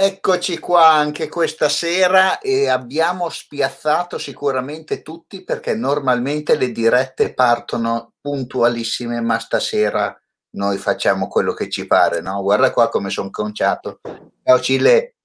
Eccoci 0.00 0.60
qua 0.60 0.90
anche 0.90 1.28
questa 1.28 1.68
sera 1.68 2.38
e 2.38 2.68
abbiamo 2.68 3.28
spiazzato 3.30 4.16
sicuramente 4.16 5.02
tutti 5.02 5.42
perché 5.42 5.74
normalmente 5.74 6.54
le 6.54 6.70
dirette 6.70 7.34
partono 7.34 8.12
puntualissime, 8.20 9.20
ma 9.20 9.40
stasera 9.40 10.16
noi 10.50 10.76
facciamo 10.76 11.26
quello 11.26 11.52
che 11.52 11.68
ci 11.68 11.84
pare, 11.88 12.20
no? 12.20 12.40
Guarda 12.42 12.70
qua 12.70 12.88
come 12.90 13.10
sono 13.10 13.30
conciato. 13.30 13.98
Ciao 14.44 14.60
Cile. 14.60 15.16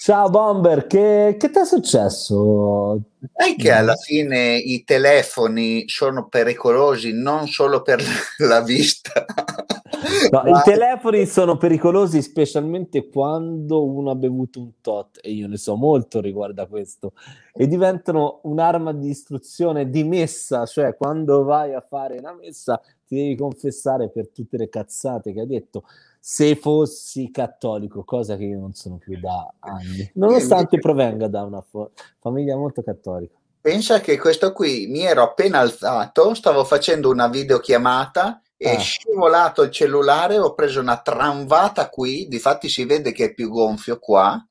Ciao 0.00 0.30
Bomber, 0.30 0.86
che, 0.86 1.36
che 1.38 1.50
ti 1.50 1.58
è 1.58 1.66
successo? 1.66 2.98
Sai 3.36 3.56
che 3.56 3.72
alla 3.72 3.96
fine 3.96 4.56
i 4.56 4.84
telefoni 4.84 5.86
sono 5.86 6.28
pericolosi 6.28 7.12
non 7.12 7.46
solo 7.46 7.82
per 7.82 8.02
la 8.38 8.62
vista. 8.62 9.26
No, 10.30 10.42
I 10.44 10.60
telefoni 10.64 11.26
sono 11.26 11.56
pericolosi 11.56 12.22
specialmente 12.22 13.08
quando 13.08 13.84
uno 13.84 14.10
ha 14.10 14.14
bevuto 14.14 14.60
un 14.60 14.70
tot, 14.80 15.18
e 15.22 15.32
io 15.32 15.46
ne 15.48 15.56
so 15.56 15.76
molto 15.76 16.20
riguardo 16.20 16.62
a 16.62 16.66
questo, 16.66 17.12
e 17.52 17.66
diventano 17.66 18.40
un'arma 18.42 18.92
di 18.92 19.08
istruzione 19.08 19.88
di 19.88 20.04
messa, 20.04 20.66
cioè 20.66 20.96
quando 20.96 21.44
vai 21.44 21.74
a 21.74 21.80
fare 21.80 22.18
una 22.18 22.34
messa 22.34 22.80
ti 23.06 23.16
devi 23.16 23.36
confessare 23.36 24.08
per 24.10 24.30
tutte 24.30 24.56
le 24.56 24.68
cazzate 24.68 25.32
che 25.32 25.40
hai 25.40 25.46
detto 25.46 25.84
se 26.18 26.54
fossi 26.54 27.30
cattolico, 27.30 28.04
cosa 28.04 28.36
che 28.36 28.44
io 28.44 28.58
non 28.58 28.74
sono 28.74 28.96
più 28.96 29.18
da 29.18 29.52
anni, 29.58 30.10
nonostante 30.14 30.78
provenga 30.78 31.26
da 31.26 31.42
una 31.42 31.60
fo- 31.60 31.90
famiglia 32.20 32.56
molto 32.56 32.82
cattolica. 32.82 33.34
Pensa 33.60 34.00
che 34.00 34.18
questo 34.18 34.52
qui 34.52 34.86
mi 34.88 35.02
ero 35.02 35.22
appena 35.22 35.58
alzato, 35.58 36.34
stavo 36.34 36.64
facendo 36.64 37.10
una 37.10 37.28
videochiamata 37.28 38.40
è 38.62 38.76
ah. 38.76 38.78
scivolato 38.78 39.62
il 39.62 39.70
cellulare, 39.70 40.38
ho 40.38 40.54
preso 40.54 40.80
una 40.80 40.98
tramvata 40.98 41.88
qui, 41.88 42.28
difatti 42.28 42.68
si 42.68 42.84
vede 42.84 43.12
che 43.12 43.26
è 43.26 43.34
più 43.34 43.50
gonfio 43.50 43.98
qua. 43.98 44.44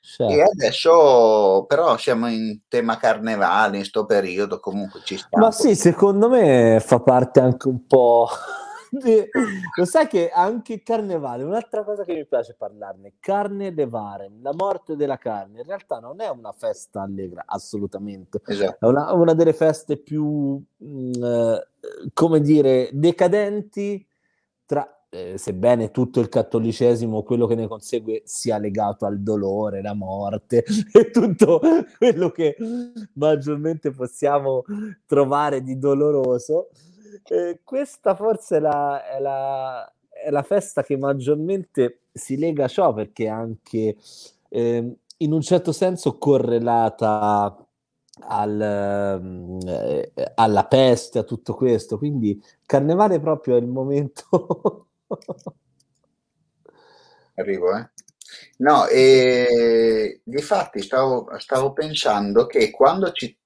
Certo. 0.00 0.32
E 0.32 0.40
adesso 0.40 1.64
però 1.66 1.96
siamo 1.96 2.28
in 2.28 2.60
tema 2.68 2.96
carnevale, 2.96 3.72
in 3.72 3.80
questo 3.80 4.06
periodo 4.06 4.60
comunque 4.60 5.00
ci 5.04 5.16
sta. 5.16 5.36
Ma 5.36 5.50
sì, 5.50 5.74
secondo 5.74 6.28
me 6.28 6.80
fa 6.80 7.00
parte 7.00 7.40
anche 7.40 7.66
un 7.66 7.84
po' 7.86 8.28
Lo 9.76 9.84
sai 9.84 10.06
che 10.06 10.30
anche 10.30 10.74
il 10.74 10.82
carnevale, 10.82 11.42
un'altra 11.42 11.84
cosa 11.84 12.04
che 12.04 12.14
mi 12.14 12.26
piace 12.26 12.54
parlarne, 12.54 13.14
carne 13.20 13.70
levare, 13.70 14.30
la 14.40 14.52
morte 14.54 14.96
della 14.96 15.18
carne, 15.18 15.60
in 15.60 15.66
realtà 15.66 15.98
non 15.98 16.20
è 16.20 16.28
una 16.28 16.52
festa 16.52 17.02
allegra, 17.02 17.44
assolutamente. 17.46 18.40
Esatto. 18.44 18.86
È 18.86 18.88
una, 18.88 19.12
una, 19.12 19.34
delle 19.34 19.52
feste 19.52 19.96
più, 19.96 20.62
mh, 20.76 20.86
mm, 20.86 21.24
eh, 21.24 21.68
come 22.12 22.40
dire, 22.40 22.90
decadenti 22.92 24.06
tra 24.64 24.96
eh, 25.08 25.38
sebbene 25.38 25.90
tutto 25.90 26.20
il 26.20 26.28
cattolicesimo, 26.28 27.22
quello 27.22 27.46
che 27.46 27.54
ne 27.54 27.66
consegue, 27.66 28.22
sia 28.24 28.58
legato 28.58 29.06
al 29.06 29.20
dolore, 29.20 29.80
la 29.80 29.94
morte 29.94 30.64
e 30.92 31.10
tutto 31.10 31.60
quello 31.96 32.30
che 32.30 32.56
maggiormente 33.14 33.90
possiamo 33.90 34.64
trovare 35.06 35.62
di 35.62 35.78
doloroso, 35.78 36.68
eh, 37.24 37.60
questa 37.64 38.14
forse 38.14 38.56
è 38.56 38.60
la, 38.60 39.08
è, 39.08 39.20
la, 39.20 39.92
è 40.08 40.30
la, 40.30 40.42
festa 40.42 40.82
che 40.82 40.96
maggiormente 40.96 42.00
si 42.12 42.36
lega 42.36 42.64
a 42.64 42.68
ciò 42.68 42.92
perché 42.92 43.28
anche 43.28 43.96
eh, 44.48 44.96
in 45.18 45.32
un 45.32 45.40
certo 45.40 45.72
senso 45.72 46.18
correlata 46.18 47.56
al, 48.20 48.60
eh, 49.66 50.12
alla 50.34 50.66
peste, 50.66 51.18
a 51.18 51.24
tutto 51.24 51.54
questo. 51.54 51.98
Quindi 51.98 52.42
carnevale 52.64 53.20
proprio 53.20 53.56
è 53.56 53.60
il 53.60 53.66
momento. 53.66 54.88
Arrivo, 57.34 57.76
eh. 57.76 57.90
No, 58.58 58.86
e 58.86 60.20
difatti 60.24 60.80
stavo, 60.80 61.28
stavo 61.38 61.72
pensando 61.72 62.46
che 62.46 62.70
quando 62.70 63.12
ci 63.12 63.36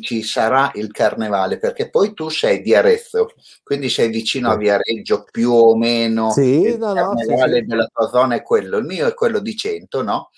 ci 0.00 0.22
sarà 0.22 0.70
il 0.74 0.90
carnevale 0.90 1.58
perché 1.58 1.90
poi 1.90 2.14
tu 2.14 2.30
sei 2.30 2.62
di 2.62 2.74
Arezzo 2.74 3.34
quindi 3.62 3.90
sei 3.90 4.08
vicino 4.08 4.50
a 4.50 4.56
Viareggio 4.56 5.26
più 5.30 5.52
o 5.52 5.76
meno 5.76 6.30
sì, 6.30 6.62
il 6.62 6.78
no, 6.78 6.94
carnevale 6.94 7.60
sì, 7.60 7.66
della 7.66 7.86
tua 7.92 8.08
zona 8.08 8.36
è 8.36 8.42
quello 8.42 8.78
il 8.78 8.86
mio 8.86 9.06
è 9.06 9.14
quello 9.14 9.40
di 9.40 9.54
Cento 9.54 10.02
no? 10.02 10.30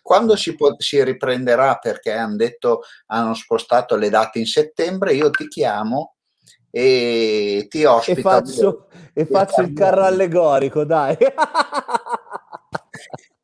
quando 0.00 0.36
si, 0.36 0.54
può, 0.54 0.72
si 0.78 1.02
riprenderà 1.02 1.78
perché 1.78 2.12
hanno 2.12 2.36
detto 2.36 2.82
hanno 3.06 3.34
spostato 3.34 3.96
le 3.96 4.08
date 4.08 4.38
in 4.38 4.46
settembre 4.46 5.14
io 5.14 5.30
ti 5.30 5.48
chiamo 5.48 6.14
e 6.70 7.66
ti 7.68 7.84
ospito 7.84 8.18
e 8.18 8.22
faccio, 8.22 8.86
e 9.12 9.26
faccio 9.26 9.60
il 9.62 9.72
carro 9.72 10.04
allegorico 10.04 10.84
dai. 10.84 11.16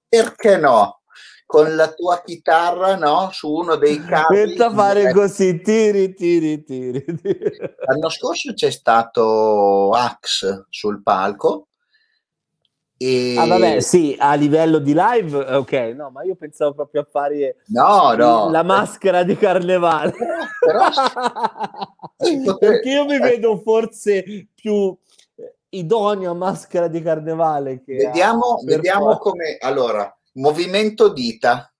Perché 0.08 0.56
no 0.58 1.00
con 1.46 1.76
la 1.76 1.92
tua 1.92 2.20
chitarra 2.24 2.96
no? 2.96 3.30
su 3.32 3.50
uno 3.50 3.76
dei 3.76 4.04
cavi. 4.04 4.34
Pensa 4.34 4.70
fare 4.72 5.12
così, 5.12 5.60
tiri, 5.60 6.12
tiri, 6.12 6.64
tiri, 6.64 7.04
tiri. 7.04 7.56
L'anno 7.86 8.08
scorso 8.10 8.52
c'è 8.52 8.70
stato 8.70 9.90
Axe 9.92 10.66
sul 10.68 11.02
palco. 11.02 11.68
E... 12.98 13.36
Ah, 13.38 13.46
vabbè, 13.46 13.80
sì, 13.80 14.16
a 14.18 14.34
livello 14.34 14.78
di 14.78 14.94
live, 14.96 15.36
ok, 15.36 15.72
no, 15.94 16.10
ma 16.10 16.24
io 16.24 16.34
pensavo 16.34 16.72
proprio 16.72 17.02
a 17.02 17.08
fare 17.08 17.56
no, 17.66 18.14
no. 18.14 18.50
la 18.50 18.62
maschera 18.62 19.22
di 19.22 19.36
carnevale. 19.36 20.14
Però, 20.58 20.88
però... 22.16 22.56
Perché 22.56 22.90
io 22.90 23.04
mi 23.04 23.20
vedo 23.20 23.58
forse 23.58 24.48
più 24.54 24.96
idoneo 25.68 26.30
a 26.30 26.34
maschera 26.34 26.88
di 26.88 27.02
carnevale. 27.02 27.82
Che 27.84 27.96
vediamo, 27.96 28.60
vediamo 28.64 29.18
come 29.18 29.58
allora 29.60 30.10
Movimento 30.36 31.08
dita. 31.08 31.70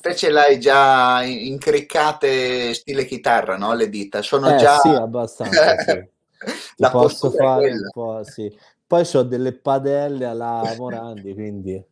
Te 0.00 0.14
ce 0.14 0.30
l'hai 0.30 0.60
già 0.60 1.22
incriccate 1.22 2.72
stile 2.74 3.04
chitarra, 3.04 3.56
no? 3.56 3.74
Le 3.74 3.88
dita 3.88 4.22
sono 4.22 4.54
eh, 4.54 4.56
già. 4.56 4.78
Sì, 4.78 4.88
abbastanza. 4.88 5.78
sì. 5.78 6.08
La 6.76 6.90
posso 6.90 7.30
fare 7.32 7.72
un 7.72 7.88
po', 7.90 8.22
sì. 8.22 8.56
Poi 8.86 9.08
ho 9.14 9.22
delle 9.22 9.54
padelle 9.54 10.26
alla 10.26 10.72
Morandi, 10.76 11.34
quindi. 11.34 11.84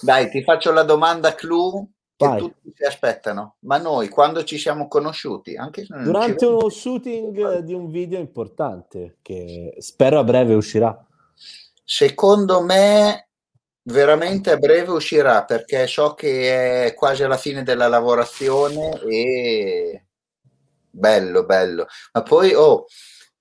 Dai, 0.00 0.30
ti 0.30 0.42
faccio 0.44 0.70
la 0.70 0.84
domanda 0.84 1.34
clou 1.34 1.90
che 2.18 2.26
Vai. 2.26 2.40
tutti 2.40 2.72
si 2.74 2.82
aspettano. 2.82 3.54
Ma 3.60 3.78
noi 3.78 4.08
quando 4.08 4.42
ci 4.42 4.58
siamo 4.58 4.88
conosciuti? 4.88 5.54
Anche 5.54 5.86
Durante 5.88 6.46
uno 6.46 6.68
shooting 6.68 7.58
di 7.58 7.72
un 7.72 7.88
video 7.88 8.18
importante 8.18 9.18
che 9.22 9.76
spero 9.78 10.18
a 10.18 10.24
breve 10.24 10.54
uscirà. 10.54 11.06
Secondo 11.84 12.60
me 12.60 13.28
veramente 13.84 14.50
a 14.50 14.56
breve 14.56 14.90
uscirà 14.90 15.44
perché 15.44 15.86
so 15.86 16.14
che 16.14 16.86
è 16.86 16.94
quasi 16.94 17.22
alla 17.22 17.36
fine 17.36 17.62
della 17.62 17.86
lavorazione 17.86 19.00
e 19.02 20.06
bello, 20.90 21.44
bello. 21.44 21.86
Ma 22.12 22.22
poi, 22.24 22.52
oh, 22.52 22.86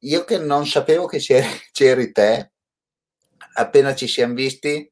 io 0.02 0.24
che 0.24 0.38
non 0.38 0.68
sapevo 0.68 1.08
che 1.08 1.18
c'eri, 1.18 1.48
c'eri 1.72 2.12
te, 2.12 2.52
appena 3.54 3.96
ci 3.96 4.08
siamo 4.08 4.36
visti, 4.36 4.88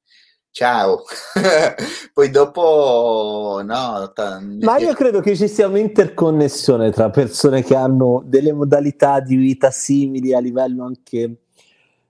ciao. 0.55 1.03
Poi 2.13 2.29
dopo, 2.29 3.61
no. 3.61 4.11
T- 4.13 4.63
Ma 4.63 4.77
io 4.77 4.93
credo 4.93 5.19
che 5.19 5.35
ci 5.35 5.49
sia 5.49 5.67
un'interconnessione 5.67 6.91
tra 6.91 7.09
persone 7.09 7.61
che 7.61 7.75
hanno 7.75 8.23
delle 8.25 8.53
modalità 8.53 9.19
di 9.19 9.35
vita 9.35 9.69
simili 9.69 10.33
a 10.33 10.39
livello 10.39 10.85
anche, 10.85 11.17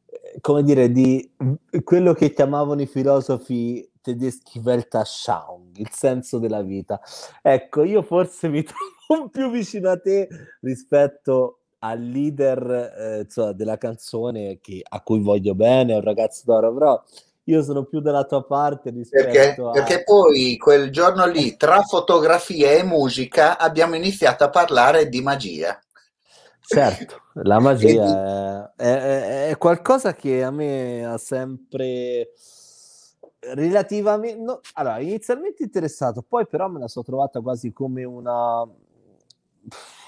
eh, 0.05 0.37
come 0.41 0.61
dire, 0.61 0.91
di 0.91 1.27
quello 1.83 2.13
che 2.13 2.33
chiamavano 2.33 2.83
i 2.83 2.85
filosofi 2.85 3.89
tedeschi 3.99 4.59
Weltanschauung, 4.59 5.77
il 5.77 5.89
senso 5.91 6.37
della 6.37 6.61
vita. 6.61 7.01
Ecco, 7.41 7.83
io 7.83 8.03
forse 8.03 8.47
mi 8.47 8.61
trovo 9.07 9.27
più 9.29 9.49
vicino 9.49 9.89
a 9.89 9.99
te 9.99 10.27
rispetto 10.61 11.61
al 11.79 11.99
leader 11.99 12.93
eh, 12.95 13.19
insomma, 13.21 13.53
della 13.53 13.79
canzone 13.79 14.59
che, 14.61 14.83
a 14.87 15.01
cui 15.01 15.19
voglio 15.19 15.55
bene, 15.55 15.93
è 15.93 15.95
un 15.95 16.03
ragazzo 16.03 16.43
d'oro, 16.45 16.71
però 16.71 17.03
io 17.45 17.63
sono 17.63 17.83
più 17.85 17.99
dalla 17.99 18.25
tua 18.25 18.43
parte 18.43 18.89
rispetto 18.91 19.31
perché, 19.31 19.61
a... 19.61 19.69
perché 19.71 20.03
poi 20.03 20.57
quel 20.57 20.91
giorno 20.91 21.25
lì 21.25 21.57
tra 21.57 21.81
fotografia 21.81 22.71
e 22.71 22.83
musica 22.83 23.57
abbiamo 23.57 23.95
iniziato 23.95 24.43
a 24.43 24.49
parlare 24.49 25.09
di 25.09 25.21
magia. 25.21 25.79
Certo 26.59 27.23
la 27.43 27.59
magia 27.59 28.73
è, 28.75 28.83
è, 28.85 29.49
è, 29.49 29.57
qualcosa 29.57 30.13
che 30.13 30.41
a 30.43 30.51
me 30.51 31.05
ha 31.05 31.17
sempre 31.17 32.31
relativamente 33.53 34.41
no, 34.41 34.61
allora 34.73 34.99
inizialmente 34.99 35.63
interessato 35.63 36.23
poi 36.27 36.47
però 36.47 36.67
me 36.69 36.79
la 36.79 36.87
sono 36.87 37.05
trovata 37.05 37.41
quasi 37.41 37.73
come 37.73 38.03
una 38.05 38.65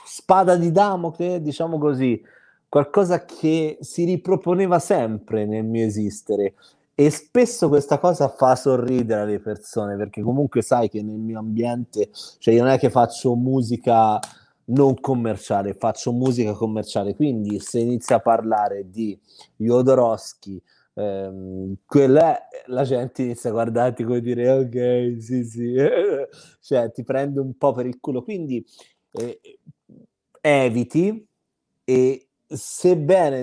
spada 0.06 0.56
di 0.56 0.72
Damocle 0.72 1.42
diciamo 1.42 1.78
così 1.78 2.24
qualcosa 2.70 3.26
che 3.26 3.78
si 3.82 4.06
riproponeva 4.06 4.80
sempre 4.80 5.46
nel 5.46 5.66
mio 5.66 5.86
esistere 5.86 6.56
e 7.00 7.12
spesso 7.12 7.68
questa 7.68 8.00
cosa 8.00 8.28
fa 8.28 8.56
sorridere 8.56 9.30
le 9.30 9.40
persone 9.40 9.96
perché 9.96 10.24
comunque 10.24 10.64
sai 10.64 10.90
che 10.90 11.04
nel 11.04 11.20
mio 11.20 11.38
ambiente, 11.38 12.10
cioè 12.40 12.56
io 12.56 12.64
non 12.64 12.72
è 12.72 12.80
che 12.80 12.90
faccio 12.90 13.36
musica 13.36 14.20
non 14.70 15.00
commerciale, 15.00 15.76
faccio 15.76 16.12
musica 16.12 16.54
commerciale, 16.54 17.14
quindi 17.14 17.60
se 17.60 17.82
inizia 17.82 18.16
a 18.16 18.20
parlare 18.20 18.90
di 18.90 19.16
Jodorowsky, 19.58 20.60
ehm, 20.96 21.76
quella 21.86 22.36
la 22.66 22.84
gente 22.84 23.22
inizia 23.22 23.52
a 23.52 23.54
guardarti 23.54 24.04
come 24.04 24.20
dire 24.20 24.50
ok, 24.50 25.22
sì, 25.22 25.44
sì, 25.44 25.76
cioè 26.62 26.92
ti 26.92 27.04
prende 27.04 27.40
un 27.40 27.56
po' 27.58 27.74
per 27.74 27.86
il 27.86 28.00
culo, 28.00 28.24
quindi 28.24 28.66
eh, 29.12 29.40
eviti 30.42 31.28
e 31.84 32.28
sebbene 32.48 33.40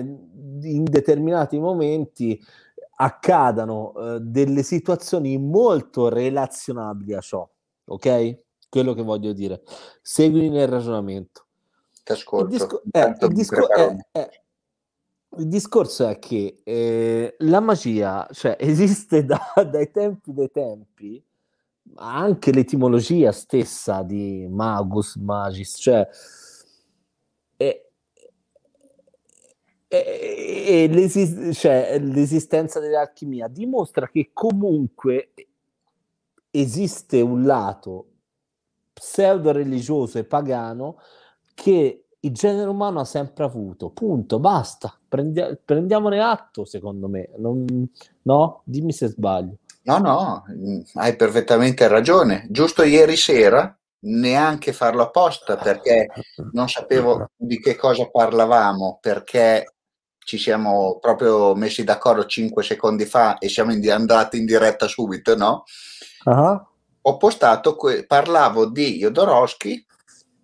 in 0.61 0.83
determinati 0.83 1.57
momenti 1.57 2.37
accadano 2.95 3.93
eh, 3.95 4.19
delle 4.21 4.63
situazioni 4.63 5.37
molto 5.37 6.09
relazionabili 6.09 7.13
a 7.13 7.21
ciò, 7.21 7.47
ok? 7.85 8.39
Quello 8.69 8.93
che 8.93 9.01
voglio 9.01 9.33
dire. 9.33 9.63
Seguimi 10.01 10.49
nel 10.49 10.67
ragionamento. 10.67 11.45
Ti 12.03 12.11
ascolto. 12.11 12.45
Il, 12.45 12.51
disco- 12.51 12.81
eh, 12.91 13.15
il, 13.19 13.33
disco- 13.33 13.69
è, 13.69 13.97
il 15.37 15.47
discorso 15.47 16.07
è 16.07 16.19
che 16.19 16.61
eh, 16.63 17.35
la 17.39 17.59
magia, 17.59 18.27
cioè, 18.31 18.55
esiste 18.59 19.25
da, 19.25 19.39
dai 19.69 19.91
tempi 19.91 20.33
dei 20.33 20.51
tempi, 20.51 21.23
anche 21.95 22.51
l'etimologia 22.51 23.31
stessa 23.31 24.01
di 24.01 24.47
magus, 24.49 25.15
magis, 25.15 25.75
cioè 25.77 26.07
e, 30.03 30.87
l'esist- 30.87 31.51
cioè, 31.51 31.97
l'esistenza 31.99 32.79
dell'alchimia 32.79 33.47
dimostra 33.47 34.09
che 34.09 34.31
comunque 34.33 35.31
esiste 36.51 37.21
un 37.21 37.43
lato 37.43 38.07
pseudo 38.93 39.51
religioso 39.51 40.17
e 40.17 40.23
pagano 40.23 40.97
che 41.53 42.05
il 42.19 42.31
genere 42.31 42.69
umano 42.69 42.99
ha 42.99 43.05
sempre 43.05 43.43
avuto. 43.43 43.91
Punto, 43.91 44.39
basta. 44.39 44.97
Prendi- 45.07 45.59
prendiamone 45.63 46.19
atto, 46.19 46.65
secondo 46.65 47.07
me. 47.07 47.29
Non, 47.37 47.87
no? 48.23 48.61
Dimmi 48.63 48.91
se 48.91 49.07
sbaglio. 49.07 49.57
No, 49.83 49.97
no, 49.99 50.43
hai 50.95 51.15
perfettamente 51.15 51.87
ragione. 51.87 52.47
Giusto 52.49 52.81
ieri 52.81 53.15
sera, 53.15 53.77
neanche 53.99 54.73
farlo 54.73 55.03
apposta 55.03 55.57
perché 55.57 56.07
non 56.53 56.67
sapevo 56.67 57.29
di 57.35 57.59
che 57.59 57.75
cosa 57.75 58.09
parlavamo, 58.09 58.97
perché 58.99 59.74
ci 60.25 60.39
siamo 60.39 60.97
proprio 60.99 61.53
messi 61.53 61.83
d'accordo 61.83 62.25
5 62.25 62.63
secondi 62.63 63.05
fa 63.05 63.37
e 63.37 63.47
siamo 63.47 63.71
andati 63.71 64.37
in 64.39 64.45
diretta 64.45 64.87
subito, 64.87 65.37
no? 65.37 65.63
Uh-huh. 66.25 66.65
Ho 67.01 67.17
postato, 67.17 67.75
que- 67.75 68.07
parlavo 68.07 68.65
di 68.65 68.97
Jodorowsky 68.97 69.85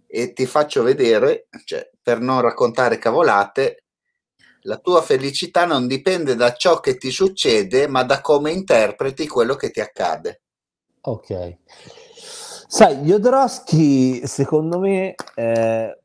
e 0.06 0.34
ti 0.34 0.46
faccio 0.46 0.84
vedere, 0.84 1.48
cioè, 1.66 1.90
per 2.00 2.20
non 2.20 2.42
raccontare 2.42 3.00
cavolate, 3.00 3.86
la 4.66 4.78
tua 4.78 5.02
felicità 5.02 5.66
non 5.66 5.88
dipende 5.88 6.36
da 6.36 6.54
ciò 6.54 6.80
che 6.80 6.98
ti 6.98 7.10
succede, 7.10 7.88
ma 7.88 8.04
da 8.04 8.22
come 8.22 8.52
interpreti 8.52 9.28
quello 9.28 9.56
che 9.56 9.72
ti 9.72 9.82
accade. 9.82 10.42
Ok. 11.02 11.58
Sai, 12.68 12.98
Jodorowsky, 12.98 14.28
secondo 14.28 14.78
me, 14.78 15.16
eh, 15.34 15.98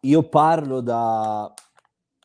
io 0.00 0.22
parlo 0.28 0.80
da 0.80 1.52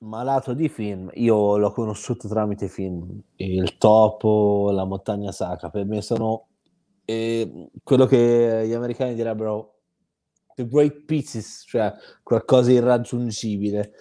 malato 0.02 0.54
di 0.54 0.70
film, 0.70 1.10
io 1.14 1.58
l'ho 1.58 1.72
conosciuto 1.72 2.28
tramite 2.28 2.68
film, 2.68 3.20
Il 3.38 3.78
Topo, 3.78 4.70
La 4.72 4.86
Montagna 4.86 5.32
Sacra, 5.32 5.70
per 5.70 5.86
me 5.86 6.02
sono 6.02 6.48
eh, 7.06 7.70
quello 7.84 8.06
che 8.06 8.64
gli 8.68 8.74
americani 8.74 9.16
direbbero 9.16 9.74
the 10.56 10.68
great 10.68 11.06
pieces, 11.06 11.64
cioè 11.68 11.94
qualcosa 12.24 12.72
irraggiungibile. 12.72 13.94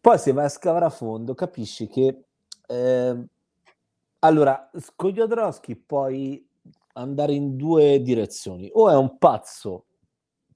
Poi 0.00 0.18
se 0.18 0.32
vai 0.32 0.46
a 0.46 0.48
scavare 0.48 0.86
a 0.86 0.90
fondo 0.90 1.34
capisci 1.34 1.86
che 1.86 2.24
eh, 2.66 3.26
allora 4.20 4.70
Jodorowsky 4.96 5.76
puoi 5.76 6.44
andare 6.94 7.32
in 7.34 7.56
due 7.56 8.00
direzioni 8.02 8.68
o 8.72 8.90
è 8.90 8.96
un 8.96 9.18
pazzo 9.18 9.86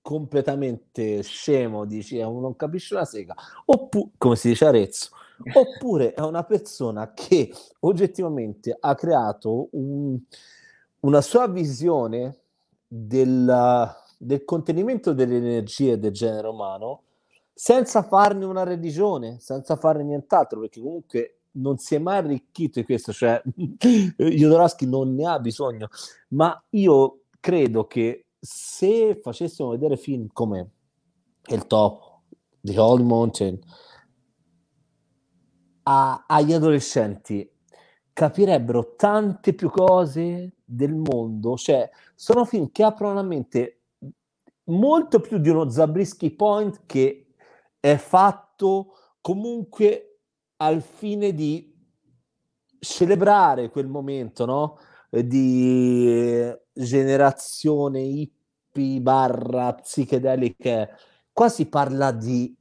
completamente 0.07 1.21
scemo, 1.25 1.85
dici, 1.85 2.17
non 2.21 2.55
capisce 2.55 2.95
una 2.95 3.05
sega, 3.05 3.35
oppure, 3.65 4.11
come 4.17 4.37
si 4.37 4.51
dice 4.51 4.65
Arezzo, 4.65 5.09
oppure 5.53 6.15
è 6.15 6.21
una 6.21 6.45
persona 6.45 7.13
che 7.13 7.53
oggettivamente 7.81 8.77
ha 8.79 8.95
creato 8.95 9.67
un, 9.73 10.17
una 11.01 11.21
sua 11.21 11.49
visione 11.49 12.39
del, 12.87 13.93
del 14.17 14.45
contenimento 14.45 15.13
delle 15.13 15.39
energie 15.39 15.99
del 15.99 16.13
genere 16.13 16.47
umano 16.47 17.03
senza 17.53 18.05
farne 18.05 18.45
una 18.45 18.63
religione, 18.63 19.41
senza 19.41 19.75
farne 19.75 20.05
nient'altro, 20.05 20.61
perché 20.61 20.81
comunque 20.81 21.39
non 21.57 21.79
si 21.79 21.97
è 21.97 21.99
mai 21.99 22.19
arricchito 22.19 22.79
di 22.79 22.87
questo, 22.87 23.13
cioè 23.13 23.43
Jodorowsky 24.17 24.87
non 24.87 25.17
ne 25.17 25.27
ha 25.27 25.41
bisogno, 25.41 25.89
ma 26.29 26.63
io 26.71 27.23
credo 27.41 27.89
che 27.89 28.26
se 28.47 29.19
facessimo 29.21 29.71
vedere 29.71 29.97
film 29.97 30.29
come 30.33 30.71
Il 31.49 31.67
Top, 31.67 32.21
The 32.61 32.79
Holy 32.79 33.03
Mountain, 33.03 33.59
a, 35.83 36.25
agli 36.27 36.53
adolescenti 36.53 37.49
capirebbero 38.13 38.95
tante 38.97 39.53
più 39.53 39.69
cose 39.69 40.55
del 40.65 40.95
mondo, 40.95 41.57
cioè 41.57 41.91
sono 42.15 42.45
film 42.45 42.71
che 42.71 42.83
aprono 42.83 43.15
la 43.15 43.23
mente 43.23 43.83
molto 44.65 45.21
più 45.21 45.39
di 45.39 45.49
uno 45.49 45.69
Zabriskie 45.69 46.35
Point 46.35 46.83
che 46.87 47.35
è 47.79 47.97
fatto 47.97 48.95
comunque 49.21 50.21
al 50.57 50.83
fine 50.83 51.33
di 51.33 51.75
celebrare 52.79 53.71
quel 53.71 53.89
momento, 53.89 54.45
no? 54.45 54.79
Di 55.11 56.53
generazione 56.73 58.01
hippie 58.77 59.01
barra 59.01 59.75
psichedeliche, 59.75 60.91
qua 61.33 61.49
si 61.49 61.67
parla 61.67 62.13
di 62.13 62.55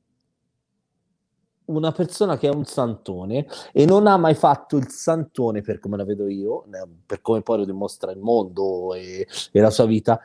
una 1.66 1.92
persona 1.92 2.38
che 2.38 2.48
è 2.48 2.54
un 2.54 2.66
santone 2.66 3.48
e 3.74 3.86
non 3.86 4.06
ha 4.06 4.18
mai 4.18 4.36
fatto 4.36 4.78
il 4.78 4.88
santone 4.90 5.62
per 5.62 5.80
come 5.80 5.98
la 5.98 6.06
vedo 6.06 6.28
io, 6.28 6.66
per 7.06 7.22
come 7.22 7.42
poi 7.42 7.58
lo 7.60 7.66
dimostra 7.66 8.12
il 8.12 8.20
mondo 8.20 8.94
e, 8.94 9.28
e 9.52 9.60
la 9.60 9.72
sua 9.72 9.86
vita, 9.86 10.22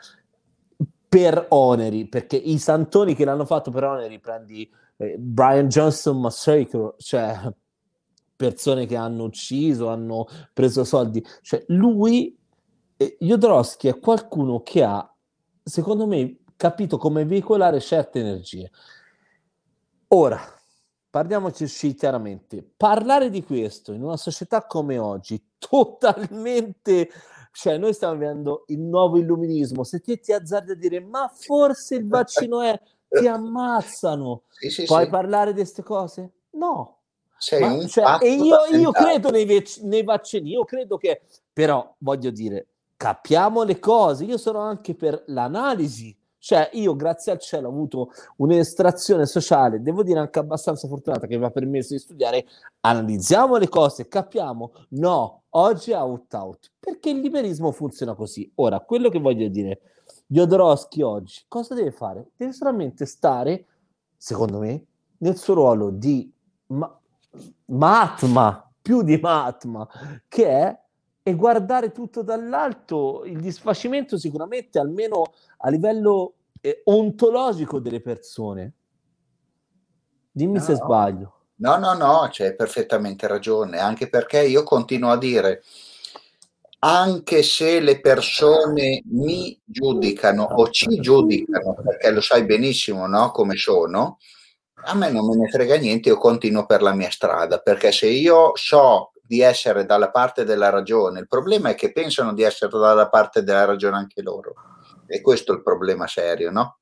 per 1.08 1.46
oneri, 1.48 2.06
perché 2.08 2.36
i 2.36 2.58
santoni 2.58 3.14
che 3.14 3.24
l'hanno 3.24 3.46
fatto 3.46 3.70
per 3.70 3.84
oneri, 3.84 4.20
prendi 4.20 4.70
eh, 4.98 5.16
Brian 5.18 5.66
Johnson 5.68 6.20
Massacre, 6.20 6.94
cioè 6.98 7.52
persone 8.36 8.86
che 8.86 8.96
hanno 8.96 9.24
ucciso, 9.24 9.88
hanno 9.88 10.26
preso 10.52 10.84
soldi, 10.84 11.24
cioè 11.42 11.64
lui 11.68 12.38
Jodorowsky 13.18 13.88
è 13.88 13.98
qualcuno 13.98 14.62
che 14.62 14.82
ha, 14.82 15.09
secondo 15.70 16.06
me, 16.06 16.38
capito 16.56 16.98
come 16.98 17.24
veicolare 17.24 17.80
certe 17.80 18.20
energie. 18.20 18.70
Ora, 20.08 20.40
parliamoci 21.08 21.66
chiaramente, 21.94 22.68
parlare 22.76 23.30
di 23.30 23.42
questo 23.42 23.92
in 23.92 24.02
una 24.02 24.16
società 24.16 24.66
come 24.66 24.98
oggi, 24.98 25.42
totalmente, 25.58 27.08
cioè 27.52 27.78
noi 27.78 27.94
stiamo 27.94 28.14
vivendo 28.14 28.64
il 28.68 28.80
nuovo 28.80 29.18
illuminismo, 29.18 29.84
se 29.84 30.00
ti, 30.00 30.18
ti 30.18 30.32
azzardi 30.32 30.72
a 30.72 30.74
dire 30.76 31.00
ma 31.00 31.30
forse 31.32 31.94
il 31.94 32.08
vaccino 32.08 32.60
è, 32.60 32.78
ti 33.08 33.26
ammazzano, 33.26 34.42
sì, 34.48 34.70
sì, 34.70 34.84
puoi 34.84 35.04
sì. 35.04 35.10
parlare 35.10 35.52
di 35.52 35.60
queste 35.60 35.82
cose? 35.82 36.32
No. 36.50 36.98
Ma, 37.58 37.86
cioè, 37.86 38.18
e 38.20 38.34
io, 38.34 38.66
io 38.66 38.90
credo 38.90 39.30
nei, 39.30 39.64
nei 39.82 40.02
vaccini, 40.02 40.50
io 40.50 40.64
credo 40.64 40.98
che, 40.98 41.22
però 41.52 41.94
voglio 41.98 42.30
dire, 42.30 42.66
capiamo 43.00 43.62
le 43.62 43.78
cose. 43.78 44.24
Io 44.24 44.36
sono 44.36 44.58
anche 44.58 44.94
per 44.94 45.22
l'analisi. 45.28 46.14
Cioè, 46.36 46.68
io 46.74 46.94
grazie 46.96 47.32
al 47.32 47.38
cielo 47.38 47.68
ho 47.68 47.70
avuto 47.70 48.10
un'estrazione 48.36 49.24
sociale, 49.24 49.80
devo 49.80 50.02
dire 50.02 50.18
anche 50.18 50.38
abbastanza 50.38 50.86
fortunata, 50.86 51.26
che 51.26 51.38
mi 51.38 51.44
ha 51.46 51.50
permesso 51.50 51.94
di 51.94 51.98
studiare. 51.98 52.44
Analizziamo 52.80 53.56
le 53.56 53.70
cose, 53.70 54.06
capiamo. 54.06 54.72
No, 54.90 55.44
oggi 55.50 55.92
è 55.92 55.96
out-out. 55.96 56.72
Perché 56.78 57.08
il 57.08 57.20
liberismo 57.20 57.72
funziona 57.72 58.14
così. 58.14 58.50
Ora, 58.56 58.80
quello 58.80 59.08
che 59.08 59.18
voglio 59.18 59.48
dire, 59.48 59.80
Jodorowsky 60.26 61.00
oggi 61.00 61.42
cosa 61.48 61.74
deve 61.74 61.92
fare? 61.92 62.32
Deve 62.36 62.52
solamente 62.52 63.06
stare, 63.06 63.64
secondo 64.14 64.58
me, 64.58 64.84
nel 65.18 65.38
suo 65.38 65.54
ruolo 65.54 65.88
di 65.88 66.30
ma- 66.66 67.00
Mahatma, 67.66 68.70
più 68.80 69.02
di 69.02 69.16
Mahatma, 69.16 69.88
che 70.28 70.46
è 70.46 70.78
e 71.22 71.34
guardare 71.34 71.92
tutto 71.92 72.22
dall'alto, 72.22 73.24
il 73.24 73.40
disfacimento 73.40 74.16
sicuramente 74.16 74.78
almeno 74.78 75.32
a 75.58 75.68
livello 75.68 76.34
eh, 76.60 76.82
ontologico 76.84 77.78
delle 77.78 78.00
persone. 78.00 78.72
Dimmi 80.30 80.58
no, 80.58 80.60
se 80.60 80.74
sbaglio. 80.74 81.34
No, 81.56 81.76
no, 81.76 81.92
no, 81.92 82.28
c'è 82.30 82.54
perfettamente 82.54 83.26
ragione, 83.26 83.78
anche 83.78 84.08
perché 84.08 84.42
io 84.44 84.62
continuo 84.62 85.10
a 85.10 85.18
dire, 85.18 85.62
anche 86.78 87.42
se 87.42 87.80
le 87.80 88.00
persone 88.00 89.02
mi 89.10 89.58
giudicano 89.62 90.44
o 90.44 90.70
ci 90.70 90.98
giudicano, 91.00 91.74
perché 91.74 92.10
lo 92.10 92.22
sai 92.22 92.46
benissimo 92.46 93.06
no? 93.06 93.30
come 93.30 93.56
sono, 93.56 94.16
a 94.84 94.94
me 94.94 95.10
non 95.10 95.26
me 95.26 95.36
ne 95.36 95.48
frega 95.50 95.76
niente, 95.76 96.08
io 96.08 96.16
continuo 96.16 96.64
per 96.64 96.80
la 96.80 96.94
mia 96.94 97.10
strada, 97.10 97.58
perché 97.58 97.92
se 97.92 98.06
io 98.06 98.52
so 98.54 99.12
di 99.30 99.42
essere 99.42 99.86
dalla 99.86 100.10
parte 100.10 100.42
della 100.42 100.70
ragione, 100.70 101.20
il 101.20 101.28
problema 101.28 101.68
è 101.68 101.76
che 101.76 101.92
pensano 101.92 102.34
di 102.34 102.42
essere 102.42 102.76
dalla 102.76 103.08
parte 103.08 103.44
della 103.44 103.64
ragione 103.64 103.96
anche 103.96 104.22
loro. 104.22 104.54
E 105.06 105.20
questo 105.20 105.52
è 105.52 105.54
il 105.54 105.62
problema 105.62 106.08
serio, 106.08 106.50
no? 106.50 106.78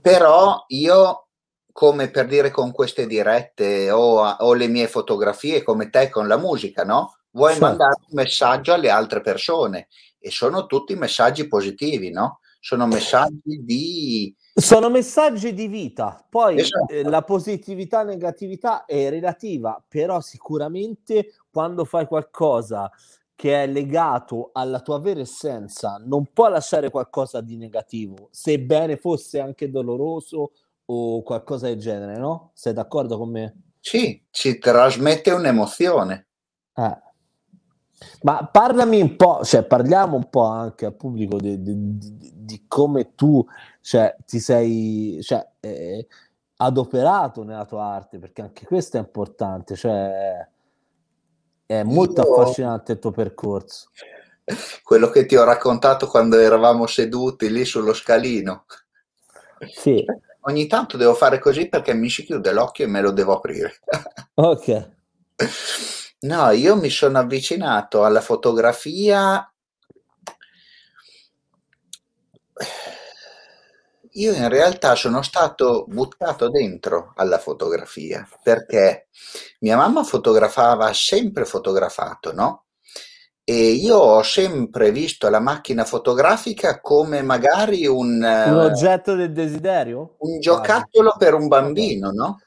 Però 0.00 0.64
io, 0.68 1.28
come 1.70 2.10
per 2.10 2.26
dire 2.26 2.50
con 2.50 2.72
queste 2.72 3.06
dirette 3.06 3.90
o, 3.90 4.26
o 4.26 4.54
le 4.54 4.66
mie 4.68 4.88
fotografie, 4.88 5.62
come 5.62 5.90
te 5.90 6.08
con 6.08 6.26
la 6.26 6.38
musica, 6.38 6.84
no? 6.84 7.18
Vuoi 7.32 7.50
certo. 7.50 7.66
mandare 7.66 7.96
un 8.08 8.14
messaggio 8.14 8.72
alle 8.72 8.88
altre 8.88 9.20
persone 9.20 9.88
e 10.18 10.30
sono 10.30 10.64
tutti 10.64 10.94
messaggi 10.94 11.48
positivi, 11.48 12.10
no? 12.10 12.40
Sono 12.60 12.86
messaggi 12.86 13.62
di, 13.62 14.34
sono 14.54 14.90
messaggi 14.90 15.54
di 15.54 15.66
vita, 15.66 16.24
poi 16.28 16.60
esatto. 16.60 16.92
eh, 16.92 17.02
la 17.04 17.22
positività 17.22 18.02
e 18.02 18.04
negatività 18.04 18.84
è 18.84 19.08
relativa, 19.08 19.82
però 19.86 20.20
sicuramente 20.20 21.34
quando 21.50 21.84
fai 21.84 22.06
qualcosa 22.06 22.90
che 23.34 23.62
è 23.62 23.66
legato 23.66 24.50
alla 24.52 24.80
tua 24.80 25.00
vera 25.00 25.20
essenza, 25.20 26.00
non 26.04 26.28
può 26.32 26.48
lasciare 26.48 26.90
qualcosa 26.90 27.40
di 27.40 27.56
negativo, 27.56 28.28
sebbene 28.30 28.96
fosse 28.96 29.40
anche 29.40 29.70
doloroso 29.70 30.52
o 30.84 31.22
qualcosa 31.22 31.66
del 31.68 31.78
genere, 31.78 32.18
no? 32.18 32.50
Sei 32.54 32.72
d'accordo 32.72 33.18
con 33.18 33.30
me? 33.30 33.56
Sì, 33.80 34.22
ci 34.30 34.58
trasmette 34.58 35.32
un'emozione. 35.32 36.26
Eh. 36.76 36.98
Ma 38.22 38.46
parlami 38.46 39.00
un 39.00 39.16
po', 39.16 39.40
cioè 39.44 39.64
parliamo 39.64 40.16
un 40.16 40.28
po' 40.28 40.44
anche 40.44 40.86
al 40.86 40.94
pubblico 40.94 41.38
di, 41.38 41.60
di, 41.62 41.98
di, 41.98 42.32
di 42.34 42.64
come 42.66 43.14
tu 43.14 43.44
cioè, 43.82 44.16
ti 44.24 44.38
sei 44.38 45.18
cioè, 45.22 45.46
eh, 45.60 46.06
adoperato 46.56 47.42
nella 47.42 47.66
tua 47.66 47.84
arte, 47.84 48.18
perché 48.18 48.40
anche 48.40 48.64
questo 48.64 48.96
è 48.96 49.00
importante, 49.00 49.74
cioè, 49.74 50.48
è 51.66 51.82
molto 51.82 52.22
Io... 52.22 52.32
affascinante 52.32 52.92
il 52.92 52.98
tuo 52.98 53.10
percorso. 53.10 53.90
Quello 54.82 55.10
che 55.10 55.26
ti 55.26 55.36
ho 55.36 55.44
raccontato 55.44 56.06
quando 56.06 56.38
eravamo 56.38 56.86
seduti 56.86 57.50
lì 57.50 57.64
sullo 57.64 57.92
scalino. 57.92 58.64
Sì. 59.68 60.04
Ogni 60.44 60.66
tanto 60.66 60.96
devo 60.96 61.14
fare 61.14 61.38
così 61.38 61.68
perché 61.68 61.94
mi 61.94 62.08
si 62.08 62.24
chiude 62.24 62.52
l'occhio 62.52 62.84
e 62.84 62.88
me 62.88 63.00
lo 63.00 63.10
devo 63.12 63.34
aprire. 63.34 63.78
Ok. 64.34 64.90
No, 66.20 66.50
io 66.50 66.76
mi 66.76 66.90
sono 66.90 67.18
avvicinato 67.18 68.04
alla 68.04 68.20
fotografia 68.20 69.51
io 74.12 74.32
in 74.34 74.48
realtà 74.48 74.94
sono 74.94 75.22
stato 75.22 75.84
buttato 75.88 76.50
dentro 76.50 77.12
alla 77.16 77.38
fotografia 77.38 78.26
perché 78.42 79.08
mia 79.60 79.76
mamma 79.76 80.02
fotografava 80.04 80.92
sempre 80.92 81.44
fotografato, 81.44 82.32
no? 82.32 82.64
E 83.44 83.70
io 83.70 83.96
ho 83.96 84.22
sempre 84.22 84.92
visto 84.92 85.28
la 85.28 85.40
macchina 85.40 85.84
fotografica 85.84 86.80
come 86.80 87.22
magari 87.22 87.86
un, 87.86 88.22
un 88.22 88.56
oggetto 88.56 89.14
del 89.14 89.32
desiderio? 89.32 90.14
Un 90.18 90.38
giocattolo 90.38 91.16
per 91.18 91.34
un 91.34 91.48
bambino, 91.48 92.10
no? 92.10 92.40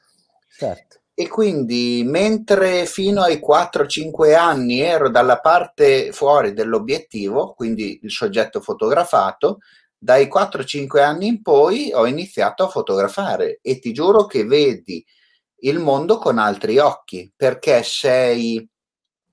Certo. 0.56 1.00
E 1.12 1.28
quindi 1.28 2.02
mentre 2.06 2.86
fino 2.86 3.22
ai 3.22 3.36
4-5 3.36 4.34
anni 4.34 4.80
ero 4.80 5.10
dalla 5.10 5.38
parte 5.40 6.12
fuori 6.12 6.52
dell'obiettivo, 6.52 7.52
quindi 7.54 8.00
il 8.02 8.10
soggetto 8.10 8.60
fotografato, 8.60 9.58
dai 9.98 10.26
4-5 10.26 11.02
anni 11.02 11.26
in 11.26 11.42
poi 11.42 11.92
ho 11.92 12.06
iniziato 12.06 12.64
a 12.64 12.68
fotografare 12.68 13.58
e 13.62 13.78
ti 13.78 13.92
giuro 13.92 14.26
che 14.26 14.44
vedi 14.44 15.04
il 15.60 15.78
mondo 15.78 16.18
con 16.18 16.38
altri 16.38 16.78
occhi 16.78 17.32
perché 17.34 17.82
sei 17.82 18.68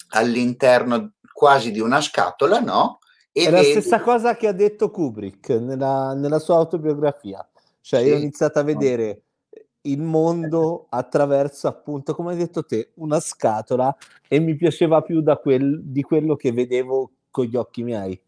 all'interno 0.09 1.13
quasi 1.33 1.71
di 1.71 1.79
una 1.79 2.01
scatola, 2.01 2.59
no? 2.59 2.99
E 3.31 3.47
È 3.47 3.51
vedi... 3.51 3.73
la 3.73 3.81
stessa 3.81 4.01
cosa 4.01 4.35
che 4.35 4.47
ha 4.47 4.51
detto 4.51 4.91
Kubrick 4.91 5.49
nella, 5.49 6.13
nella 6.13 6.39
sua 6.39 6.55
autobiografia. 6.55 7.45
Cioè, 7.81 8.01
sì. 8.01 8.07
io 8.07 8.15
ho 8.15 8.19
iniziato 8.19 8.59
a 8.59 8.63
vedere 8.63 9.23
il 9.81 10.01
mondo 10.01 10.85
attraverso, 10.89 11.67
appunto, 11.67 12.13
come 12.13 12.31
hai 12.31 12.37
detto 12.37 12.63
te, 12.63 12.91
una 12.95 13.19
scatola 13.19 13.93
e 14.27 14.39
mi 14.39 14.55
piaceva 14.55 15.01
più 15.01 15.21
da 15.21 15.37
quel, 15.37 15.81
di 15.83 16.01
quello 16.03 16.35
che 16.35 16.51
vedevo 16.51 17.11
con 17.29 17.45
gli 17.45 17.55
occhi 17.55 17.83
miei. 17.83 18.19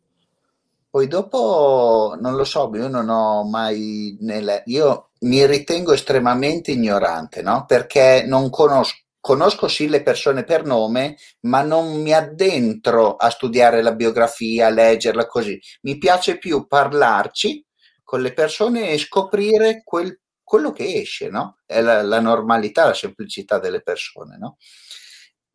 Poi 0.95 1.07
dopo, 1.07 2.15
non 2.21 2.37
lo 2.37 2.45
so, 2.45 2.71
io 2.73 2.87
non 2.87 3.09
ho 3.09 3.43
mai... 3.43 4.15
Nelle, 4.21 4.63
io 4.67 5.09
mi 5.23 5.45
ritengo 5.45 5.91
estremamente 5.91 6.71
ignorante, 6.71 7.41
no? 7.41 7.65
Perché 7.67 8.23
non 8.25 8.49
conosco, 8.49 8.95
conosco 9.19 9.67
sì 9.67 9.89
le 9.89 10.01
persone 10.01 10.45
per 10.45 10.63
nome, 10.63 11.17
ma 11.41 11.63
non 11.63 12.01
mi 12.01 12.13
addentro 12.13 13.17
a 13.17 13.29
studiare 13.29 13.81
la 13.81 13.93
biografia, 13.93 14.67
a 14.67 14.69
leggerla 14.69 15.25
così. 15.25 15.59
Mi 15.81 15.97
piace 15.97 16.37
più 16.37 16.65
parlarci 16.65 17.61
con 18.01 18.21
le 18.21 18.31
persone 18.31 18.91
e 18.91 18.97
scoprire 18.97 19.81
quel, 19.83 20.17
quello 20.41 20.71
che 20.71 21.01
esce, 21.01 21.27
no? 21.27 21.57
È 21.65 21.81
la, 21.81 22.03
la 22.03 22.21
normalità, 22.21 22.85
la 22.85 22.93
semplicità 22.93 23.59
delle 23.59 23.81
persone, 23.81 24.37
no? 24.37 24.55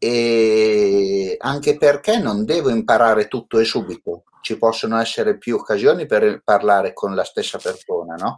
E 0.02 1.36
anche 1.38 1.76
perché 1.76 2.18
non 2.18 2.44
devo 2.44 2.70
imparare 2.70 3.28
tutto 3.28 3.58
e 3.58 3.64
subito 3.64 4.24
ci 4.40 4.56
possono 4.56 4.98
essere 4.98 5.38
più 5.38 5.56
occasioni 5.56 6.06
per 6.06 6.42
parlare 6.42 6.92
con 6.92 7.14
la 7.14 7.24
stessa 7.24 7.58
persona, 7.58 8.14
no? 8.14 8.36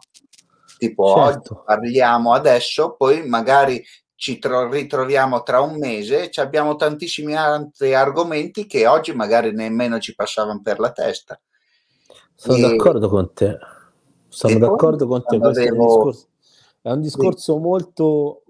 Tipo 0.77 1.15
certo. 1.15 1.55
oggi 1.55 1.63
parliamo 1.65 2.33
adesso, 2.33 2.95
poi 2.97 3.27
magari 3.27 3.83
ci 4.15 4.39
tro- 4.39 4.69
ritroviamo 4.69 5.43
tra 5.43 5.61
un 5.61 5.79
mese 5.79 6.31
e 6.31 6.41
abbiamo 6.41 6.77
tantissimi 6.77 7.35
altri 7.35 7.95
argomenti 7.95 8.67
che 8.67 8.87
oggi 8.87 9.13
magari 9.15 9.53
nemmeno 9.53 9.99
ci 9.99 10.15
passavano 10.15 10.61
per 10.61 10.79
la 10.81 10.93
testa. 10.93 11.41
Sono 12.35 12.57
e... 12.57 12.61
d'accordo 12.61 13.09
con 13.09 13.33
te. 13.33 13.59
Sono 14.29 14.59
d'accordo 14.59 15.07
con 15.07 15.23
te. 15.25 15.39
Questo 15.39 15.61
devo... 15.61 15.71
è, 15.71 15.85
un 15.85 16.11
discorso, 16.11 16.27
è 16.83 16.91
un 16.91 17.01
discorso 17.01 17.55
sì. 17.55 17.61
molto, 17.61 18.43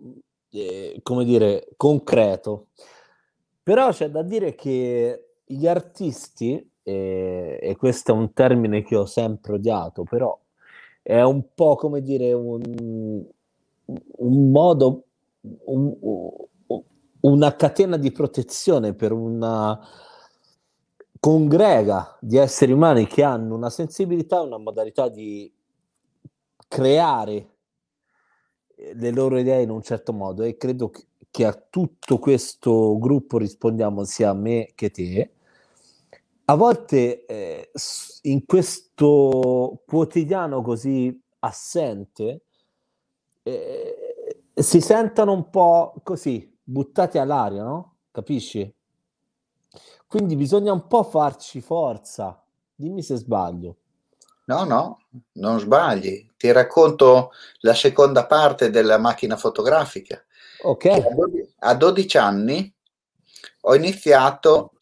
eh, 0.50 1.00
come 1.02 1.24
dire, 1.24 1.68
concreto. 1.76 2.68
Però 3.62 3.90
c'è 3.90 4.10
da 4.10 4.22
dire 4.22 4.54
che 4.54 5.34
gli 5.44 5.66
artisti 5.66 6.70
e, 6.82 7.58
e, 7.62 7.76
questo 7.76 8.12
è 8.12 8.14
un 8.14 8.32
termine 8.32 8.82
che 8.82 8.96
ho 8.96 9.06
sempre 9.06 9.54
odiato, 9.54 10.02
però 10.02 10.36
è 11.00 11.20
un 11.20 11.54
po' 11.54 11.76
come 11.76 12.00
dire 12.00 12.32
un, 12.32 12.60
un 13.84 14.50
modo, 14.50 15.04
un, 15.64 15.96
una 17.20 17.54
catena 17.54 17.96
di 17.96 18.10
protezione 18.10 18.94
per 18.94 19.12
una 19.12 19.78
congrega 21.20 22.18
di 22.20 22.36
esseri 22.36 22.72
umani 22.72 23.06
che 23.06 23.22
hanno 23.22 23.54
una 23.54 23.70
sensibilità, 23.70 24.40
una 24.40 24.58
modalità 24.58 25.08
di 25.08 25.52
creare 26.66 27.48
le 28.94 29.10
loro 29.12 29.38
idee 29.38 29.62
in 29.62 29.70
un 29.70 29.82
certo 29.82 30.12
modo 30.12 30.42
e 30.42 30.56
credo 30.56 30.90
che 30.90 31.04
a 31.40 31.52
tutto 31.52 32.18
questo 32.18 32.98
gruppo 32.98 33.38
rispondiamo 33.38 34.04
sia 34.04 34.32
me 34.34 34.72
che 34.74 34.90
te 34.90 35.32
a 36.44 36.54
volte 36.54 37.24
eh, 37.24 37.70
in 38.22 38.44
questo 38.44 39.82
quotidiano 39.86 40.60
così 40.60 41.18
assente 41.38 42.42
eh, 43.42 44.44
si 44.54 44.80
sentono 44.80 45.32
un 45.32 45.50
po' 45.50 45.94
così 46.02 46.58
buttati 46.62 47.18
all'aria, 47.18 47.62
no? 47.62 47.96
Capisci? 48.10 48.72
Quindi 50.06 50.36
bisogna 50.36 50.72
un 50.72 50.86
po' 50.86 51.02
farci 51.02 51.60
forza. 51.60 52.42
Dimmi 52.74 53.02
se 53.02 53.16
sbaglio. 53.16 53.76
No, 54.44 54.64
no, 54.64 54.98
non 55.32 55.58
sbagli. 55.58 56.28
Ti 56.36 56.52
racconto 56.52 57.30
la 57.60 57.74
seconda 57.74 58.26
parte 58.26 58.70
della 58.70 58.98
macchina 58.98 59.36
fotografica. 59.36 60.22
Ok. 60.62 60.86
A 61.58 61.74
12 61.74 62.18
anni 62.18 62.74
ho 63.62 63.74
iniziato 63.74 64.72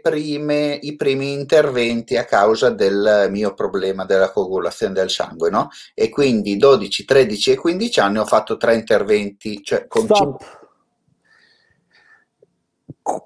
prime, 0.00 0.78
i 0.82 0.94
primi 0.94 1.32
interventi 1.32 2.16
a 2.16 2.24
causa 2.24 2.70
del 2.70 3.26
mio 3.30 3.54
problema 3.54 4.04
della 4.04 4.30
coagulazione 4.30 4.92
del 4.94 5.10
sangue, 5.10 5.50
no? 5.50 5.68
E 5.94 6.08
quindi 6.10 6.56
12, 6.56 7.04
13 7.04 7.50
e 7.52 7.56
15 7.56 8.00
anni 8.00 8.18
ho 8.18 8.24
fatto 8.24 8.56
tre 8.56 8.74
interventi, 8.74 9.62
cioè 9.62 9.86
con 9.88 10.04
Stop. 10.04 10.62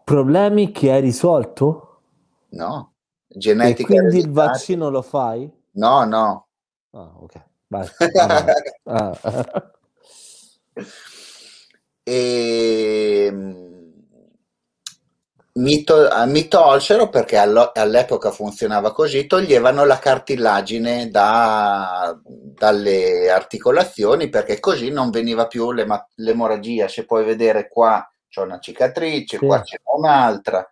Problemi 0.05 0.73
che 0.73 0.91
hai 0.91 1.01
risolto? 1.01 2.01
No, 2.51 2.95
genetica. 3.27 3.93
E 3.93 3.99
quindi 3.99 4.19
il 4.19 4.31
vaccino 4.31 4.89
lo 4.89 5.03
fai? 5.03 5.51
No, 5.73 6.05
no. 6.05 6.47
Ah, 6.93 7.13
ok. 7.21 7.45
Vai. 7.69 7.87
ah. 8.85 9.19
e 12.09 13.27
ehm, 13.27 13.67
mi, 15.55 15.83
to- 15.85 16.09
mi 16.27 16.47
tolsero 16.49 17.09
perché 17.09 17.37
allo- 17.37 17.73
all'epoca 17.75 18.31
funzionava 18.31 18.93
così, 18.93 19.27
toglievano 19.27 19.85
la 19.85 19.99
cartilagine 19.99 21.11
da- 21.11 22.19
dalle 22.25 23.29
articolazioni 23.31 24.29
perché 24.29 24.61
così 24.61 24.91
non 24.91 25.11
veniva 25.11 25.47
più 25.49 25.73
l'ema- 25.73 26.07
l'emorragia. 26.17 26.89
Se 26.89 27.05
puoi 27.05 27.25
vedere 27.25 27.69
qua 27.69 28.09
c'è 28.29 28.41
una 28.41 28.59
cicatrice, 28.61 29.39
Sì. 29.39 29.45
qua 29.47 29.61
c'è 29.63 29.79
un'altra 29.97 30.71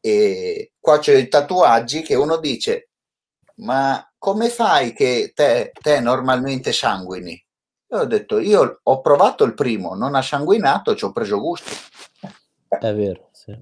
e 0.00 0.72
qua 0.80 0.98
c'è 0.98 1.14
i 1.14 1.28
tatuaggi 1.28 2.02
che 2.02 2.14
uno 2.14 2.38
dice 2.38 2.88
ma 3.56 4.02
come 4.18 4.48
fai 4.48 4.92
che 4.92 5.32
te, 5.34 5.70
te 5.80 6.00
normalmente 6.00 6.72
sanguini? 6.72 7.42
Io 7.92 7.98
ho 7.98 8.04
detto 8.04 8.38
io 8.38 8.80
ho 8.82 9.00
provato 9.00 9.44
il 9.44 9.54
primo, 9.54 9.94
non 9.94 10.14
ha 10.14 10.22
sanguinato, 10.22 10.94
ci 10.94 11.04
ho 11.04 11.12
preso 11.12 11.40
gusto. 11.40 11.70
È 12.68 12.94
vero, 12.94 13.30
sì. 13.32 13.56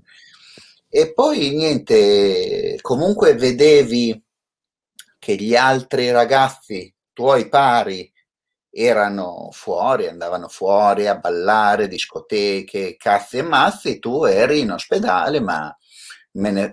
E 0.91 1.13
poi 1.13 1.55
niente, 1.55 2.79
comunque 2.83 3.35
vedevi 3.35 4.23
che 5.19 5.35
gli 5.37 5.55
altri 5.55 6.11
ragazzi, 6.11 6.95
tuoi 7.13 7.49
pari, 7.49 8.11
erano 8.71 9.49
fuori, 9.51 10.07
andavano 10.07 10.49
fuori 10.49 11.07
a 11.07 11.17
ballare, 11.17 11.89
discoteche, 11.89 12.97
cazzi 12.97 13.39
e 13.39 13.43
mazzi, 13.43 13.99
tu 13.99 14.25
eri 14.25 14.61
in 14.61 14.73
ospedale, 14.73 15.41
ma 15.41 15.75
me 16.33 16.51
ne- 16.51 16.73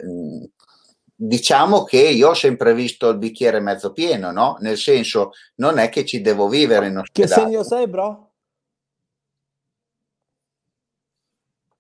diciamo 1.16 1.84
che 1.84 2.00
io 2.02 2.30
ho 2.30 2.34
sempre 2.34 2.74
visto 2.74 3.10
il 3.10 3.18
bicchiere 3.18 3.60
mezzo 3.60 3.94
pieno, 3.94 4.32
no? 4.32 4.58
Nel 4.60 4.78
senso, 4.78 5.32
non 5.56 5.78
è 5.78 5.90
che 5.90 6.06
ci 6.06 6.22
devo 6.22 6.48
vivere 6.50 6.88
in 6.88 7.02
Che 7.12 7.24
ospedale. 7.24 7.42
segno 7.50 7.64
sei, 7.64 7.88
bro? 7.88 8.32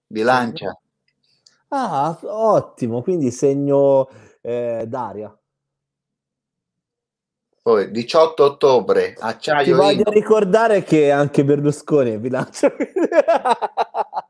Bilancia. 0.07 0.79
Ah, 1.69 2.17
ottimo, 2.21 3.01
quindi 3.01 3.31
segno 3.31 4.07
eh, 4.41 4.85
d'aria. 4.87 5.37
Poi 7.61 7.89
18 7.89 8.43
ottobre, 8.43 9.13
Ti 9.13 9.21
acciaio 9.21 9.75
voglio 9.75 10.01
Ino. 10.01 10.11
ricordare 10.11 10.83
che 10.83 11.09
anche 11.11 11.43
Berlusconi 11.43 12.11
è 12.11 12.19
bilancio. 12.19 12.67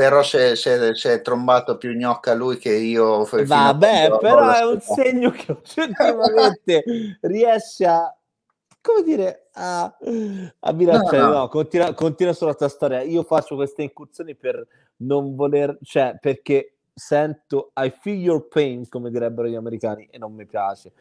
però 0.00 0.22
se, 0.22 0.56
se, 0.56 0.94
se 0.94 1.12
è 1.12 1.20
trombato 1.20 1.76
più 1.76 1.92
gnocca 1.92 2.32
lui 2.32 2.56
che 2.56 2.74
io 2.74 3.28
Vabbè, 3.30 4.16
però 4.18 4.50
è 4.50 4.64
un 4.64 4.80
segno 4.80 5.30
che 5.30 5.52
oggettivamente 5.52 6.84
riesce 7.20 7.84
a, 7.84 8.16
come 8.80 9.02
dire, 9.02 9.48
a, 9.52 9.94
a 10.60 10.72
bilanciare. 10.72 11.18
No, 11.18 11.28
No, 11.28 11.38
no. 11.40 11.48
continua, 11.48 11.92
continua 11.92 12.32
sulla 12.32 12.54
tua 12.54 12.68
storia. 12.68 13.02
Io 13.02 13.22
faccio 13.24 13.56
queste 13.56 13.82
incursioni 13.82 14.34
per 14.34 14.66
non 15.02 15.34
voler, 15.34 15.76
cioè, 15.82 16.16
perché 16.18 16.76
sento 16.94 17.72
I 17.76 17.92
feel 18.00 18.16
your 18.18 18.48
pain, 18.48 18.88
come 18.88 19.10
direbbero 19.10 19.48
gli 19.48 19.54
americani, 19.54 20.08
e 20.10 20.16
non 20.16 20.32
mi 20.32 20.46
piace. 20.46 20.92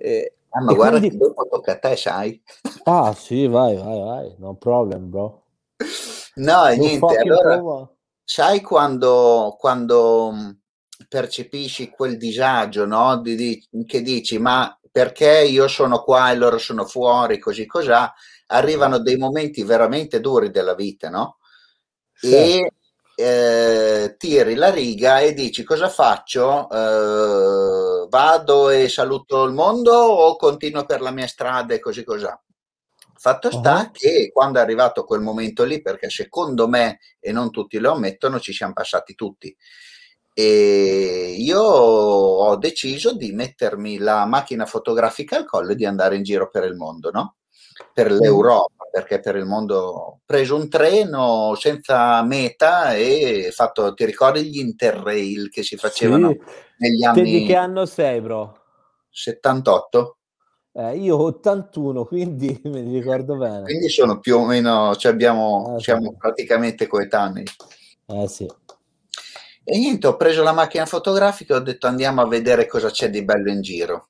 E- 0.00 0.34
Ah, 0.54 0.60
ma 0.62 0.74
guarda 0.74 0.98
quindi- 0.98 1.16
che 1.16 1.24
dopo 1.24 1.46
tocca 1.48 1.72
a 1.72 1.78
te, 1.78 1.96
sai? 1.96 2.42
Ah, 2.82 3.14
sì, 3.14 3.46
vai, 3.46 3.76
vai, 3.76 4.00
vai, 4.02 4.34
no 4.38 4.54
problem, 4.56 5.08
bro. 5.08 5.44
No, 6.34 6.66
niente, 6.68 7.16
allora 7.18 7.58
problem. 7.58 7.88
Sai 8.32 8.62
quando, 8.62 9.56
quando 9.58 10.30
mh, 10.32 10.58
percepisci 11.06 11.90
quel 11.90 12.16
disagio, 12.16 12.86
no? 12.86 13.20
Di- 13.20 13.34
di- 13.36 13.84
che 13.86 14.00
dici, 14.00 14.38
ma 14.38 14.74
perché 14.90 15.42
io 15.42 15.68
sono 15.68 16.02
qua 16.02 16.30
e 16.30 16.36
loro 16.36 16.56
sono 16.56 16.86
fuori, 16.86 17.38
così 17.38 17.66
cos'ha? 17.66 18.10
Arrivano 18.46 18.98
dei 19.00 19.16
momenti 19.18 19.62
veramente 19.64 20.20
duri 20.20 20.50
della 20.50 20.74
vita, 20.74 21.10
no? 21.10 21.38
Certo. 22.14 22.36
E 22.36 22.72
eh, 23.14 24.14
tiri 24.16 24.54
la 24.54 24.70
riga 24.70 25.20
e 25.20 25.34
dici 25.34 25.62
cosa 25.62 25.90
faccio? 25.90 26.70
Eh, 26.70 28.06
vado 28.08 28.70
e 28.70 28.88
saluto 28.88 29.44
il 29.44 29.52
mondo 29.52 29.92
o 29.92 30.36
continuo 30.36 30.86
per 30.86 31.02
la 31.02 31.10
mia 31.10 31.26
strada 31.26 31.74
e 31.74 31.80
così 31.80 32.02
cos'ha? 32.02 32.40
Fatto 33.22 33.52
sta 33.52 33.78
Ah. 33.78 33.90
che 33.92 34.30
quando 34.32 34.58
è 34.58 34.62
arrivato 34.62 35.04
quel 35.04 35.20
momento 35.20 35.62
lì, 35.62 35.80
perché 35.80 36.10
secondo 36.10 36.66
me, 36.66 36.98
e 37.20 37.30
non 37.30 37.52
tutti 37.52 37.78
lo 37.78 37.92
ammettono, 37.92 38.40
ci 38.40 38.52
siamo 38.52 38.72
passati 38.72 39.14
tutti. 39.14 39.56
E 40.34 41.36
io 41.38 41.60
ho 41.62 42.56
deciso 42.56 43.14
di 43.14 43.30
mettermi 43.30 43.98
la 43.98 44.24
macchina 44.24 44.66
fotografica 44.66 45.36
al 45.36 45.46
collo 45.46 45.70
e 45.70 45.74
di 45.76 45.84
andare 45.86 46.16
in 46.16 46.24
giro 46.24 46.50
per 46.50 46.64
il 46.64 46.74
mondo, 46.74 47.12
no? 47.12 47.36
Per 47.94 48.10
l'Europa, 48.10 48.88
perché 48.90 49.20
per 49.20 49.36
il 49.36 49.44
mondo 49.44 49.76
ho 49.78 50.20
preso 50.26 50.56
un 50.56 50.68
treno 50.68 51.54
senza 51.54 52.20
meta 52.24 52.94
e 52.96 53.52
fatto, 53.54 53.94
ti 53.94 54.04
ricordi 54.04 54.42
gli 54.50 54.58
interrail 54.58 55.48
che 55.48 55.62
si 55.62 55.76
facevano 55.76 56.30
Sì. 56.30 56.40
negli 56.78 57.02
Te 57.02 57.12
di 57.12 57.20
anni 57.36 57.46
che 57.46 57.54
anno 57.54 57.86
sei, 57.86 58.20
bro? 58.20 58.58
78? 59.10 60.16
Eh, 60.74 60.96
io 60.96 61.16
ho 61.16 61.24
81, 61.24 62.04
quindi 62.06 62.60
me 62.64 62.80
li 62.80 62.98
ricordo 62.98 63.36
bene. 63.36 63.62
Quindi 63.62 63.88
sono 63.88 64.18
più 64.20 64.38
o 64.38 64.44
meno, 64.46 64.94
cioè 64.96 65.12
abbiamo, 65.12 65.74
sì. 65.76 65.84
siamo 65.84 66.14
praticamente 66.16 66.86
coetanei. 66.86 67.44
Eh 68.06 68.28
sì. 68.28 68.48
E 69.64 69.78
niente, 69.78 70.06
ho 70.06 70.16
preso 70.16 70.42
la 70.42 70.52
macchina 70.52 70.86
fotografica 70.86 71.54
e 71.54 71.56
ho 71.58 71.60
detto 71.60 71.86
andiamo 71.86 72.20
a 72.20 72.26
vedere 72.26 72.66
cosa 72.66 72.90
c'è 72.90 73.10
di 73.10 73.22
bello 73.22 73.50
in 73.50 73.60
giro. 73.62 74.08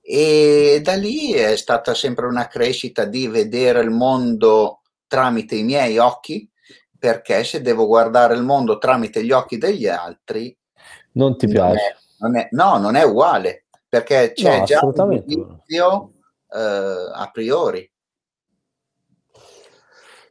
E 0.00 0.80
da 0.82 0.94
lì 0.94 1.32
è 1.32 1.56
stata 1.56 1.94
sempre 1.94 2.26
una 2.26 2.46
crescita 2.48 3.04
di 3.04 3.26
vedere 3.28 3.80
il 3.80 3.90
mondo 3.90 4.80
tramite 5.06 5.54
i 5.54 5.62
miei 5.62 5.98
occhi, 5.98 6.50
perché 6.98 7.44
se 7.44 7.60
devo 7.62 7.86
guardare 7.86 8.34
il 8.34 8.42
mondo 8.42 8.78
tramite 8.78 9.24
gli 9.24 9.30
occhi 9.32 9.58
degli 9.58 9.86
altri, 9.86 10.56
Non 11.12 11.36
ti 11.36 11.46
non 11.46 11.54
piace? 11.54 11.76
è- 11.86 11.96
non 12.18 12.36
è- 12.36 12.48
no, 12.52 12.78
non 12.78 12.96
è 12.96 13.02
uguale, 13.04 13.63
perché 13.94 14.32
c'è 14.34 14.58
No, 14.58 14.64
già 14.64 14.80
un 14.82 15.22
giudizio 15.24 16.12
eh, 16.48 17.10
a 17.12 17.30
priori. 17.32 17.88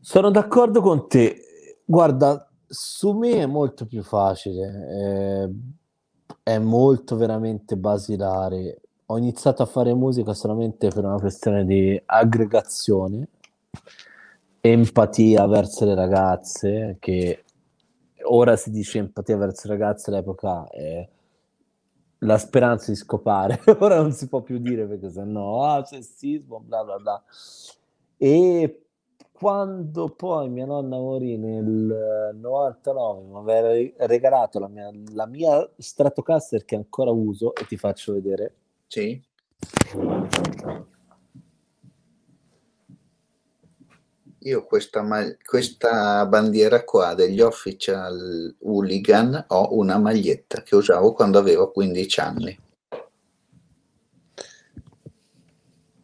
Sono 0.02 0.32
d'accordo 0.32 0.82
con 0.82 1.08
te. 1.08 1.38
Guarda, 1.86 2.50
su 2.68 3.14
me 3.14 3.36
è 3.36 3.46
molto 3.46 3.86
più 3.86 4.04
facile, 4.04 5.46
eh, 5.46 5.50
è 6.44 6.58
molto 6.58 7.16
veramente 7.16 7.78
basilare. 7.78 8.82
Ho 9.06 9.18
iniziato 9.18 9.64
a 9.64 9.68
fare 9.68 9.94
musica 9.94 10.34
solamente 10.34 10.90
per 10.90 11.06
una 11.06 11.20
questione 11.20 11.64
di 11.64 12.02
aggregazione, 12.06 13.30
empatia 14.60 15.46
verso 15.48 15.86
le 15.86 15.96
ragazze, 15.96 16.98
che 17.00 17.46
ora 18.24 18.58
si 18.58 18.72
dice 18.72 18.98
empatia 18.98 19.38
verso 19.38 19.70
le 19.70 19.78
ragazze, 19.78 20.10
all'epoca 20.10 20.68
è 20.70 21.08
la 22.24 22.38
speranza 22.38 22.92
di 22.92 22.98
scopare. 22.98 23.62
Ora 23.80 24.02
non 24.02 24.12
si 24.12 24.28
può 24.28 24.42
più 24.42 24.58
dire 24.58 24.86
perché 24.86 25.10
sennò 25.10 25.64
ah, 25.64 25.84
sessismo, 25.86 26.60
bla 26.60 26.84
bla 26.84 26.98
bla. 26.98 27.24
E 28.18 28.84
quando 29.32 30.10
poi 30.10 30.50
mia 30.50 30.66
nonna 30.66 30.98
morì 30.98 31.38
nel 31.38 32.32
99, 32.36 33.22
mi 33.24 33.38
aveva 33.38 34.08
regalato 34.08 34.60
la 34.60 34.68
mia, 34.68 34.90
la 35.14 35.26
mia 35.26 35.70
Stratocaster 35.78 36.64
che 36.64 36.76
ancora 36.76 37.12
uso 37.12 37.54
e 37.54 37.66
ti 37.66 37.78
faccio 37.78 38.14
vedere. 38.14 38.56
Sì. 38.88 39.22
Io 44.46 44.66
questa, 44.66 45.02
ma- 45.02 45.36
questa 45.42 46.26
bandiera 46.26 46.84
qua 46.84 47.14
degli 47.14 47.40
official 47.40 48.54
hooligan 48.60 49.46
ho 49.48 49.78
una 49.78 49.98
maglietta 49.98 50.62
che 50.64 50.76
usavo 50.76 51.14
quando 51.14 51.40
avevo 51.40 51.72
15 51.72 52.20
anni. 52.20 52.60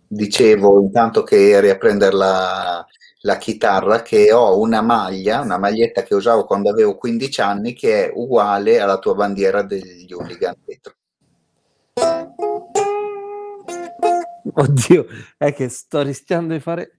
Dicevo 0.07 0.79
intanto 0.79 1.23
che 1.23 1.49
eri 1.49 1.69
a 1.69 1.77
prendere 1.77 2.15
la, 2.15 2.85
la 3.21 3.37
chitarra 3.37 4.01
che 4.01 4.31
ho 4.31 4.57
una 4.57 4.81
maglia, 4.81 5.41
una 5.41 5.57
maglietta 5.57 6.03
che 6.03 6.15
usavo 6.15 6.45
quando 6.45 6.69
avevo 6.69 6.95
15 6.95 7.41
anni 7.41 7.73
che 7.73 8.05
è 8.05 8.11
uguale 8.15 8.79
alla 8.79 8.99
tua 8.99 9.15
bandiera 9.15 9.63
degli 9.63 10.11
hooligan 10.13 10.55
dietro. 10.63 10.93
Oddio, 14.53 15.05
è 15.37 15.53
che 15.53 15.67
sto 15.67 16.01
rischiando 16.01 16.53
di 16.53 16.61
fare... 16.61 16.98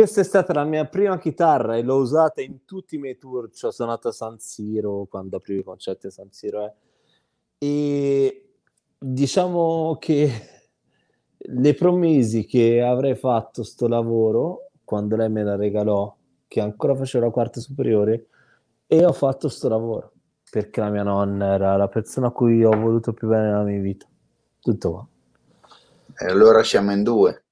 Questa 0.00 0.22
è 0.22 0.24
stata 0.24 0.54
la 0.54 0.64
mia 0.64 0.86
prima 0.86 1.18
chitarra 1.18 1.76
e 1.76 1.82
l'ho 1.82 1.96
usata 1.96 2.40
in 2.40 2.64
tutti 2.64 2.94
i 2.94 2.98
miei 2.98 3.18
tour. 3.18 3.50
Ci 3.50 3.66
ho 3.66 3.70
suonato 3.70 4.08
a 4.08 4.12
San 4.12 4.38
Siro 4.38 5.04
quando 5.10 5.36
aprivo 5.36 5.60
i 5.60 5.62
concerti 5.62 6.06
a 6.06 6.10
San 6.10 6.32
Siro. 6.32 6.64
eh. 6.64 6.72
E 7.58 8.48
diciamo 8.96 9.98
che 10.00 10.30
le 11.36 11.74
promisi 11.74 12.46
che 12.46 12.80
avrei 12.80 13.14
fatto 13.14 13.62
sto 13.62 13.88
lavoro 13.88 14.70
quando 14.84 15.16
lei 15.16 15.28
me 15.28 15.42
la 15.44 15.56
regalò, 15.56 16.16
che 16.48 16.62
ancora 16.62 16.94
facevo 16.94 17.26
la 17.26 17.30
quarta 17.30 17.60
superiore, 17.60 18.28
e 18.86 19.04
ho 19.04 19.12
fatto 19.12 19.50
sto 19.50 19.68
lavoro 19.68 20.12
perché 20.50 20.80
la 20.80 20.88
mia 20.88 21.02
nonna 21.02 21.52
era 21.52 21.76
la 21.76 21.88
persona 21.88 22.28
a 22.28 22.30
cui 22.30 22.64
ho 22.64 22.70
voluto 22.70 23.12
più 23.12 23.28
bene 23.28 23.48
nella 23.48 23.64
mia 23.64 23.82
vita. 23.82 24.06
Tutto 24.60 24.90
qua. 24.90 25.06
E 26.16 26.26
allora 26.26 26.62
siamo 26.62 26.90
in 26.90 27.02
due. 27.02 27.44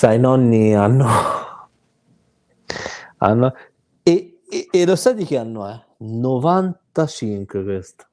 Sai, 0.00 0.16
i 0.16 0.18
nonni 0.18 0.74
hanno... 0.74 1.06
hanno... 3.18 3.54
E, 4.02 4.40
e, 4.48 4.68
e, 4.70 4.86
lo 4.86 4.96
sai 4.96 5.14
di 5.14 5.26
che 5.26 5.36
anno 5.36 5.66
è? 5.66 5.78
95 5.98 7.62
questo. 7.62 8.06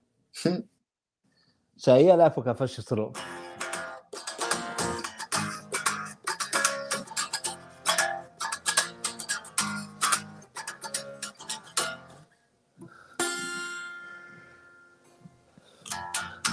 cioè 1.77 1.95
io 1.99 2.11
all'epoca 2.11 2.53
faccio 2.55 2.81
solo... 2.81 3.13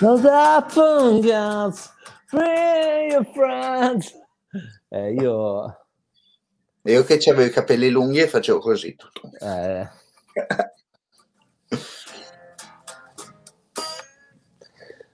No 0.00 0.14
happen, 0.28 1.20
guys. 1.20 1.92
Free 2.28 3.08
your 3.10 3.26
friends. 3.34 4.22
Eh, 4.94 5.12
io... 5.12 5.78
Io 6.82 7.02
che 7.02 7.14
avevo 7.30 7.48
i 7.48 7.50
capelli 7.50 7.90
lunghi 7.90 8.20
e 8.20 8.28
facevo 8.28 8.60
così 8.60 8.94
tutto. 8.94 9.28
Eh. 9.40 9.88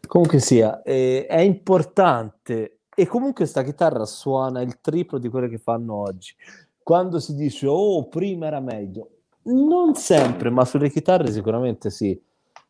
comunque 0.06 0.40
sia, 0.40 0.82
eh, 0.82 1.24
è 1.26 1.38
importante 1.38 2.80
e 2.92 3.06
comunque 3.06 3.46
sta 3.46 3.62
chitarra 3.62 4.04
suona 4.04 4.60
il 4.60 4.80
triplo 4.80 5.18
di 5.18 5.28
quello 5.28 5.48
che 5.48 5.58
fanno 5.58 5.94
oggi. 5.94 6.34
Quando 6.82 7.20
si 7.20 7.34
dice, 7.34 7.66
oh, 7.68 8.08
prima 8.08 8.48
era 8.48 8.60
meglio, 8.60 9.08
non 9.44 9.94
sempre, 9.94 10.50
ma 10.50 10.64
sulle 10.66 10.90
chitarre 10.90 11.30
sicuramente 11.30 11.88
sì 11.88 12.20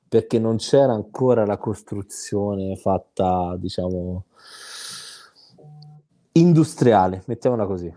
perché 0.06 0.38
non 0.38 0.56
c'era 0.56 0.92
ancora 0.92 1.46
la 1.46 1.56
costruzione 1.56 2.76
fatta, 2.76 3.56
diciamo, 3.56 4.24
industriale, 6.32 7.22
mettiamola 7.26 7.66
così. 7.66 7.94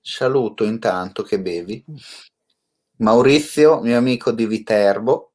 Saluto 0.00 0.64
intanto 0.64 1.22
che 1.22 1.40
bevi. 1.40 1.84
Maurizio, 2.96 3.80
mio 3.80 3.96
amico 3.96 4.30
di 4.30 4.46
Viterbo, 4.46 5.30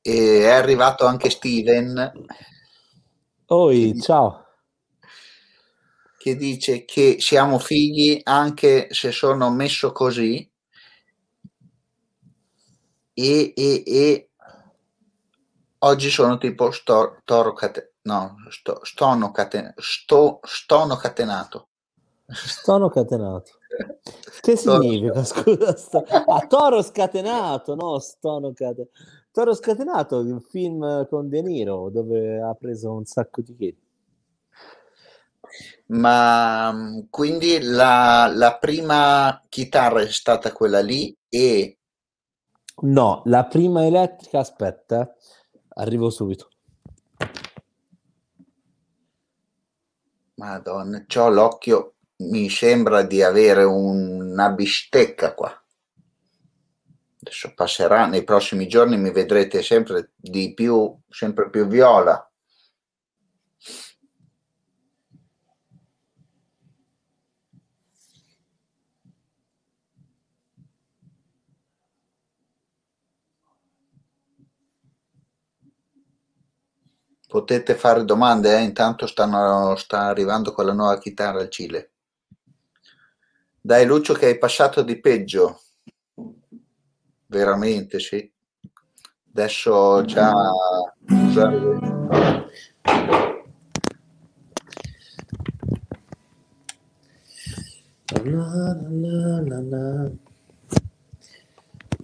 e 0.00 0.42
è 0.42 0.50
arrivato 0.50 1.04
anche 1.04 1.28
Steven. 1.28 2.26
Oi, 3.46 3.92
che 3.92 4.00
ciao. 4.00 4.46
Che 6.16 6.36
dice 6.36 6.84
che 6.84 7.16
siamo 7.20 7.58
figli 7.58 8.20
anche 8.24 8.88
se 8.90 9.12
sono 9.12 9.50
messo 9.50 9.92
così 9.92 10.50
e, 13.12 13.52
e, 13.56 13.82
e 13.86 14.30
oggi 15.78 16.10
sono 16.10 16.38
tipo 16.38 16.70
sto, 16.70 17.20
toro 17.24 17.52
cate, 17.52 17.94
no, 18.08 18.36
sto, 18.48 18.80
stono, 18.84 19.30
caten, 19.30 19.74
sto, 19.76 20.40
stono 20.42 20.96
catenato. 20.96 21.68
Stono 22.26 22.88
catenato. 22.88 23.52
Che 24.40 24.56
significa? 24.56 25.24
Scusa, 25.24 25.76
sto... 25.76 26.04
ah, 26.08 26.46
toro 26.46 26.80
scatenato, 26.80 27.74
no? 27.74 27.98
Stono 27.98 28.52
catenato. 28.52 28.90
Toro 29.30 29.54
scatenato, 29.54 30.20
un 30.20 30.40
film 30.40 31.06
con 31.08 31.28
De 31.28 31.42
Niro 31.42 31.90
dove 31.90 32.40
ha 32.40 32.54
preso 32.54 32.92
un 32.92 33.04
sacco 33.04 33.42
di 33.42 33.54
chili. 33.54 33.82
Ma 35.86 36.74
quindi 37.10 37.60
la, 37.60 38.30
la 38.32 38.56
prima 38.58 39.44
chitarra 39.48 40.00
è 40.00 40.08
stata 40.08 40.52
quella 40.52 40.80
lì 40.80 41.14
e 41.28 41.78
No, 42.80 43.22
la 43.24 43.44
prima 43.44 43.84
elettrica, 43.84 44.38
aspetta, 44.38 45.12
arrivo 45.70 46.10
subito. 46.10 46.48
Madonna, 50.38 51.04
c'ho 51.06 51.28
l'occhio, 51.28 51.94
mi 52.18 52.48
sembra 52.48 53.02
di 53.02 53.22
avere 53.22 53.64
una 53.64 54.50
bistecca 54.50 55.34
qua. 55.34 55.52
Adesso 57.20 57.54
passerà, 57.54 58.06
nei 58.06 58.22
prossimi 58.22 58.68
giorni 58.68 58.96
mi 58.96 59.10
vedrete 59.10 59.62
sempre 59.62 60.12
di 60.14 60.54
più, 60.54 60.96
sempre 61.08 61.50
più 61.50 61.66
viola. 61.66 62.27
Potete 77.28 77.74
fare 77.74 78.06
domande, 78.06 78.56
eh? 78.56 78.62
intanto 78.62 79.06
stanno, 79.06 79.76
sta 79.76 80.06
arrivando 80.06 80.52
con 80.52 80.64
la 80.64 80.72
nuova 80.72 80.98
chitarra 80.98 81.40
al 81.40 81.50
Cile. 81.50 81.90
Dai 83.60 83.84
Lucio 83.84 84.14
che 84.14 84.24
hai 84.24 84.38
passato 84.38 84.80
di 84.80 84.98
peggio. 84.98 85.60
Veramente, 87.26 88.00
sì. 88.00 88.32
Adesso 89.30 90.06
già... 90.06 90.32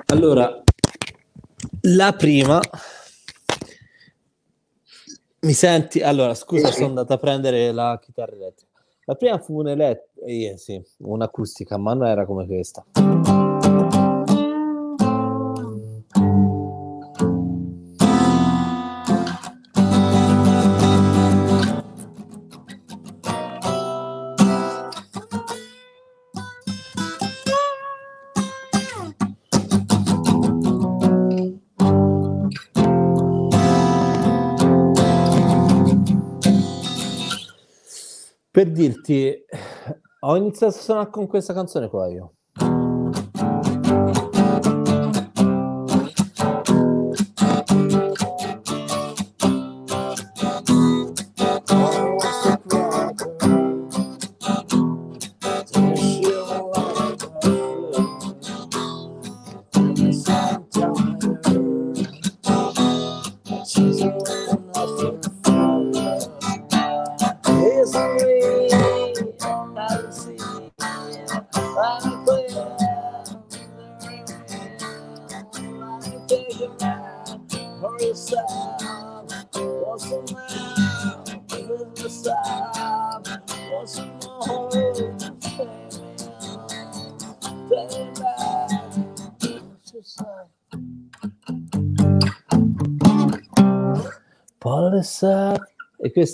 Allora, 0.09 0.63
la 1.81 2.13
prima 2.13 2.61
mi 5.45 5.53
senti? 5.53 6.01
Allora, 6.01 6.35
scusa, 6.35 6.71
sono 6.73 6.87
andato 6.87 7.13
a 7.13 7.19
prendere 7.19 7.71
la 7.71 7.99
chitarra 8.01 8.33
elettrica. 8.33 8.73
La 9.05 9.15
prima 9.15 9.39
fu 9.39 9.59
un'elettrica, 9.59 10.27
eh, 10.27 10.55
sì, 10.57 10.83
un'acustica, 10.99 11.77
ma 11.77 11.93
non 11.93 12.07
era 12.09 12.25
come 12.25 12.47
questa. 12.47 12.85
Per 38.55 38.71
dirti, 38.71 39.35
ho 40.21 40.37
iniziato 40.37 40.77
a 40.77 40.79
suonare 40.79 41.11
con 41.11 41.27
questa 41.27 41.53
canzone 41.53 41.89
qua 41.89 42.09
io. 42.09 42.34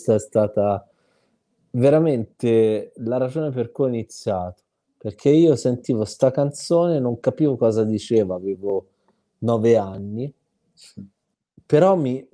Questa 0.01 0.15
è 0.15 0.19
stata 0.19 0.89
veramente 1.73 2.93
la 2.97 3.19
ragione 3.19 3.51
per 3.51 3.71
cui 3.71 3.85
ho 3.85 3.89
iniziato. 3.89 4.63
Perché 4.97 5.31
io 5.31 5.57
sentivo 5.57 6.05
sta 6.05 6.31
canzone, 6.31 6.99
non 6.99 7.21
capivo 7.21 7.57
cosa 7.57 7.85
diceva, 7.85 8.35
avevo 8.35 8.89
nove 9.39 9.77
anni, 9.77 10.33
però 11.65 11.97
mi, 11.97 12.27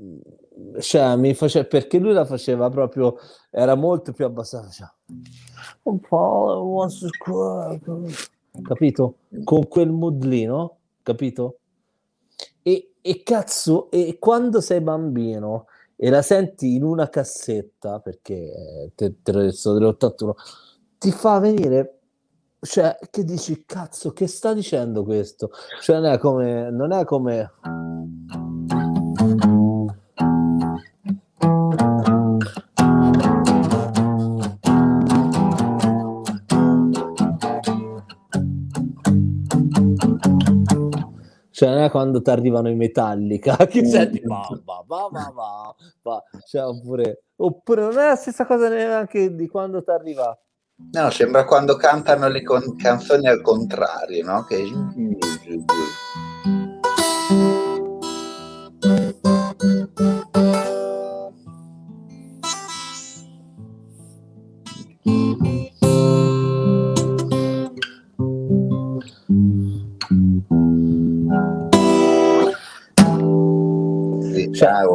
cioè, 0.80 1.14
mi 1.14 1.32
faceva, 1.34 1.64
perché 1.66 1.98
lui 1.98 2.12
la 2.12 2.24
faceva 2.24 2.68
proprio, 2.68 3.16
era 3.50 3.76
molto 3.76 4.12
più 4.12 4.24
abbassato, 4.24 4.70
cioè, 4.70 4.88
un 5.84 6.00
po' 6.00 6.88
capito? 8.62 9.18
Con 9.44 9.68
quel 9.68 9.92
modlino, 9.92 10.78
capito? 11.04 11.58
E, 12.62 12.94
e 13.00 13.22
cazzo, 13.22 13.92
e 13.92 14.16
quando 14.18 14.60
sei 14.60 14.80
bambino 14.80 15.66
e 15.96 16.10
la 16.10 16.22
senti 16.22 16.74
in 16.74 16.84
una 16.84 17.08
cassetta, 17.08 18.00
perché 18.00 18.92
te, 18.94 19.22
te 19.22 19.32
l'ho 19.32 19.40
detto 19.40 19.72
dell'81, 19.72 20.32
ti 20.98 21.10
fa 21.10 21.38
venire, 21.38 22.00
cioè, 22.60 22.96
che 23.10 23.24
dici, 23.24 23.64
cazzo, 23.64 24.12
che 24.12 24.26
sta 24.26 24.52
dicendo 24.52 25.04
questo? 25.04 25.50
Cioè, 25.80 25.98
non 26.00 26.12
è 26.12 26.18
come... 26.18 26.70
Non 26.70 26.92
è 26.92 27.04
come... 27.04 27.50
Cioè, 41.50 41.70
non 41.70 41.78
è 41.78 41.90
quando 41.90 42.20
ti 42.20 42.28
arrivano 42.28 42.68
i 42.68 42.74
Metallica 42.74 43.56
che 43.64 43.82
senti 43.86 44.20
va, 44.24 44.46
va, 44.86 45.08
va, 45.10 45.32
va, 45.34 45.74
va. 46.02 46.22
Cioè, 46.46 46.64
oppure, 46.64 47.24
oppure 47.36 47.82
non 47.82 47.98
è 47.98 48.08
la 48.08 48.16
stessa 48.16 48.46
cosa 48.46 48.68
neanche 48.68 49.34
di 49.34 49.48
quando 49.48 49.82
ti 49.82 49.90
arriva. 49.90 50.38
No, 50.92 51.10
sembra 51.10 51.44
quando 51.44 51.76
cantano 51.76 52.28
le 52.28 52.42
con- 52.42 52.76
canzoni 52.76 53.26
al 53.26 53.40
contrario, 53.40 54.24
no? 54.24 54.44
Che... 54.44 54.62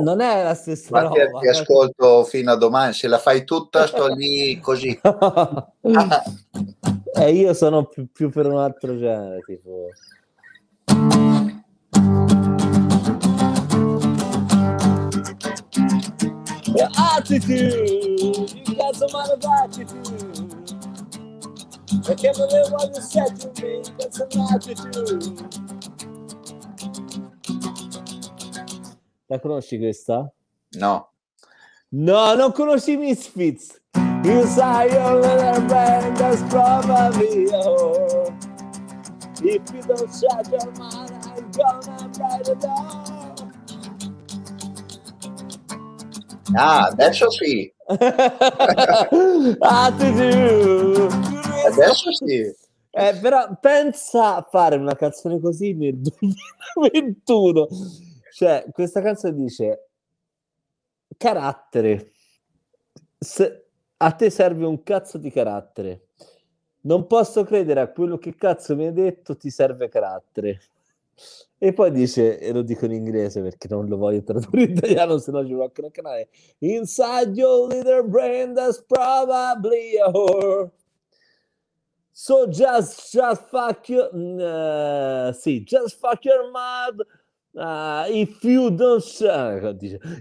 non 0.01 0.21
è 0.21 0.43
la 0.43 0.53
stessa 0.53 0.89
Ma 0.91 1.01
roba. 1.01 1.39
ti 1.39 1.47
ascolto 1.47 2.23
fino 2.23 2.51
a 2.51 2.55
domani, 2.55 2.93
se 2.93 3.07
la 3.07 3.17
fai 3.17 3.43
tutta 3.43 3.87
sto 3.87 4.07
lì 4.07 4.59
così. 4.59 4.89
e 4.89 5.01
eh, 7.13 7.31
io 7.31 7.53
sono 7.53 7.85
più, 7.85 8.07
più, 8.11 8.29
per 8.29 8.47
un 8.47 8.57
altro 8.57 8.97
genere, 8.97 9.39
tipo... 9.45 9.89
Attitude, 17.13 17.87
you 18.67 18.75
got 18.75 18.95
some 18.95 19.13
of 19.13 19.45
attitude. 19.45 20.71
I 22.09 22.15
can't 22.15 22.35
believe 22.35 22.71
what 22.71 22.89
you 22.95 23.01
said 23.01 23.39
to 23.41 23.61
me, 23.61 23.83
got 23.97 24.13
some 24.13 24.29
attitude. 24.53 25.70
La 29.31 29.39
conosci 29.39 29.77
questa? 29.77 30.29
No. 30.71 31.11
No, 31.91 32.35
non 32.35 32.51
conosci 32.51 32.97
Misfits. 32.97 33.81
Inside 34.25 34.91
your 34.91 35.21
little 35.21 35.61
brain, 35.67 36.13
that's 36.15 36.41
probably 36.49 37.43
your. 37.49 38.27
If 39.41 39.61
you 39.71 39.81
don't 39.83 40.11
shut 40.11 40.49
your 40.51 40.69
mind, 40.77 41.11
I'm 41.23 41.49
gonna 41.51 42.09
break 42.09 42.45
it 42.49 42.59
down. 42.59 43.53
Ah, 46.53 46.87
adesso 46.87 47.29
sì. 47.31 47.73
Attitude. 49.61 51.07
Adesso 51.67 52.11
sì. 52.11 52.53
Eh, 52.89 53.17
però 53.21 53.57
pensa 53.61 54.35
a 54.35 54.41
fare 54.41 54.75
una 54.75 54.95
canzone 54.95 55.39
così 55.39 55.71
nel 55.73 55.95
2021 56.75 57.67
cioè, 58.31 58.65
questa 58.71 59.01
canzone 59.01 59.33
dice 59.33 59.87
carattere. 61.17 62.11
Se 63.17 63.65
a 63.97 64.11
te 64.11 64.29
serve 64.29 64.65
un 64.65 64.81
cazzo 64.83 65.17
di 65.17 65.29
carattere. 65.29 66.07
Non 66.81 67.05
posso 67.05 67.43
credere 67.43 67.81
a 67.81 67.91
quello 67.91 68.17
che 68.17 68.35
cazzo 68.35 68.75
mi 68.75 68.87
hai 68.87 68.93
detto, 68.93 69.37
ti 69.37 69.51
serve 69.51 69.89
carattere. 69.89 70.59
E 71.59 71.73
poi 71.73 71.91
dice, 71.91 72.39
e 72.39 72.51
lo 72.51 72.63
dico 72.63 72.85
in 72.85 72.93
inglese 72.93 73.41
perché 73.41 73.67
non 73.69 73.85
lo 73.85 73.97
voglio 73.97 74.23
tradurre 74.23 74.63
in 74.63 74.71
italiano, 74.71 75.19
se 75.19 75.29
no 75.29 75.45
ci 75.45 75.53
blocca 75.53 75.85
il 75.85 75.91
canale. 75.91 76.29
Inside 76.59 77.39
your 77.39 77.67
little 77.67 78.03
brain, 78.03 78.55
that's 78.55 78.83
probably 78.83 79.99
a 79.99 80.09
whore. 80.09 80.71
So 82.11 82.47
just, 82.47 83.11
just 83.11 83.47
fuck 83.49 83.87
your, 83.87 84.09
uh, 84.11 85.31
sì, 85.33 85.63
just 85.63 85.99
fuck 85.99 86.25
your 86.25 86.49
mouth 86.49 87.05
Uh, 87.53 88.05
if 88.07 88.43
you 88.45 88.71
don't 88.71 89.03
shut, 89.03 89.75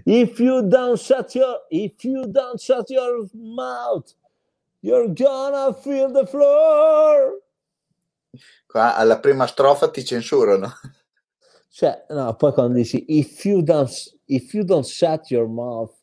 if 0.05 0.37
you 0.37 0.61
don't 0.67 0.99
shut 0.99 1.33
your 1.33 1.59
if 1.69 2.03
you 2.03 2.27
don't 2.27 2.59
shut 2.59 2.89
your 2.89 3.25
mouth, 3.33 4.13
you're 4.81 5.07
gonna 5.07 5.73
feel 5.73 6.11
the 6.11 6.25
floor. 6.27 7.39
Qua 8.67 8.95
alla 8.97 9.19
prima 9.19 9.47
strofa 9.47 9.89
ti 9.89 10.03
censurano. 10.03 10.73
Cioè, 11.69 12.05
no, 12.09 12.35
poi 12.35 12.51
quando 12.51 12.73
dici 12.73 13.05
if 13.07 13.45
you 13.45 13.61
don't 13.61 13.89
if 14.27 14.53
you 14.53 14.65
don't 14.65 14.85
shut 14.85 15.31
your 15.31 15.47
mouth, 15.47 15.95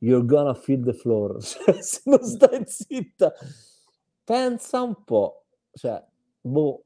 you're 0.00 0.24
gonna 0.26 0.54
feel 0.54 0.82
the 0.82 0.92
floor. 0.92 1.38
Cioè, 1.40 1.80
se 1.82 2.00
non 2.06 2.24
stai 2.24 2.64
zitta, 2.66 3.32
pensa 4.24 4.82
un 4.82 5.04
po'. 5.04 5.44
Cioè, 5.72 6.02
boh. 6.40 6.84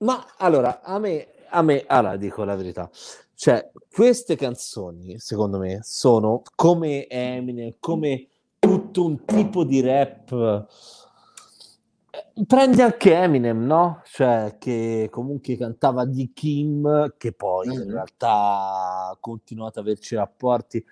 Ma 0.00 0.34
allora, 0.36 0.82
a 0.82 0.98
me 0.98 1.28
a 1.50 1.62
me, 1.62 1.84
allora 1.86 2.16
dico 2.16 2.44
la 2.44 2.56
verità, 2.56 2.88
cioè 3.34 3.70
queste 3.90 4.36
canzoni, 4.36 5.18
secondo 5.18 5.58
me, 5.58 5.80
sono 5.82 6.42
come 6.54 7.06
Eminem, 7.06 7.74
come 7.80 8.28
tutto 8.58 9.04
un 9.04 9.24
tipo 9.24 9.64
di 9.64 9.80
rap. 9.80 10.66
Prendi 12.46 12.82
anche 12.82 13.14
Eminem, 13.14 13.64
no? 13.64 14.02
Cioè, 14.04 14.56
che 14.58 15.08
comunque 15.10 15.56
cantava 15.56 16.04
di 16.04 16.32
Kim, 16.32 17.14
che 17.16 17.32
poi 17.32 17.68
mm-hmm. 17.68 17.80
in 17.80 17.90
realtà 17.90 18.28
ha 18.30 19.16
continuato 19.18 19.78
ad 19.78 19.86
averci 19.86 20.14
rapporti. 20.14 20.84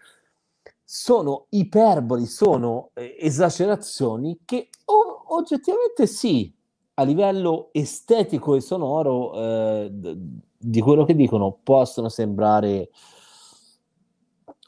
Sono 0.83 1.47
iperboli, 1.51 2.25
sono 2.25 2.91
eh, 2.95 3.17
esagerazioni 3.19 4.41
che 4.45 4.71
oh, 4.87 5.37
oggettivamente 5.37 6.07
sì, 6.07 6.51
a 6.95 7.03
livello 7.03 7.69
estetico 7.73 8.55
e 8.55 8.61
sonoro 8.61 9.35
eh, 9.35 10.17
di 10.59 10.81
quello 10.81 11.05
che 11.05 11.15
dicono 11.15 11.61
possono 11.63 12.09
sembrare 12.09 12.91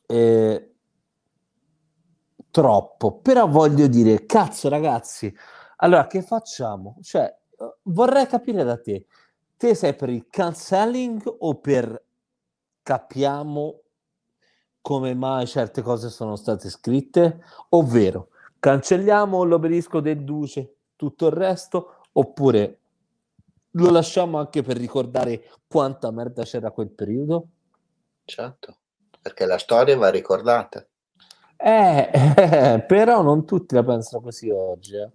eh, 0.07 0.75
troppo, 2.51 3.19
però 3.19 3.49
voglio 3.49 3.87
dire, 3.89 4.25
cazzo 4.27 4.69
ragazzi, 4.69 5.33
allora 5.77 6.07
che 6.07 6.23
facciamo? 6.23 6.97
Cioè, 7.03 7.37
vorrei 7.83 8.27
capire 8.27 8.65
da 8.65 8.79
te, 8.79 9.07
te 9.57 9.75
sei 9.75 9.95
per 9.95 10.09
il 10.09 10.27
cancelling 10.29 11.23
o 11.39 11.55
per 11.57 12.05
capiamo 12.83 13.81
come 14.81 15.15
mai 15.15 15.47
certe 15.47 15.83
cose 15.83 16.09
sono 16.09 16.37
state 16.37 16.71
scritte, 16.71 17.43
ovvero 17.71 18.29
cancelliamo 18.59 19.43
l'obelisco 19.43 20.01
del 20.01 20.25
duce, 20.25 20.77
tutto 20.97 21.27
il 21.27 21.33
resto, 21.33 21.97
oppure 22.13 22.80
lo 23.73 23.91
lasciamo 23.91 24.39
anche 24.39 24.63
per 24.63 24.77
ricordare 24.77 25.51
quanta 25.69 26.11
merda 26.11 26.45
c'era 26.45 26.71
quel 26.71 26.91
periodo? 26.91 27.49
Certo, 28.25 28.77
perché 29.21 29.47
la 29.47 29.59
storia 29.59 29.97
va 29.97 30.09
ricordata. 30.09 30.85
Eh, 31.57 32.11
eh, 32.13 32.85
però 32.89 33.23
non 33.23 33.45
tutti 33.45 33.75
la 33.75 33.85
pensano 33.85 34.23
così 34.23 34.51
oggi. 34.51 34.97
Eh. 34.97 35.11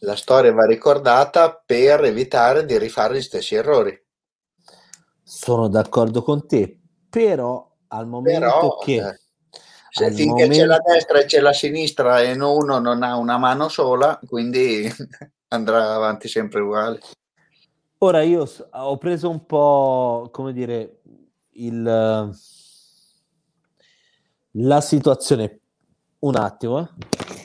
La 0.00 0.16
storia 0.16 0.52
va 0.52 0.66
ricordata 0.66 1.62
per 1.64 2.04
evitare 2.04 2.64
di 2.64 2.76
rifare 2.78 3.16
gli 3.16 3.22
stessi 3.22 3.54
errori. 3.54 3.96
Sono 5.22 5.68
d'accordo 5.68 6.22
con 6.22 6.46
te, 6.46 6.78
però 7.08 7.70
al 7.88 8.06
momento 8.06 8.40
però, 8.40 8.78
che... 8.78 8.94
Eh, 8.96 9.20
se 9.90 10.12
finché 10.12 10.44
momento... 10.44 10.54
c'è 10.54 10.64
la 10.64 10.80
destra 10.84 11.18
e 11.20 11.24
c'è 11.24 11.40
la 11.40 11.52
sinistra 11.52 12.20
e 12.20 12.32
uno 12.32 12.78
non 12.78 13.02
ha 13.02 13.16
una 13.16 13.38
mano 13.38 13.68
sola, 13.68 14.18
quindi 14.26 14.88
andrà 15.48 15.94
avanti 15.94 16.28
sempre 16.28 16.60
uguale. 16.60 17.00
Ora 18.00 18.22
io 18.22 18.46
ho 18.70 18.96
preso 18.96 19.28
un 19.28 19.44
po', 19.44 20.28
come 20.30 20.52
dire, 20.52 21.00
il, 21.54 21.82
la 24.52 24.80
situazione 24.80 25.60
un 26.20 26.36
attimo. 26.36 26.78
Eh. 26.80 27.37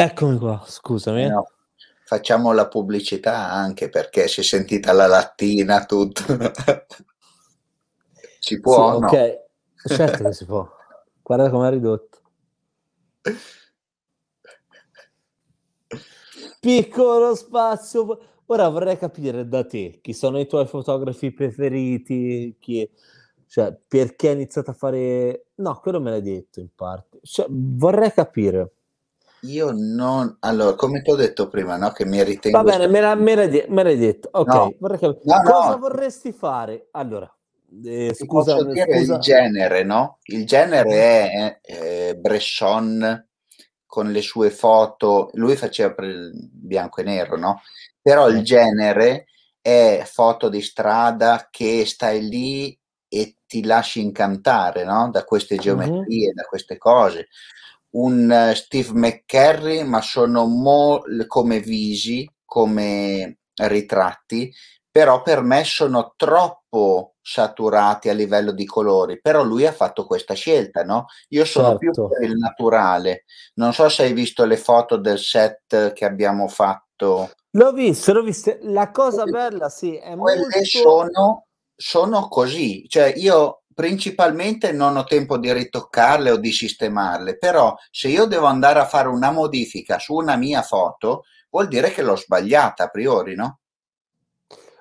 Eccomi 0.00 0.38
qua, 0.38 0.62
scusami. 0.64 1.26
No, 1.26 1.50
facciamo 2.04 2.52
la 2.52 2.68
pubblicità 2.68 3.50
anche 3.50 3.88
perché 3.88 4.28
si 4.28 4.42
è 4.42 4.42
sentita 4.44 4.92
la 4.92 5.08
lattina, 5.08 5.84
tutto. 5.86 6.22
si 8.38 8.60
può? 8.60 8.94
Sì, 8.94 9.00
no? 9.00 9.06
ok, 9.06 9.44
certo 9.88 10.22
che 10.22 10.32
si 10.32 10.44
può. 10.44 10.68
Guarda 11.20 11.50
com'è 11.50 11.70
ridotto. 11.70 12.20
Piccolo 16.60 17.34
spazio. 17.34 18.20
Ora 18.46 18.68
vorrei 18.68 18.98
capire 18.98 19.48
da 19.48 19.66
te 19.66 19.98
chi 20.00 20.12
sono 20.12 20.38
i 20.38 20.46
tuoi 20.46 20.68
fotografi 20.68 21.32
preferiti, 21.32 22.56
chi... 22.60 22.88
cioè 23.48 23.76
perché 23.88 24.28
hai 24.28 24.34
iniziato 24.34 24.70
a 24.70 24.74
fare... 24.74 25.46
No, 25.56 25.80
quello 25.80 26.00
me 26.00 26.10
l'hai 26.10 26.22
detto 26.22 26.60
in 26.60 26.68
parte. 26.72 27.18
Cioè, 27.22 27.46
vorrei 27.50 28.12
capire. 28.12 28.74
Io 29.42 29.70
non... 29.72 30.36
Allora, 30.40 30.74
come 30.74 31.02
ti 31.02 31.10
ho 31.10 31.14
detto 31.14 31.48
prima, 31.48 31.76
no? 31.76 31.90
Che 31.90 32.04
mi 32.04 32.22
ritengo... 32.22 32.58
Va 32.58 32.64
bene, 32.64 32.86
me, 32.88 33.00
la, 33.00 33.14
me, 33.14 33.34
l'hai, 33.34 33.48
de- 33.48 33.66
me 33.68 33.82
l'hai 33.82 33.96
detto. 33.96 34.28
Ok, 34.32 34.48
No. 34.48 34.74
vorrei 34.78 34.98
capire. 34.98 35.20
No, 35.24 35.36
no. 35.36 35.50
Cosa 35.50 35.76
vorresti 35.76 36.32
fare? 36.32 36.88
Allora, 36.92 37.32
eh, 37.84 38.14
scusa, 38.14 38.58
scusa. 38.58 38.96
il 38.96 39.18
genere, 39.20 39.84
no? 39.84 40.18
Il 40.24 40.46
genere 40.46 41.30
è 41.30 41.60
eh, 41.62 42.16
Bresson 42.16 43.26
con 43.86 44.10
le 44.10 44.22
sue 44.22 44.50
foto, 44.50 45.30
lui 45.34 45.56
faceva 45.56 45.94
per 45.94 46.04
il 46.04 46.32
bianco 46.34 47.00
e 47.00 47.04
nero, 47.04 47.36
no? 47.36 47.62
Però 48.00 48.28
il 48.28 48.42
genere 48.42 49.26
è 49.60 50.02
foto 50.04 50.48
di 50.48 50.60
strada 50.60 51.48
che 51.50 51.84
stai 51.86 52.26
lì 52.26 52.78
e 53.08 53.36
ti 53.46 53.64
lasci 53.64 54.00
incantare, 54.00 54.84
no? 54.84 55.10
Da 55.10 55.24
queste 55.24 55.56
geometrie, 55.56 56.32
da 56.32 56.42
queste 56.44 56.76
cose. 56.76 57.28
Un 57.98 58.30
eh, 58.30 58.54
Steve 58.54 58.90
McCurry, 58.92 59.82
ma 59.82 60.00
sono 60.00 60.46
mo- 60.46 61.02
come 61.26 61.60
visi, 61.60 62.30
come 62.44 63.38
ritratti, 63.54 64.52
però 64.90 65.22
per 65.22 65.42
me 65.42 65.64
sono 65.64 66.14
troppo 66.16 67.14
saturati 67.20 68.08
a 68.08 68.12
livello 68.14 68.52
di 68.52 68.64
colori, 68.64 69.20
però 69.20 69.42
lui 69.42 69.66
ha 69.66 69.72
fatto 69.72 70.06
questa 70.06 70.34
scelta, 70.34 70.82
no? 70.82 71.06
Io 71.28 71.44
sono 71.44 71.76
più 71.76 71.92
Certo. 71.92 72.08
per 72.08 72.22
il 72.22 72.36
naturale. 72.36 73.24
Non 73.54 73.72
so 73.72 73.88
se 73.88 74.04
hai 74.04 74.12
visto 74.12 74.44
le 74.44 74.56
foto 74.56 74.96
del 74.96 75.18
set 75.18 75.92
che 75.92 76.04
abbiamo 76.04 76.48
fatto. 76.48 77.30
L'ho 77.52 77.72
visto, 77.72 78.12
l'ho 78.12 78.22
visto. 78.22 78.56
La 78.62 78.90
cosa 78.90 79.24
bella, 79.24 79.68
sì, 79.68 79.96
è 79.96 80.16
Quelle 80.16 80.40
molto... 80.40 80.64
sono, 80.64 81.46
sono 81.74 82.28
così, 82.28 82.86
cioè 82.88 83.12
io 83.16 83.57
principalmente 83.78 84.72
non 84.72 84.96
ho 84.96 85.04
tempo 85.04 85.38
di 85.38 85.52
ritoccarle 85.52 86.32
o 86.32 86.36
di 86.36 86.50
sistemarle, 86.50 87.38
però 87.38 87.76
se 87.92 88.08
io 88.08 88.24
devo 88.24 88.46
andare 88.46 88.80
a 88.80 88.86
fare 88.86 89.06
una 89.06 89.30
modifica 89.30 90.00
su 90.00 90.14
una 90.14 90.34
mia 90.34 90.62
foto, 90.62 91.22
vuol 91.48 91.68
dire 91.68 91.90
che 91.92 92.02
l'ho 92.02 92.16
sbagliata 92.16 92.82
a 92.82 92.88
priori, 92.88 93.36
no? 93.36 93.60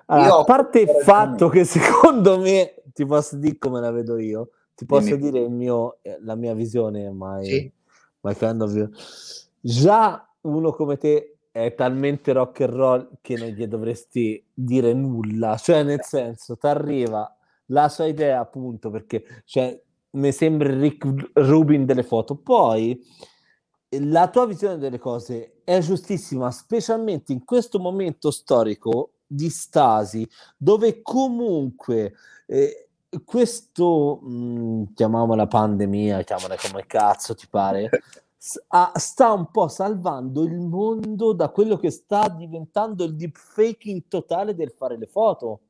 Allora, 0.08 0.40
a 0.40 0.44
parte 0.46 0.80
il 0.80 0.90
fatto 1.04 1.48
che 1.48 1.64
secondo 1.64 2.40
me, 2.40 2.74
ti 2.92 3.06
posso 3.06 3.36
dire 3.36 3.60
come 3.60 3.82
la 3.82 3.92
vedo 3.92 4.18
io, 4.18 4.50
ti 4.74 4.88
posso 4.88 5.16
Dimmi. 5.16 5.30
dire 5.30 5.40
il 5.42 5.52
mio, 5.52 6.00
eh, 6.02 6.18
la 6.22 6.34
mia 6.34 6.56
visione, 6.56 7.12
mai, 7.12 7.46
Sì. 7.46 7.72
my 8.22 8.36
kind 8.36 8.62
of 8.64 8.72
view. 8.72 8.90
Già 9.60 10.28
uno 10.42 10.74
come 10.74 10.98
te 10.98 11.38
è 11.52 11.76
talmente 11.76 12.34
rock 12.34 12.62
and 12.62 12.74
roll 12.74 13.10
che 13.22 13.38
non 13.38 13.50
gli 13.50 13.68
dovresti 13.68 14.44
dire 14.52 14.92
nulla, 14.94 15.56
cioè 15.58 15.84
nel 15.84 16.02
senso, 16.02 16.58
ti 16.58 16.66
arriva 16.66 17.37
la 17.68 17.90
sua 17.90 18.06
idea 18.06 18.40
appunto 18.40 18.90
perché 18.90 19.44
cioè, 19.46 19.80
mi 20.12 20.32
sembra 20.32 20.74
Rick 20.74 21.32
Rubin 21.34 21.86
delle 21.86 22.04
foto, 22.04 22.36
poi 22.36 23.02
la 23.90 24.30
tua 24.30 24.46
visione 24.46 24.78
delle 24.78 25.00
cose 25.00 25.62
è 25.64 25.80
giustissima, 25.80 26.52
specialmente 26.52 27.32
in 27.32 27.44
questo 27.46 27.80
momento 27.80 28.32
storico 28.32 29.12
di 29.26 29.50
stasi, 29.50 30.28
dove 30.58 31.02
comunque 31.02 32.14
eh, 32.46 32.90
questo, 33.24 34.20
mh, 34.22 34.94
chiamiamola 34.94 35.48
pandemia, 35.48 36.24
chiamala 36.24 36.56
come 36.58 36.86
cazzo 36.86 37.36
ti 37.36 37.48
pare, 37.50 37.90
sta 38.38 39.32
un 39.32 39.50
po' 39.52 39.68
salvando 39.68 40.44
il 40.44 40.58
mondo 40.60 41.34
da 41.34 41.50
quello 41.50 41.78
che 41.78 41.90
sta 41.90 42.30
diventando 42.30 43.04
il 43.04 43.16
deepfaking 43.16 44.04
totale 44.08 44.56
del 44.56 44.72
fare 44.72 44.98
le 44.98 45.08
foto. 45.08 45.62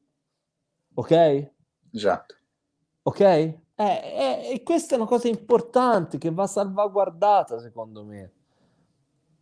Ok? 0.95 1.51
Esatto. 1.93 2.35
Ok? 3.03 3.19
Eh, 3.21 3.55
eh, 3.75 4.49
e 4.53 4.63
questa 4.63 4.95
è 4.95 4.97
una 4.97 5.07
cosa 5.07 5.27
importante 5.27 6.17
che 6.17 6.31
va 6.31 6.47
salvaguardata, 6.47 7.59
secondo 7.59 8.03
me. 8.03 8.31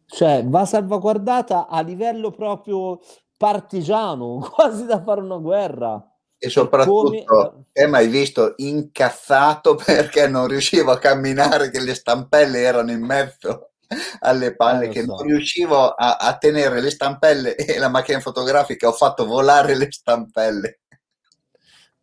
Cioè, 0.08 0.46
va 0.46 0.66
salvaguardata 0.66 1.68
a 1.68 1.82
livello 1.82 2.32
proprio 2.32 3.00
partigiano, 3.38 4.38
quasi 4.54 4.86
da 4.86 5.02
fare 5.02 5.22
una 5.22 5.38
guerra. 5.38 6.10
E 6.38 6.50
soprattutto, 6.50 7.24
come- 7.26 7.88
mi 7.88 7.96
hai 7.96 8.08
visto 8.08 8.54
incazzato 8.58 9.76
perché 9.84 10.28
non 10.28 10.48
riuscivo 10.48 10.92
a 10.92 11.00
camminare, 11.00 11.72
che 11.72 11.80
le 11.80 11.96
stampelle 11.96 12.60
erano 12.60 12.92
in 12.92 13.04
mezzo 13.04 13.72
alle 14.20 14.56
palle, 14.56 14.86
Eh, 14.86 14.90
che 14.90 15.02
so. 15.02 15.16
non 15.16 15.24
riuscivo 15.24 15.90
a, 15.90 16.18
a 16.18 16.38
tenere 16.38 16.82
le 16.82 16.90
stampelle 16.90 17.56
e 17.56 17.80
la 17.80 17.90
macchina 17.90 18.20
fotografica, 18.20 18.88
ho 18.88 18.92
fatto 18.92 19.26
volare 19.26 19.76
le 19.76 19.88
stampelle. 19.92 20.82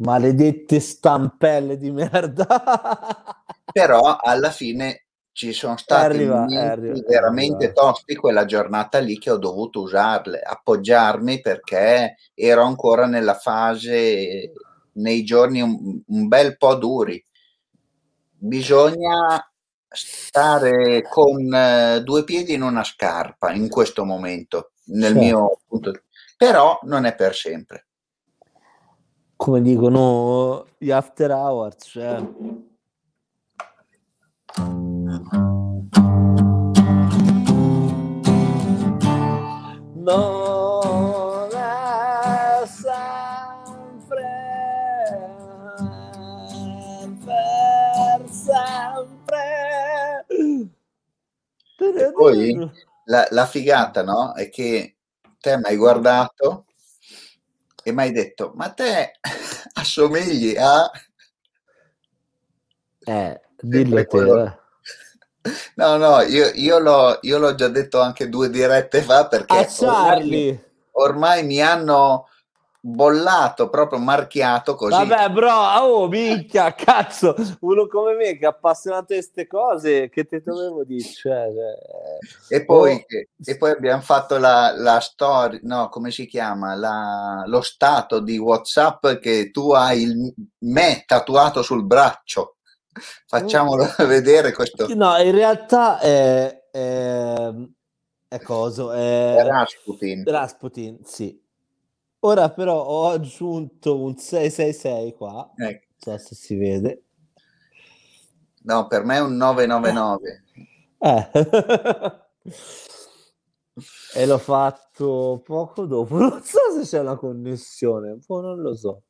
Maledette 0.02 0.80
stampelle 0.80 1.76
di 1.76 1.90
merda. 1.90 2.46
Però 3.72 4.16
alla 4.20 4.50
fine 4.50 5.06
ci 5.32 5.52
sono 5.52 5.76
stati 5.78 6.04
arriva- 6.04 6.40
momenti 6.40 6.54
è 6.56 6.58
arri- 6.66 7.00
è 7.00 7.04
veramente 7.06 7.64
arrivato. 7.66 7.86
tosti 7.92 8.14
quella 8.16 8.44
giornata 8.44 8.98
lì 8.98 9.18
che 9.18 9.30
ho 9.30 9.38
dovuto 9.38 9.80
usarle, 9.80 10.40
appoggiarmi 10.40 11.40
perché 11.40 12.16
ero 12.34 12.62
ancora 12.64 13.06
nella 13.06 13.34
fase, 13.34 14.52
nei 14.94 15.24
giorni 15.24 15.62
un, 15.62 16.02
un 16.06 16.28
bel 16.28 16.56
po' 16.58 16.74
duri. 16.74 17.24
Bisogna 18.44 19.50
stare 19.88 21.02
con 21.08 21.52
eh, 21.54 22.02
due 22.02 22.24
piedi 22.24 22.54
in 22.54 22.62
una 22.62 22.82
scarpa 22.84 23.52
in 23.52 23.68
questo 23.68 24.04
momento, 24.04 24.72
nel 24.86 25.12
Certo. 25.12 25.18
mio 25.18 25.60
punto. 25.66 26.02
Però 26.36 26.78
non 26.82 27.04
è 27.04 27.14
per 27.14 27.34
sempre. 27.34 27.86
Come 29.42 29.60
dicono 29.60 30.66
gli 30.78 30.92
after 30.92 31.32
hours, 31.32 31.74
cioè. 31.80 32.20
Non 39.94 41.48
è 41.50 42.64
sempre 42.66 43.42
sempre. 48.30 50.24
E 51.78 52.12
poi 52.12 52.70
la, 53.06 53.26
la 53.30 53.46
figata, 53.46 54.04
no? 54.04 54.34
È 54.34 54.48
che 54.50 54.98
te 55.40 55.56
mi 55.56 55.64
hai 55.64 55.76
guardato 55.76 56.66
e 57.82 57.92
mi 57.92 58.02
hai 58.02 58.12
detto, 58.12 58.52
ma 58.54 58.70
te 58.70 59.12
assomigli 59.74 60.56
a... 60.56 60.90
Eh, 63.04 63.40
dillo 63.60 63.96
te. 63.96 64.06
quello. 64.06 64.56
No, 65.74 65.96
no, 65.96 66.20
io, 66.20 66.52
io 66.54 66.78
l'ho, 66.78 67.18
io 67.22 67.36
l'ho 67.38 67.56
già 67.56 67.66
detto 67.66 68.00
anche 68.00 68.28
due 68.28 68.48
dirette 68.48 69.02
fa 69.02 69.26
perché 69.26 69.58
A 69.58 69.64
Charlie. 69.66 70.74
ormai 70.92 71.44
mi 71.44 71.60
hanno 71.60 72.28
bollato, 72.84 73.70
proprio 73.70 74.00
marchiato 74.00 74.74
così. 74.74 74.90
Vabbè, 74.90 75.30
bro, 75.30 75.52
oh, 75.52 76.08
minchia, 76.08 76.74
cazzo, 76.74 77.34
uno 77.60 77.86
come 77.86 78.14
me 78.14 78.36
che 78.36 78.44
è 78.44 78.48
appassionato 78.48 79.06
di 79.08 79.14
queste 79.14 79.46
cose, 79.46 80.08
che 80.08 80.24
te 80.24 80.40
dovevo 80.40 80.82
dire? 80.82 81.08
Cioè, 81.08 81.46
E 82.48 82.64
poi, 82.64 82.94
oh, 82.94 83.04
e 83.44 83.56
poi 83.56 83.70
abbiamo 83.70 84.02
fatto 84.02 84.36
la, 84.36 84.74
la 84.76 84.98
storia, 84.98 85.60
no, 85.62 85.88
come 85.88 86.10
si 86.10 86.26
chiama? 86.26 86.74
La- 86.74 87.44
lo 87.46 87.60
stato 87.60 88.18
di 88.18 88.36
WhatsApp 88.36 89.06
che 89.20 89.50
tu 89.52 89.70
hai 89.70 90.02
il 90.02 90.34
me 90.58 91.04
tatuato 91.06 91.62
sul 91.62 91.84
braccio. 91.84 92.56
Facciamolo 93.26 93.86
vedere 94.06 94.52
questo. 94.52 94.92
No, 94.94 95.16
in 95.18 95.32
realtà 95.32 96.00
è, 96.00 96.68
è, 96.70 97.50
è 98.28 98.40
coso, 98.40 98.90
È 98.92 99.36
Rasputin. 99.46 100.24
Rasputin, 100.26 100.98
sì. 101.04 101.41
Ora 102.24 102.50
però 102.50 102.84
ho 102.84 103.08
aggiunto 103.08 104.00
un 104.00 104.16
666 104.16 105.14
qua, 105.14 105.50
non 105.56 105.68
Ecco. 105.68 105.86
so 105.96 106.18
se 106.18 106.34
si 106.36 106.56
vede. 106.56 107.04
No, 108.62 108.86
per 108.86 109.04
me 109.04 109.16
è 109.16 109.20
un 109.20 109.36
999. 109.36 110.44
Eh. 110.98 111.30
e 114.14 114.26
l'ho 114.26 114.38
fatto 114.38 115.40
poco 115.44 115.86
dopo. 115.86 116.16
Non 116.16 116.42
so 116.42 116.58
se 116.78 116.82
c'è 116.88 117.00
una 117.00 117.16
connessione, 117.16 118.18
boh, 118.24 118.40
non 118.40 118.60
lo 118.60 118.76
so. 118.76 119.02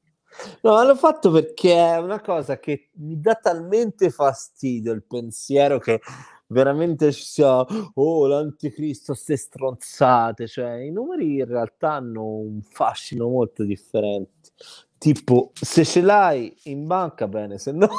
No, 0.62 0.82
l'ho 0.82 0.96
fatto 0.96 1.30
perché 1.30 1.74
è 1.74 1.98
una 1.98 2.22
cosa 2.22 2.58
che 2.58 2.88
mi 2.94 3.20
dà 3.20 3.34
talmente 3.34 4.08
fastidio 4.08 4.92
il 4.92 5.04
pensiero 5.04 5.78
che 5.78 6.00
veramente 6.52 7.10
ci 7.12 7.24
sia 7.24 7.64
oh 7.94 8.26
l'anticristo 8.26 9.14
ste 9.14 9.36
stronzate 9.36 10.46
cioè 10.46 10.74
i 10.74 10.92
numeri 10.92 11.38
in 11.38 11.46
realtà 11.46 11.94
hanno 11.94 12.24
un 12.24 12.62
fascino 12.62 13.28
molto 13.28 13.64
differente. 13.64 14.50
Tipo 14.98 15.50
se 15.54 15.84
ce 15.84 16.00
l'hai 16.00 16.54
in 16.64 16.86
banca 16.86 17.26
bene 17.26 17.58
se 17.58 17.72
no 17.72 17.88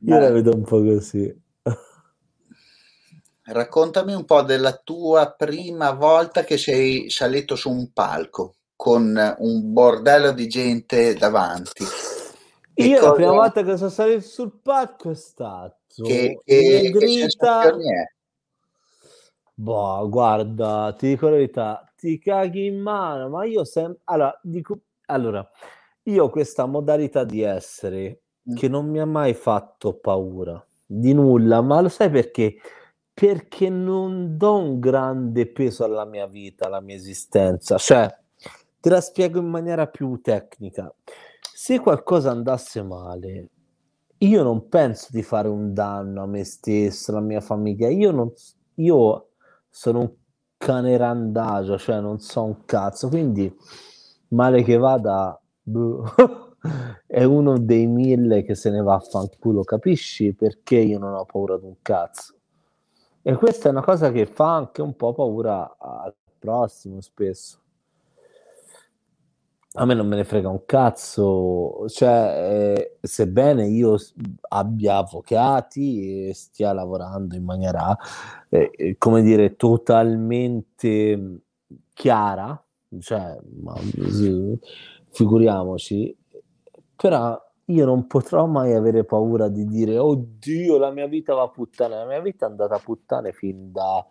io 0.00 0.18
la 0.18 0.30
vedo 0.30 0.54
un 0.54 0.62
po' 0.62 0.82
così. 0.82 1.44
Raccontami 3.48 4.12
un 4.12 4.24
po' 4.24 4.42
della 4.42 4.72
tua 4.72 5.30
prima 5.30 5.92
volta 5.92 6.42
che 6.42 6.58
sei 6.58 7.08
salito 7.10 7.54
su 7.54 7.70
un 7.70 7.92
palco 7.92 8.56
con 8.74 9.36
un 9.38 9.72
bordello 9.72 10.32
di 10.32 10.48
gente 10.48 11.14
davanti. 11.14 11.84
Io 12.76 12.98
cosa... 12.98 13.08
la 13.08 13.12
prima 13.14 13.32
volta 13.32 13.62
che 13.62 13.76
sono 13.76 13.90
salito 13.90 14.20
sul 14.20 14.52
palco 14.62 15.10
è 15.10 15.14
stato 15.14 16.04
che, 16.04 16.40
che, 16.44 16.90
grita... 16.90 17.76
che 17.76 18.14
Boh, 19.58 20.06
guarda, 20.10 20.94
ti 20.98 21.08
dico 21.08 21.26
la 21.26 21.36
verità, 21.36 21.90
ti 21.96 22.18
caghi 22.18 22.66
in 22.66 22.78
mano, 22.78 23.30
ma 23.30 23.46
io 23.46 23.64
sempre... 23.64 24.00
Allora, 24.04 24.38
dico... 24.42 24.78
allora, 25.06 25.50
io 26.02 26.28
questa 26.28 26.66
modalità 26.66 27.24
di 27.24 27.40
essere 27.40 28.20
mm. 28.50 28.54
che 28.54 28.68
non 28.68 28.86
mi 28.90 29.00
ha 29.00 29.06
mai 29.06 29.32
fatto 29.32 29.94
paura 29.94 30.62
di 30.84 31.14
nulla, 31.14 31.62
ma 31.62 31.80
lo 31.80 31.88
sai 31.88 32.10
perché? 32.10 32.56
Perché 33.14 33.70
non 33.70 34.36
do 34.36 34.58
un 34.58 34.78
grande 34.78 35.46
peso 35.46 35.84
alla 35.84 36.04
mia 36.04 36.26
vita, 36.26 36.66
alla 36.66 36.80
mia 36.80 36.96
esistenza. 36.96 37.78
Cioè, 37.78 38.14
te 38.78 38.90
la 38.90 39.00
spiego 39.00 39.38
in 39.38 39.48
maniera 39.48 39.86
più 39.86 40.20
tecnica. 40.20 40.92
Se 41.58 41.80
qualcosa 41.80 42.30
andasse 42.30 42.82
male, 42.82 43.48
io 44.18 44.42
non 44.42 44.68
penso 44.68 45.06
di 45.10 45.22
fare 45.22 45.48
un 45.48 45.72
danno 45.72 46.22
a 46.22 46.26
me 46.26 46.44
stesso, 46.44 47.12
alla 47.12 47.22
mia 47.22 47.40
famiglia. 47.40 47.88
Io, 47.88 48.10
non, 48.10 48.30
io 48.74 49.30
sono 49.70 50.00
un 50.00 50.12
cane 50.58 50.98
randagio, 50.98 51.78
cioè 51.78 51.98
non 52.00 52.18
so 52.18 52.44
un 52.44 52.66
cazzo. 52.66 53.08
Quindi, 53.08 53.50
male 54.28 54.62
che 54.64 54.76
vada, 54.76 55.40
boh, 55.62 56.04
è 57.06 57.24
uno 57.24 57.58
dei 57.58 57.86
mille 57.86 58.42
che 58.42 58.54
se 58.54 58.68
ne 58.68 58.82
va 58.82 58.96
a 58.96 59.00
fanculo. 59.00 59.62
Capisci 59.62 60.34
perché 60.34 60.76
io 60.76 60.98
non 60.98 61.14
ho 61.14 61.24
paura 61.24 61.56
di 61.56 61.64
un 61.64 61.76
cazzo? 61.80 62.34
E 63.22 63.34
questa 63.34 63.68
è 63.68 63.72
una 63.72 63.82
cosa 63.82 64.12
che 64.12 64.26
fa 64.26 64.56
anche 64.56 64.82
un 64.82 64.94
po' 64.94 65.14
paura 65.14 65.74
al 65.78 66.14
prossimo 66.38 67.00
spesso 67.00 67.60
a 69.78 69.84
me 69.84 69.94
non 69.94 70.06
me 70.06 70.16
ne 70.16 70.24
frega 70.24 70.48
un 70.48 70.64
cazzo, 70.64 71.84
cioè, 71.88 72.74
eh, 73.00 73.06
sebbene 73.06 73.66
io 73.66 73.96
abbia 74.48 74.96
avvocati 74.96 76.28
e 76.28 76.34
stia 76.34 76.72
lavorando 76.72 77.36
in 77.36 77.44
maniera, 77.44 77.96
eh, 78.48 78.70
eh 78.74 78.96
come 78.96 79.22
dire, 79.22 79.56
totalmente 79.56 81.40
chiara, 81.92 82.62
cioè, 83.00 83.38
ma, 83.62 83.74
figuriamoci, 85.10 86.16
però 86.96 87.38
io 87.66 87.84
non 87.84 88.06
potrò 88.06 88.46
mai 88.46 88.72
avere 88.72 89.04
paura 89.04 89.48
di 89.48 89.66
dire, 89.66 89.98
oddio, 89.98 90.78
la 90.78 90.90
mia 90.90 91.06
vita 91.06 91.34
va 91.34 91.42
a 91.42 91.48
puttane, 91.48 91.96
la 91.96 92.06
mia 92.06 92.20
vita 92.20 92.46
è 92.46 92.48
andata 92.48 92.76
a 92.76 92.80
puttane 92.82 93.32
fin 93.32 93.72
da, 93.72 94.06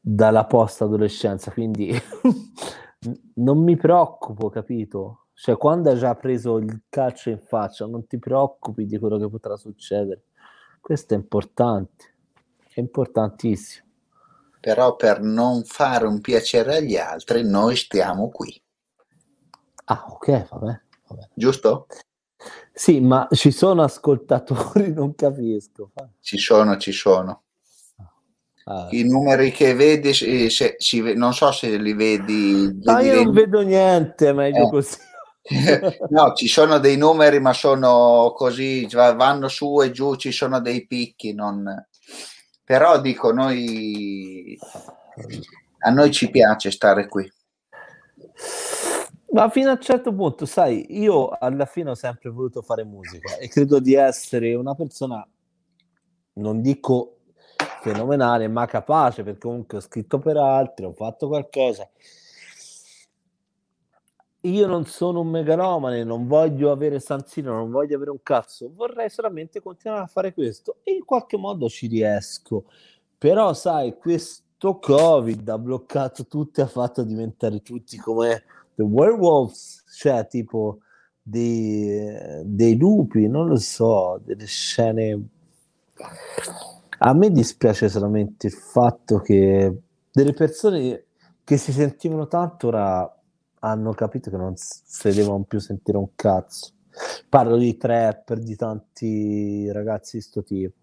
dalla 0.00 0.46
post-adolescenza, 0.46 1.50
quindi 1.50 1.92
non 3.34 3.62
mi 3.62 3.76
preoccupo, 3.76 4.48
capito? 4.48 5.26
Cioè, 5.34 5.56
quando 5.56 5.90
hai 5.90 5.98
già 5.98 6.14
preso 6.14 6.58
il 6.58 6.82
calcio 6.88 7.30
in 7.30 7.40
faccia, 7.40 7.86
non 7.86 8.06
ti 8.06 8.18
preoccupi 8.18 8.86
di 8.86 8.98
quello 8.98 9.18
che 9.18 9.28
potrà 9.28 9.56
succedere. 9.56 10.24
Questo 10.80 11.14
è 11.14 11.16
importante, 11.16 12.14
è 12.72 12.80
importantissimo. 12.80 13.86
Però 14.60 14.94
per 14.94 15.20
non 15.20 15.64
fare 15.64 16.06
un 16.06 16.20
piacere 16.20 16.76
agli 16.76 16.96
altri, 16.96 17.42
noi 17.44 17.74
stiamo 17.76 18.28
qui. 18.28 18.60
Ah, 19.86 20.06
ok, 20.08 20.48
vabbè. 20.48 20.80
vabbè. 21.08 21.28
Giusto? 21.34 21.86
Sì, 22.72 23.00
ma 23.00 23.26
ci 23.32 23.50
sono 23.50 23.82
ascoltatori, 23.82 24.92
non 24.94 25.14
capisco. 25.14 25.90
Ci 26.20 26.38
sono, 26.38 26.76
ci 26.76 26.92
sono. 26.92 27.42
Ah. 28.64 28.88
I 28.90 29.04
numeri 29.04 29.50
che 29.50 29.74
vedi, 29.74 30.14
se, 30.14 30.48
se, 30.48 30.76
non 31.14 31.34
so 31.34 31.50
se 31.50 31.76
li 31.76 31.94
vedi. 31.94 32.80
Ah, 32.84 33.02
io 33.02 33.24
non 33.24 33.32
vedo 33.32 33.60
niente, 33.62 34.32
meglio 34.32 34.66
eh. 34.66 34.70
così. 34.70 34.96
no, 36.10 36.32
ci 36.34 36.46
sono 36.46 36.78
dei 36.78 36.96
numeri, 36.96 37.40
ma 37.40 37.52
sono 37.52 38.32
così, 38.36 38.86
vanno 38.92 39.48
su 39.48 39.82
e 39.82 39.90
giù, 39.90 40.14
ci 40.14 40.30
sono 40.30 40.60
dei 40.60 40.86
picchi. 40.86 41.34
Non... 41.34 41.64
Però 42.64 43.00
dico, 43.00 43.32
noi 43.32 44.56
a 45.84 45.90
noi 45.90 46.10
ci 46.10 46.30
piace 46.30 46.70
stare 46.70 47.08
qui. 47.08 47.30
Ma 49.30 49.48
fino 49.48 49.70
a 49.70 49.72
un 49.72 49.80
certo 49.80 50.14
punto, 50.14 50.44
sai, 50.44 51.00
io 51.00 51.28
alla 51.28 51.64
fine 51.64 51.90
ho 51.90 51.94
sempre 51.94 52.30
voluto 52.30 52.60
fare 52.60 52.84
musica 52.84 53.36
e 53.38 53.48
credo 53.48 53.80
di 53.80 53.94
essere 53.94 54.54
una 54.54 54.74
persona, 54.74 55.26
non 56.34 56.60
dico 56.60 57.21
fenomenale, 57.82 58.46
ma 58.46 58.64
capace, 58.66 59.24
perché 59.24 59.40
comunque 59.40 59.78
ho 59.78 59.80
scritto 59.80 60.18
per 60.18 60.36
altri, 60.36 60.84
ho 60.84 60.92
fatto 60.92 61.26
qualcosa. 61.26 61.88
Io 64.44 64.66
non 64.66 64.86
sono 64.86 65.20
un 65.20 65.28
megalomane, 65.28 66.04
non 66.04 66.26
voglio 66.26 66.70
avere 66.70 67.00
Sanzino, 67.00 67.52
non 67.52 67.70
voglio 67.70 67.96
avere 67.96 68.10
un 68.10 68.22
cazzo, 68.22 68.72
vorrei 68.74 69.08
solamente 69.10 69.60
continuare 69.60 70.02
a 70.02 70.06
fare 70.06 70.32
questo 70.32 70.78
e 70.82 70.92
in 70.92 71.04
qualche 71.04 71.36
modo 71.36 71.68
ci 71.68 71.86
riesco. 71.86 72.64
Però, 73.18 73.52
sai, 73.52 73.96
questo 73.98 74.78
Covid 74.78 75.48
ha 75.48 75.58
bloccato 75.58 76.26
tutti, 76.26 76.60
ha 76.60 76.66
fatto 76.66 77.02
diventare 77.02 77.62
tutti 77.62 77.96
come 77.98 78.44
The 78.74 78.82
Werewolves, 78.82 79.84
cioè 79.92 80.26
tipo 80.26 80.78
dei, 81.22 82.42
dei 82.44 82.76
lupi, 82.76 83.28
non 83.28 83.46
lo 83.46 83.56
so, 83.56 84.20
delle 84.24 84.46
scene 84.46 85.28
a 87.04 87.14
me 87.14 87.30
dispiace 87.30 87.88
solamente 87.88 88.46
il 88.46 88.52
fatto 88.52 89.18
che 89.18 89.76
delle 90.10 90.32
persone 90.32 91.06
che 91.42 91.56
si 91.56 91.72
sentivano 91.72 92.28
tanto 92.28 92.68
ora 92.68 93.20
hanno 93.60 93.92
capito 93.92 94.30
che 94.30 94.36
non 94.36 94.54
si 94.56 95.10
devono 95.10 95.42
più 95.42 95.58
sentire 95.58 95.98
un 95.98 96.14
cazzo. 96.14 96.70
Parlo 97.28 97.56
di 97.56 97.76
trapper, 97.76 98.38
di 98.38 98.54
tanti 98.54 99.70
ragazzi 99.72 100.18
di 100.18 100.22
sto 100.22 100.44
tipo. 100.44 100.76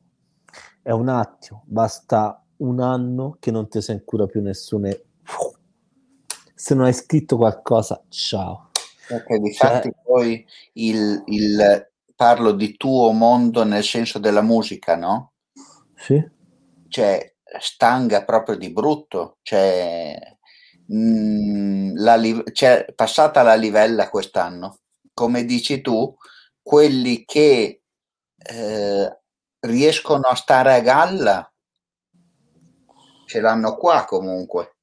È 0.82 0.91
un 0.91 1.07
attimo, 1.07 1.63
basta 1.65 2.43
un 2.57 2.82
anno 2.82 3.38
che 3.39 3.51
non 3.51 3.70
ti 3.70 3.82
senti 3.82 4.03
cura 4.03 4.26
più 4.26 4.41
nessuno. 4.41 4.89
Se 6.53 6.76
non 6.76 6.86
hai 6.86 6.93
scritto 6.93 7.38
qualcosa, 7.38 8.03
ciao. 8.09 8.72
Perché 9.07 9.39
di 9.39 9.53
cioè, 9.53 9.67
fatti 9.70 9.91
poi 10.03 10.45
il, 10.74 11.24
il, 11.28 11.91
parlo 12.13 12.51
di 12.51 12.76
tuo 12.76 13.11
mondo 13.11 13.63
nel 13.63 13.84
senso 13.84 14.20
della 14.20 14.41
musica, 14.41 14.95
no? 14.97 15.32
Sì. 15.99 16.25
Cioè, 16.87 17.35
stanga 17.59 18.23
proprio 18.23 18.55
di 18.55 18.71
brutto. 18.71 19.37
Cioè, 19.41 20.17
mh, 20.87 20.97
mm, 20.97 21.95
la 21.97 22.15
li- 22.15 22.43
cioè, 22.53 22.85
passata 22.95 23.41
la 23.43 23.55
livella 23.55 24.09
quest'anno. 24.09 24.79
Come 25.13 25.43
dici 25.43 25.81
tu, 25.81 26.15
quelli 26.61 27.25
che 27.25 27.81
eh, 28.37 29.19
riescono 29.59 30.27
a 30.27 30.35
stare 30.35 30.73
a 30.73 30.79
galla 30.79 31.53
ce 33.25 33.41
l'hanno 33.41 33.75
qua 33.75 34.05
comunque. 34.05 34.75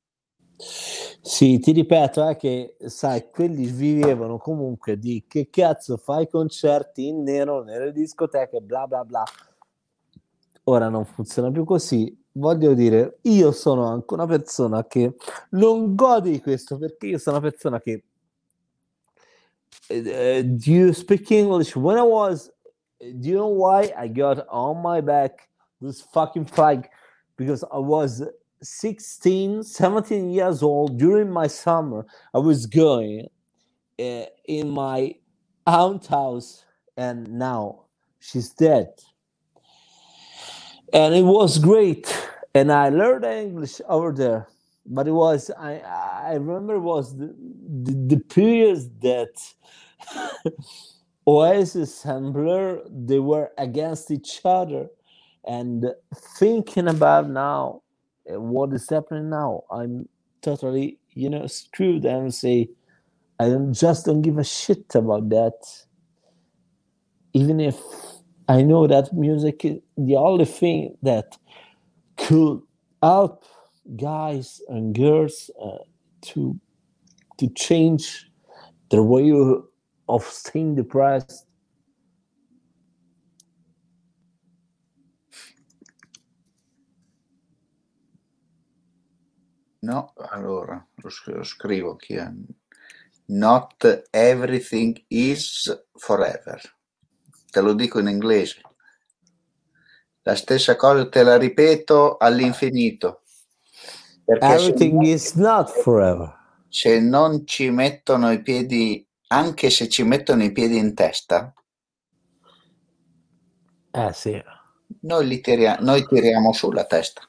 Sì, 0.57 1.59
ti 1.59 1.73
ripeto 1.73 2.29
eh, 2.29 2.37
che 2.37 2.77
sai, 2.87 3.29
quelli 3.31 3.67
vivevano 3.67 4.39
comunque 4.39 4.99
di 4.99 5.25
che 5.27 5.49
cazzo 5.51 5.97
fai 5.97 6.29
concerti 6.29 7.09
in 7.09 7.23
nero 7.23 7.65
nelle 7.65 7.93
discoteche, 7.93 8.61
bla 8.61 8.87
bla 8.87 9.05
bla 9.05 9.25
ora 10.69 10.89
non 10.89 11.05
funziona 11.05 11.51
più 11.51 11.65
così. 11.65 12.17
Voglio 12.33 12.75
dire, 12.75 13.19
io 13.23 13.51
sono 13.53 13.87
anche 13.87 14.15
una 14.15 14.27
persona 14.27 14.87
che 14.87 15.17
non 15.51 15.95
gode 15.95 16.31
di 16.31 16.41
questo 16.41 16.77
perché 16.77 17.07
io 17.07 17.19
sono 17.19 17.39
una 17.39 17.51
persona 17.51 17.81
che. 17.81 18.05
Uh, 19.89 20.43
do 20.43 20.71
you 20.71 20.93
speak 20.93 21.31
English? 21.31 21.77
When 21.77 21.97
I 21.97 22.03
was, 22.03 22.51
do 22.99 23.29
you 23.29 23.37
know 23.37 23.49
why 23.49 23.93
I 23.97 24.09
got 24.09 24.45
on 24.49 24.81
my 24.83 25.01
back 25.01 25.49
this 25.81 26.03
fucking 26.13 26.47
flag? 26.47 26.89
Because 27.37 27.65
I 27.73 27.79
was 27.79 28.23
16, 28.61 29.63
17 29.63 30.31
years 30.31 30.63
old 30.63 30.99
during 30.99 31.31
my 31.31 31.47
summer. 31.47 32.05
I 32.35 32.39
was 32.39 32.67
going 32.67 33.29
uh, 33.99 34.25
in 34.47 34.71
my 34.71 35.15
aunt 35.67 36.07
house, 36.07 36.65
and 36.97 37.31
now 37.31 37.85
she's 38.19 38.51
dead 38.51 38.89
and 40.93 41.15
it 41.15 41.25
was 41.25 41.59
great 41.59 42.07
and 42.55 42.73
i 42.73 42.89
learned 42.89 43.25
english 43.25 43.81
over 43.89 44.13
there 44.13 44.49
but 44.87 45.09
it 45.09 45.13
was 45.13 45.51
i 45.59 45.79
i 46.29 46.35
remember 46.35 46.75
it 46.77 46.81
was 46.81 47.17
the 47.17 47.35
the, 47.85 48.17
the 48.17 48.21
period 48.25 49.01
that 49.01 49.31
Oasis 51.27 52.05
and 52.05 52.33
Blur, 52.33 52.83
they 52.89 53.19
were 53.19 53.51
against 53.59 54.11
each 54.11 54.41
other. 54.45 54.89
And 55.47 55.87
thinking 56.39 56.89
about 56.89 57.29
now, 57.29 57.83
uh, 58.33 58.41
what 58.41 58.73
is 58.73 58.89
happening 58.89 59.31
now, 59.31 59.65
I'm 59.71 60.09
totally, 60.43 60.99
you 61.11 61.31
know, 61.31 61.47
screwed 61.47 62.05
and 62.05 62.33
say, 62.33 62.69
I 63.39 63.49
don't, 63.49 63.73
just 63.73 64.07
don't 64.07 64.23
give 64.23 64.39
a 64.39 64.45
shit 64.45 64.95
about 64.95 65.29
that. 65.31 65.55
Even 67.33 67.61
if 67.61 67.77
I 68.49 68.63
know 68.63 68.87
that 68.87 69.13
music 69.13 69.65
is 69.65 69.81
the 69.97 70.17
only 70.17 70.45
thing 70.45 70.97
that 71.03 71.37
could 72.17 72.63
help 73.03 73.45
guys 73.97 74.61
and 74.69 74.95
girls 74.95 75.51
uh, 75.63 75.79
to 76.23 76.59
to 77.39 77.49
change 77.49 78.31
their 78.91 79.03
way 79.03 79.31
of 80.09 80.25
staying 80.25 80.77
depressed. 80.77 81.47
No, 89.83 90.13
allora 90.31 90.85
lo, 90.97 91.11
scrivo 91.45 91.97
chi 91.97 92.15
è. 92.15 92.33
Not 93.29 93.85
everything 94.13 95.05
is 95.09 95.71
forever. 95.97 96.61
Te 97.57 97.63
lo 97.63 97.73
dico 97.73 97.99
in 98.01 98.09
inglese. 98.09 98.61
La 100.25 100.35
stessa 100.35 100.77
cosa 100.77 101.09
te 101.09 101.23
la 101.23 101.39
ripeto 101.39 102.19
all'infinito. 102.19 103.23
Everything 104.27 105.01
is 105.01 105.33
not 105.33 105.71
forever. 105.71 106.37
Se 106.69 107.01
non 107.01 107.47
ci 107.47 107.71
mettono 107.71 108.31
i 108.31 108.43
piedi, 108.43 109.09
anche 109.29 109.71
se 109.71 109.89
ci 109.89 110.03
mettono 110.03 110.45
i 110.45 110.53
piedi 110.53 110.77
in 110.77 110.93
testa, 110.93 111.55
eh 113.91 114.13
sì. 114.13 114.39
Noi, 115.01 115.27
li 115.27 115.41
tiriamo, 115.41 115.79
noi 115.81 116.05
tiriamo 116.07 116.53
sulla 116.53 116.85
testa. 116.85 117.23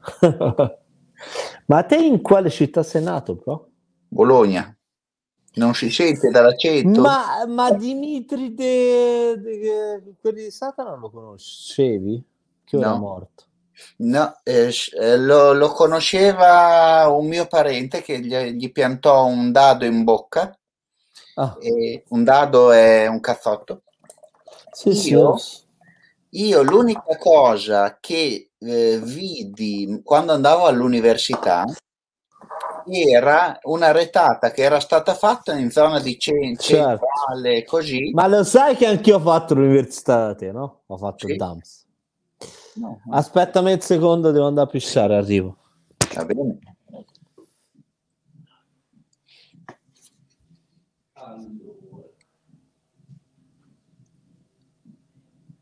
Ma 1.66 1.82
te 1.82 1.96
in 1.96 2.22
quale 2.22 2.48
città 2.48 2.82
sei 2.82 3.02
nato, 3.02 3.34
bro? 3.34 3.70
Bologna. 4.08 4.77
Non 5.58 5.74
si 5.74 5.90
sente 5.90 6.30
dall'accento. 6.30 7.00
Ma, 7.00 7.44
ma 7.46 7.72
Dimitri 7.72 8.54
de, 8.54 9.38
de, 9.40 10.14
quelli 10.20 10.44
di 10.44 10.50
Satana 10.50 10.94
lo 10.94 11.10
conoscevi? 11.10 12.24
Che 12.64 12.76
ora 12.76 12.90
no. 12.90 12.94
è 12.94 12.98
morto. 12.98 13.44
No, 13.98 14.38
eh, 14.42 14.72
eh, 15.00 15.16
lo, 15.18 15.52
lo, 15.52 15.70
conosceva 15.70 17.06
un 17.08 17.26
mio 17.26 17.46
parente 17.46 18.02
che 18.02 18.20
gli, 18.20 18.34
gli 18.34 18.72
piantò 18.72 19.26
un 19.26 19.52
dado 19.52 19.84
in 19.84 20.04
bocca. 20.04 20.56
Ah. 21.34 21.56
un 22.08 22.24
dado 22.24 22.72
è 22.72 23.06
un 23.06 23.20
cazzotto. 23.20 23.82
Sì, 24.72 25.10
io, 25.10 25.36
sì. 25.36 25.62
io 26.30 26.62
l'unica 26.62 27.16
cosa 27.16 27.98
che 28.00 28.50
eh, 28.58 29.00
vidi 29.00 30.00
quando 30.02 30.32
andavo 30.32 30.66
all'università 30.66 31.64
era 32.90 33.58
una 33.62 33.92
retata 33.92 34.50
che 34.50 34.62
era 34.62 34.80
stata 34.80 35.14
fatta 35.14 35.56
in 35.56 35.70
zona 35.70 36.00
di 36.00 36.18
cent- 36.18 36.60
certo. 36.60 37.06
centrale, 37.06 37.64
così. 37.64 38.10
Ma 38.12 38.26
lo 38.26 38.44
sai 38.44 38.76
che 38.76 38.86
anch'io 38.86 39.16
ho 39.16 39.20
fatto 39.20 39.54
l'università 39.54 40.26
da 40.26 40.34
te, 40.34 40.52
no? 40.52 40.82
Ho 40.86 40.96
fatto 40.96 41.26
sì. 41.26 41.32
il 41.32 41.38
DAMS. 41.38 41.86
No. 42.74 43.00
Aspettami 43.10 43.72
un 43.72 43.80
secondo, 43.80 44.30
devo 44.30 44.46
andare 44.46 44.66
a 44.66 44.70
pisciare, 44.70 45.16
arrivo. 45.16 45.56
Va 46.14 46.24
bene. 46.24 46.58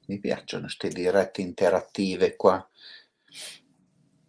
Mi 0.09 0.21
piacciono 0.21 0.65
queste 0.65 0.89
dirette 0.89 1.41
interattive 1.41 2.37
qua. 2.37 2.65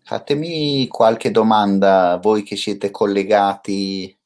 Fatemi 0.07 0.87
qualche 0.87 1.31
domanda, 1.31 2.15
voi 2.15 2.41
che 2.41 2.55
siete 2.55 2.91
collegati. 2.91 4.17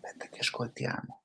Aspetta 0.00 0.28
che 0.30 0.38
ascoltiamo. 0.38 1.20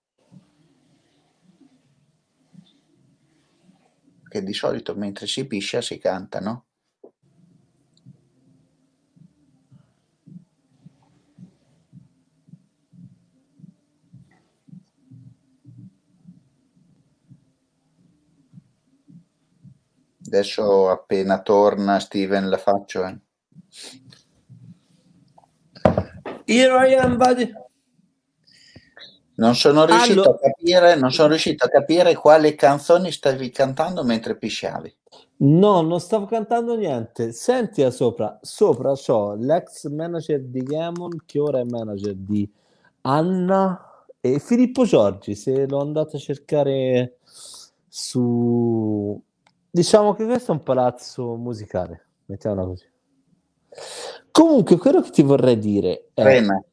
Che 4.28 4.44
di 4.44 4.54
solito 4.54 4.96
mentre 4.96 5.28
si 5.28 5.48
piscia 5.48 5.80
si 5.80 5.98
canta, 5.98 6.42
no? 6.42 6.65
Adesso 20.36 20.90
appena 20.90 21.42
torna 21.42 21.98
Steven 21.98 22.50
la 22.50 22.58
faccio. 22.58 23.06
Eh. 23.06 23.18
Here 26.44 26.90
I 26.90 26.94
am, 26.96 27.16
buddy. 27.16 27.54
Non 29.36 29.56
sono, 29.56 29.86
riuscito 29.86 30.24
allora... 30.24 30.36
a 30.36 30.40
capire, 30.50 30.96
non 30.96 31.12
sono 31.12 31.30
riuscito 31.30 31.64
a 31.64 31.70
capire 31.70 32.14
quali 32.16 32.54
canzoni 32.56 33.12
stavi 33.12 33.50
cantando 33.50 34.04
mentre 34.04 34.36
pisciavi. 34.36 34.98
No, 35.38 35.80
non 35.82 36.02
stavo 36.02 36.26
cantando 36.26 36.76
niente. 36.76 37.32
Senti 37.32 37.82
a 37.82 37.90
sopra, 37.90 38.38
sopra 38.42 38.92
c'ho 38.92 39.36
l'ex 39.36 39.88
manager 39.88 40.42
di 40.42 40.64
Gamon 40.64 41.24
che 41.26 41.40
ora 41.40 41.60
è 41.60 41.64
manager 41.64 42.14
di 42.14 42.50
Anna 43.02 44.06
e 44.20 44.40
Filippo 44.40 44.84
Giorgi. 44.84 45.34
Se 45.34 45.66
lo 45.66 45.80
andate 45.80 46.18
a 46.18 46.20
cercare 46.20 47.20
su 47.88 49.22
Diciamo 49.76 50.14
che 50.14 50.24
questo 50.24 50.54
è 50.54 50.56
un 50.56 50.64
palazzo 50.64 51.36
musicale, 51.36 52.08
mettiamola 52.28 52.66
così. 52.66 52.90
Comunque, 54.32 54.78
quello 54.78 55.02
che 55.02 55.10
ti 55.10 55.22
vorrei 55.22 55.60
dire 55.60 56.12
è... 56.14 56.24
Rena. 56.24 56.64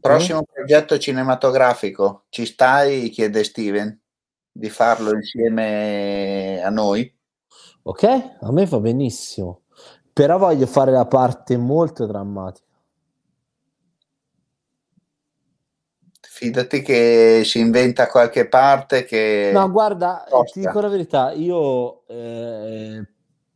Prossimo 0.00 0.44
progetto 0.44 0.96
cinematografico, 0.96 2.26
ci 2.28 2.46
stai, 2.46 3.08
chiede 3.08 3.42
Steven, 3.42 4.00
di 4.52 4.70
farlo 4.70 5.12
insieme 5.12 6.62
a 6.62 6.70
noi? 6.70 7.12
Ok, 7.82 8.04
a 8.04 8.52
me 8.52 8.64
va 8.66 8.78
benissimo, 8.78 9.62
però 10.12 10.38
voglio 10.38 10.66
fare 10.68 10.92
la 10.92 11.06
parte 11.06 11.56
molto 11.56 12.06
drammatica. 12.06 12.69
Fidati 16.40 16.80
che 16.80 17.42
si 17.44 17.58
inventa 17.58 18.06
qualche 18.06 18.48
parte 18.48 19.04
che... 19.04 19.50
No, 19.52 19.70
guarda, 19.70 20.24
costa. 20.26 20.52
ti 20.58 20.60
dico 20.60 20.80
la 20.80 20.88
verità, 20.88 21.32
io 21.32 22.06
eh, 22.06 23.06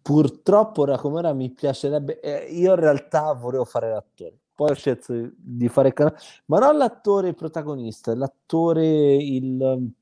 purtroppo 0.03 0.83
ora 0.83 0.99
come 0.99 1.21
ora 1.21 1.33
mi 1.33 1.49
piacerebbe... 1.49 2.21
Eh, 2.21 2.45
io 2.51 2.75
in 2.75 2.81
realtà 2.81 3.33
volevo 3.33 3.65
fare 3.65 3.89
l'attore, 3.89 4.37
poi 4.55 4.73
ho 4.73 4.75
scelto 4.75 5.15
di 5.35 5.67
fare... 5.71 5.89
il 5.89 5.95
canale, 5.95 6.19
ma 6.45 6.59
non 6.59 6.77
l'attore 6.77 7.33
protagonista, 7.33 8.15
l'attore 8.15 8.85
il... 9.15 9.93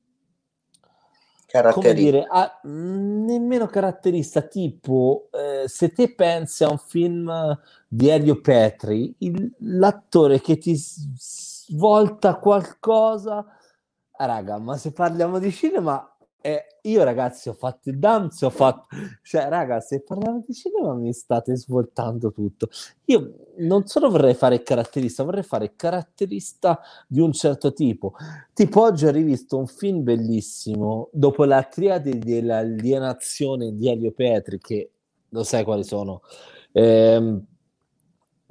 Come 1.71 1.93
dire, 1.93 2.27
ah, 2.29 2.59
nemmeno 2.63 3.67
caratterista, 3.67 4.41
tipo 4.41 5.29
eh, 5.31 5.69
se 5.69 5.93
te 5.93 6.13
pensi 6.13 6.65
a 6.65 6.69
un 6.69 6.79
film 6.79 7.57
di 7.87 8.09
Elio 8.09 8.41
Petri, 8.41 9.15
il, 9.19 9.53
l'attore 9.59 10.41
che 10.41 10.57
ti 10.57 10.75
svolta 11.73 12.37
qualcosa. 12.37 13.45
Raga, 14.15 14.59
ma 14.59 14.77
se 14.77 14.91
parliamo 14.93 15.39
di 15.39 15.51
cinema, 15.51 16.07
eh, 16.39 16.77
io 16.83 17.03
ragazzi 17.03 17.49
ho 17.49 17.53
fatto 17.53 17.89
il 17.89 17.97
dance, 17.97 18.45
ho 18.45 18.49
fatto... 18.49 18.87
Cioè, 19.23 19.47
raga, 19.49 19.79
se 19.79 20.01
parliamo 20.01 20.43
di 20.45 20.53
cinema 20.53 20.93
mi 20.93 21.11
state 21.13 21.55
svoltando 21.55 22.31
tutto. 22.31 22.69
Io 23.05 23.33
non 23.57 23.87
solo 23.87 24.09
vorrei 24.09 24.35
fare 24.35 24.61
caratterista, 24.61 25.23
vorrei 25.23 25.43
fare 25.43 25.73
caratterista 25.75 26.79
di 27.07 27.19
un 27.19 27.31
certo 27.31 27.73
tipo. 27.73 28.13
Tipo, 28.53 28.81
oggi 28.81 29.05
ho 29.05 29.11
rivisto 29.11 29.57
un 29.57 29.67
film 29.67 30.03
bellissimo, 30.03 31.09
dopo 31.11 31.43
la 31.45 31.63
triade 31.63 32.19
dell'alienazione 32.19 33.73
di 33.73 33.89
Elio 33.89 34.11
Petri, 34.11 34.59
che 34.59 34.91
lo 35.29 35.43
sai 35.43 35.63
quali 35.63 35.83
sono. 35.83 36.21
Eh, 36.71 37.41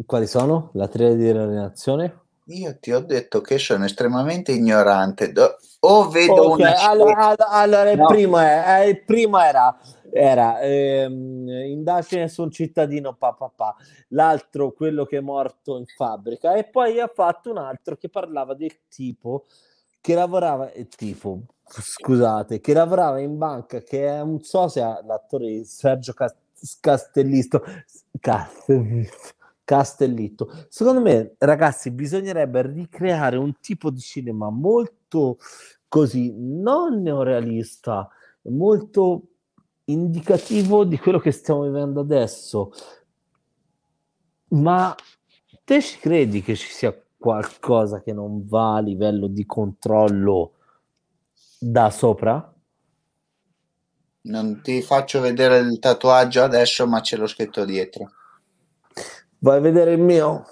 quali 0.04 0.26
sono? 0.26 0.70
La 0.74 0.88
triade 0.88 1.16
dell'alienazione? 1.16 2.21
Io 2.46 2.76
ti 2.78 2.92
ho 2.92 3.00
detto 3.00 3.40
che 3.40 3.58
sono 3.58 3.84
estremamente 3.84 4.52
ignorante. 4.52 5.32
O 5.80 6.08
vedo 6.08 6.52
okay, 6.52 6.72
una... 6.72 6.88
Allora, 6.88 7.34
allora 7.48 7.90
il, 7.90 7.98
no. 7.98 8.06
primo 8.06 8.38
è, 8.38 8.80
eh, 8.80 8.88
il, 8.88 9.04
primo 9.04 9.40
era, 9.40 9.78
era 10.12 10.60
ehm, 10.60 11.48
indagine 11.48 12.28
su 12.28 12.42
un 12.42 12.50
cittadino 12.50 13.14
papà, 13.14 13.76
l'altro 14.08 14.72
quello 14.72 15.04
che 15.04 15.18
è 15.18 15.20
morto 15.20 15.78
in 15.78 15.86
fabbrica. 15.86 16.54
E 16.54 16.64
poi 16.64 16.98
ha 16.98 17.10
fatto 17.12 17.50
un 17.50 17.58
altro 17.58 17.96
che 17.96 18.08
parlava 18.08 18.54
del 18.54 18.76
tipo 18.88 19.46
che 20.00 20.14
lavorava, 20.14 20.72
il 20.72 20.88
tipo, 20.88 21.42
scusate, 21.64 22.60
che 22.60 22.74
lavorava 22.74 23.20
in 23.20 23.38
banca, 23.38 23.82
che 23.82 24.08
è, 24.08 24.18
non 24.18 24.42
so 24.42 24.66
se 24.66 24.80
l'attore 24.80 25.64
Sergio 25.64 26.12
Castellisto, 26.80 27.62
Castellisto 28.18 29.34
Castellitto. 29.72 30.52
Secondo 30.68 31.00
me, 31.00 31.34
ragazzi, 31.38 31.90
bisognerebbe 31.90 32.60
ricreare 32.60 33.38
un 33.38 33.58
tipo 33.58 33.88
di 33.88 34.00
cinema 34.00 34.50
molto 34.50 35.38
così, 35.88 36.34
non 36.36 37.00
neorealista, 37.00 38.06
molto 38.42 39.22
indicativo 39.84 40.84
di 40.84 40.98
quello 40.98 41.18
che 41.18 41.30
stiamo 41.30 41.62
vivendo 41.62 42.00
adesso. 42.00 42.70
Ma 44.48 44.94
te 45.64 45.80
ci 45.80 45.98
credi 45.98 46.42
che 46.42 46.54
ci 46.54 46.68
sia 46.68 46.94
qualcosa 47.16 48.02
che 48.02 48.12
non 48.12 48.46
va 48.46 48.74
a 48.74 48.80
livello 48.80 49.26
di 49.26 49.46
controllo 49.46 50.52
da 51.58 51.88
sopra? 51.88 52.54
Non 54.24 54.60
ti 54.60 54.82
faccio 54.82 55.22
vedere 55.22 55.60
il 55.60 55.78
tatuaggio 55.78 56.42
adesso, 56.42 56.86
ma 56.86 57.00
ce 57.00 57.16
l'ho 57.16 57.26
scritto 57.26 57.64
dietro. 57.64 58.10
Vai 59.42 59.56
a 59.56 59.60
vedere 59.60 59.92
il 59.92 59.98
mio. 59.98 60.46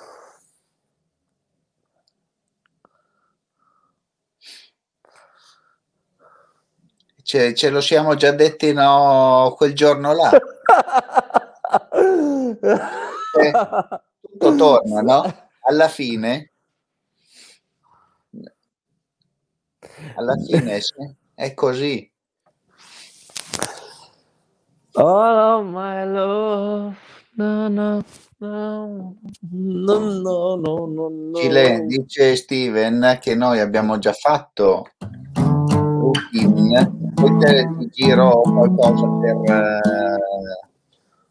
Ce, 7.22 7.54
ce 7.54 7.70
lo 7.70 7.80
siamo 7.80 8.16
già 8.16 8.32
detti 8.32 8.72
no, 8.72 9.54
quel 9.56 9.74
giorno 9.74 10.12
là. 10.12 10.30
eh, 13.38 13.52
tutto 14.20 14.54
torna, 14.56 15.02
no? 15.02 15.48
Alla 15.68 15.86
fine, 15.86 16.50
alla 20.16 20.34
fine 20.34 20.80
è 21.34 21.54
così. 21.54 22.12
Oh 24.94 25.62
my 25.62 26.04
love, 26.12 26.96
no, 27.34 27.68
no, 27.68 28.02
no, 28.38 29.16
no, 29.50 29.98
no, 29.98 30.56
no, 30.56 30.86
no. 30.86 31.38
Chile, 31.38 31.84
dice 31.86 32.36
Steven 32.36 33.18
che 33.20 33.34
noi 33.34 33.60
abbiamo 33.60 33.98
già 33.98 34.12
fatto 34.12 34.86
routine, 35.34 37.12
poi 37.14 37.38
te, 37.38 37.68
ti 37.78 37.88
giro 37.88 38.40
qualcosa 38.40 39.06
per 39.20 39.36
uh, 39.36 40.68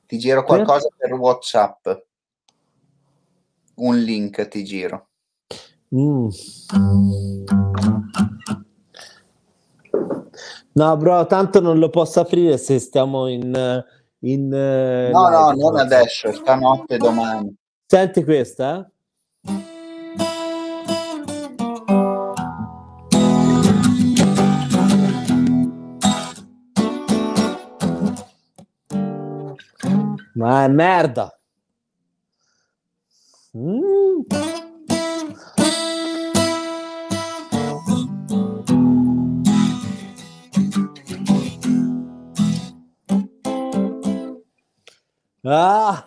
ti 0.08 0.18
giro 0.18 0.44
qualcosa 0.44 0.90
per 0.96 1.14
WhatsApp. 1.14 1.88
Un 3.76 3.98
link 3.98 4.48
ti 4.48 4.64
giro. 4.64 5.08
Mm. 5.96 6.28
No, 10.72 10.98
bro, 10.98 11.26
tanto 11.26 11.60
non 11.60 11.78
lo 11.78 11.90
posso 11.90 12.20
aprire 12.20 12.58
se 12.58 12.80
stiamo 12.80 13.28
in... 13.28 13.86
in 14.22 14.52
uh, 14.52 15.12
no, 15.12 15.30
no, 15.30 15.52
non 15.52 15.78
adesso, 15.78 16.32
stanotte, 16.34 16.98
domani. 16.98 17.56
Senti 17.86 18.24
questa, 18.24 18.80
eh? 18.80 18.98
Ma 30.34 30.64
è 30.64 30.68
merda. 30.70 31.38
Mm. 33.58 34.22
Ah! 45.44 46.06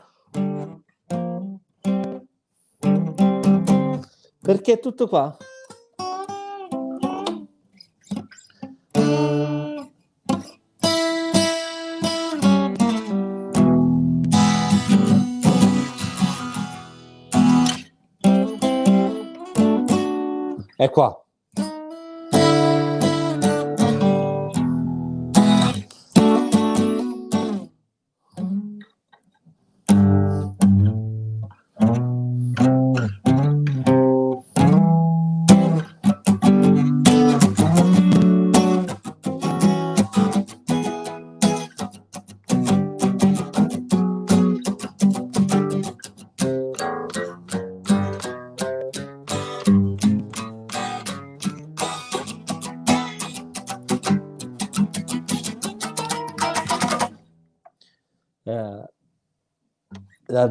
Perché 4.43 4.72
è 4.74 4.78
tutto 4.78 5.09
qua? 5.09 5.35
È 20.76 20.91
qua. 20.91 21.24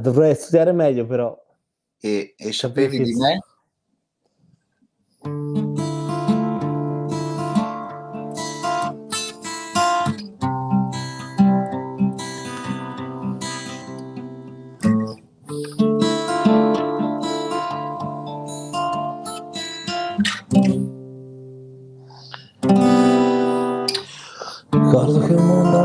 Dovrei 0.02 0.36
studiare 0.36 0.72
meglio 0.72 1.06
però. 1.06 1.38
E, 2.00 2.34
e 2.36 2.52
sapevi 2.52 3.04
di 3.04 3.14
me? 3.14 3.40
Ricordo 24.72 25.20
che 25.20 25.34
il 25.34 25.40
mondo 25.40 25.81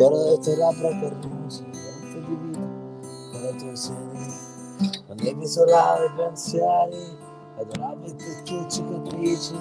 Ricordo 0.00 0.30
le 0.30 0.38
tue 0.38 0.56
labbra 0.56 0.88
carnose, 0.98 1.62
niente 1.62 2.24
di 2.26 2.34
vita, 2.34 2.60
con 2.60 3.40
le 3.42 3.54
tue 3.56 3.76
seni. 3.76 4.32
Quando 5.04 5.36
mi 5.36 5.42
isolavo 5.42 6.04
i 6.06 6.10
pensieri, 6.16 7.18
adoravo 7.58 8.06
i 8.06 8.16
tue 8.16 8.66
cicatrici, 8.66 9.54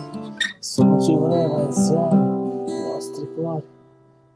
nessuno 0.55 1.01
ci 1.01 1.13
voleva 1.13 1.63
insieme, 1.63 2.71
i 2.71 2.81
nostri 2.89 3.33
cuori 3.33 3.67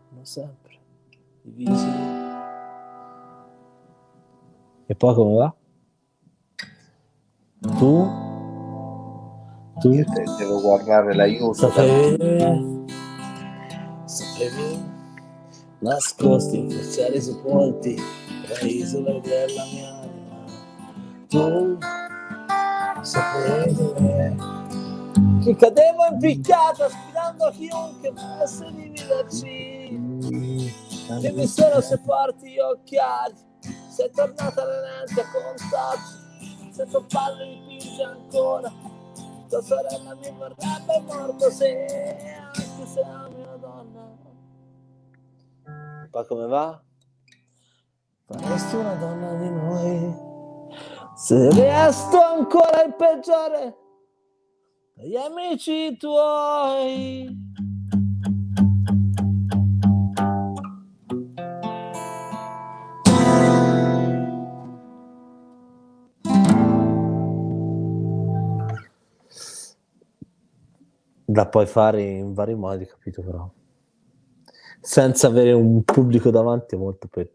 sono 0.10 0.26
sempre 0.26 0.80
divisi. 1.41 1.88
E 4.86 4.95
poi 4.95 5.16
come 5.16 5.38
va? 5.38 5.56
Tu? 7.78 8.08
Tu? 9.80 9.89
Io 9.89 10.04
te 10.04 10.24
devo 10.38 10.60
guardare 10.60 11.16
l'aiuto. 11.16 11.54
Sapevi? 11.54 12.86
Sapevi? 14.04 14.93
Nascosti 15.84 16.60
in 16.60 16.70
fossili 16.72 17.22
sepolti 17.22 18.02
tra 18.48 18.66
isole 18.66 19.20
della 19.20 19.64
mia 19.66 19.90
anima. 20.02 20.46
Tu 21.28 21.78
sapevi 23.02 23.94
me 24.00 24.36
che 25.44 25.56
cadevo 25.58 26.06
in 26.10 26.20
picchiata 26.20 26.88
sfidando 26.88 27.52
chiunque 27.52 28.12
volesse 28.12 28.72
dividerci. 28.72 30.02
Che 31.20 31.32
mi 31.34 31.48
sono 31.48 31.82
sepolti 31.82 32.52
gli 32.52 32.60
occhiali, 32.60 33.36
sei 33.90 34.10
tornata 34.16 34.62
alle 34.62 34.82
lenti 34.82 35.20
a 35.20 35.26
contatto, 35.30 36.72
se 36.72 36.86
tuo 36.86 37.04
padre 37.10 37.46
mi 37.46 37.62
pinge 37.68 38.04
ancora, 38.04 38.72
tua 39.50 39.62
sorella 39.62 40.16
mi 40.16 40.34
vorrebbe 40.38 41.02
morto 41.06 41.52
se 41.52 41.86
anche 42.42 42.86
se 42.86 43.02
Pa 46.14 46.26
come 46.26 46.45
va? 46.45 46.80
Faresti 48.28 48.76
una 48.76 48.93
donna 48.93 49.34
di 49.34 49.49
noi 49.49 50.16
se 51.16 51.49
resto 51.49 52.22
ancora 52.22 52.84
il 52.84 52.93
peggiore 52.93 53.78
degli 54.93 55.16
amici 55.16 55.97
tuoi. 55.97 57.36
La 71.26 71.49
puoi 71.49 71.66
fare 71.66 72.03
in 72.03 72.34
vari 72.34 72.53
modi, 72.53 72.86
capito 72.86 73.24
però? 73.24 73.51
Senza 74.84 75.28
avere 75.28 75.54
un 75.54 75.82
pubblico 75.84 76.30
davanti 76.30 76.76
è 76.76 76.78
molto 76.78 77.08
per 77.08 77.32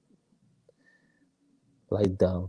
light 1.89 2.15
down. 2.15 2.47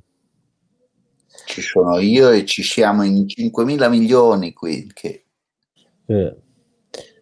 Ci 1.45 1.61
sono 1.61 1.99
io 1.99 2.29
e 2.29 2.43
ci 2.45 2.63
siamo 2.63 3.03
in 3.03 3.23
5.000 3.23 3.89
milioni 3.89 4.51
qui. 4.51 4.91
Che... 4.93 5.25
Eh. 6.05 6.37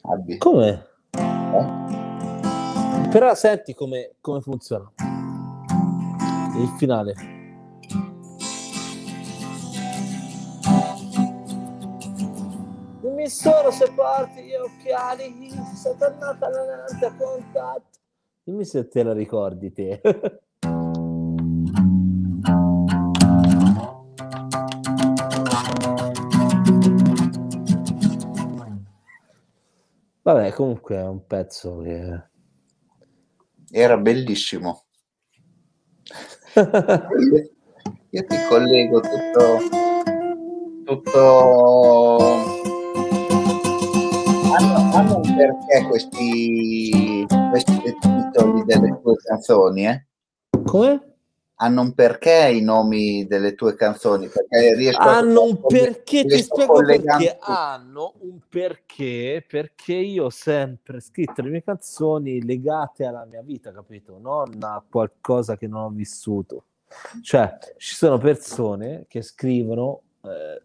Abbi. 0.01 0.37
Come? 0.37 0.87
Eh? 1.11 1.85
Però 3.11 3.35
senti 3.35 3.75
come, 3.75 4.15
come 4.21 4.41
funziona 4.41 4.91
il 6.57 6.73
finale. 6.77 7.36
Mi 13.27 13.33
sono 13.33 13.71
separati 13.71 14.41
gli 14.41 14.53
occhiali, 14.53 15.51
sono 15.75 15.97
tornata 15.97 16.45
alla 16.45 16.77
notte 16.77 17.05
a 17.07 17.13
contatto. 17.13 17.99
Dimmi 18.41 18.63
se 18.63 18.87
te 18.87 19.03
la 19.03 19.11
ricordi 19.11 19.73
te. 19.73 19.99
Vabbè, 30.21 30.53
comunque 30.53 30.95
è 30.95 31.03
un 31.03 31.27
pezzo 31.27 31.79
che... 31.79 32.29
Era 33.69 33.97
bellissimo. 33.97 34.85
io, 36.55 37.49
io 38.09 38.25
ti 38.25 38.37
collego 38.47 39.01
tutto... 39.01 39.59
tutto... 40.85 42.56
Hanno, 44.59 44.95
hanno 44.95 45.15
un 45.17 45.35
perché 45.35 45.87
questi, 45.87 47.25
questi 47.49 47.95
titoli 47.99 48.63
delle 48.65 48.99
tue 49.01 49.15
canzoni, 49.17 49.87
eh? 49.87 50.05
Come? 50.65 51.17
hanno 51.59 51.81
un 51.81 51.93
perché 51.93 52.49
i 52.49 52.61
nomi 52.61 53.25
delle 53.25 53.55
tue 53.55 53.75
canzoni 53.75 54.27
perché 54.27 54.75
riesco 54.75 54.99
hanno 54.99 55.43
un 55.43 55.59
perché 55.61 56.23
ti 56.25 56.37
spiego 56.37 56.83
perché 56.83 57.37
hanno 57.39 58.13
un 58.19 58.39
perché 58.47 59.43
perché 59.47 59.93
io 59.93 60.25
ho 60.25 60.29
sempre 60.29 60.99
scritto 60.99 61.41
le 61.41 61.49
mie 61.49 61.63
canzoni 61.63 62.43
legate 62.43 63.05
alla 63.05 63.25
mia 63.25 63.41
vita 63.41 63.71
capito 63.71 64.19
non 64.21 64.51
a 64.61 64.83
qualcosa 64.87 65.57
che 65.57 65.67
non 65.67 65.83
ho 65.85 65.89
vissuto 65.89 66.65
cioè 67.21 67.57
ci 67.77 67.95
sono 67.95 68.19
persone 68.19 69.05
che 69.07 69.23
scrivono 69.23 70.01
eh, 70.25 70.61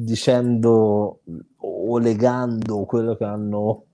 dicendo 0.00 1.20
o 1.56 1.98
legando 1.98 2.84
quello 2.84 3.16
che 3.16 3.24
hanno 3.24 3.84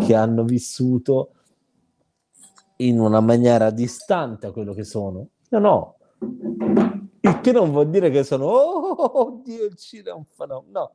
che 0.00 0.14
hanno 0.14 0.44
vissuto 0.44 1.30
in 2.76 3.00
una 3.00 3.20
maniera 3.20 3.70
distante 3.70 4.46
a 4.46 4.52
quello 4.52 4.74
che 4.74 4.84
sono 4.84 5.28
No, 5.48 5.58
no. 5.58 5.96
Il 7.20 7.40
che 7.40 7.52
non 7.52 7.70
vuol 7.70 7.88
dire 7.88 8.10
che 8.10 8.24
sono, 8.24 8.46
oh, 8.46 9.26
oddio, 9.26 9.64
il 9.64 9.76
Cile 9.76 10.10
è 10.10 10.12
un 10.12 10.24
fenomeno. 10.24 10.94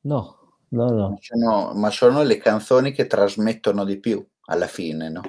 No, 0.00 0.56
no, 0.68 0.84
no. 0.88 0.90
no. 0.90 1.08
Ma, 1.10 1.16
sono, 1.20 1.72
ma 1.74 1.90
sono 1.90 2.22
le 2.22 2.38
canzoni 2.38 2.92
che 2.92 3.06
trasmettono 3.06 3.84
di 3.84 3.98
più 3.98 4.26
alla 4.46 4.66
fine, 4.66 5.10
no? 5.10 5.22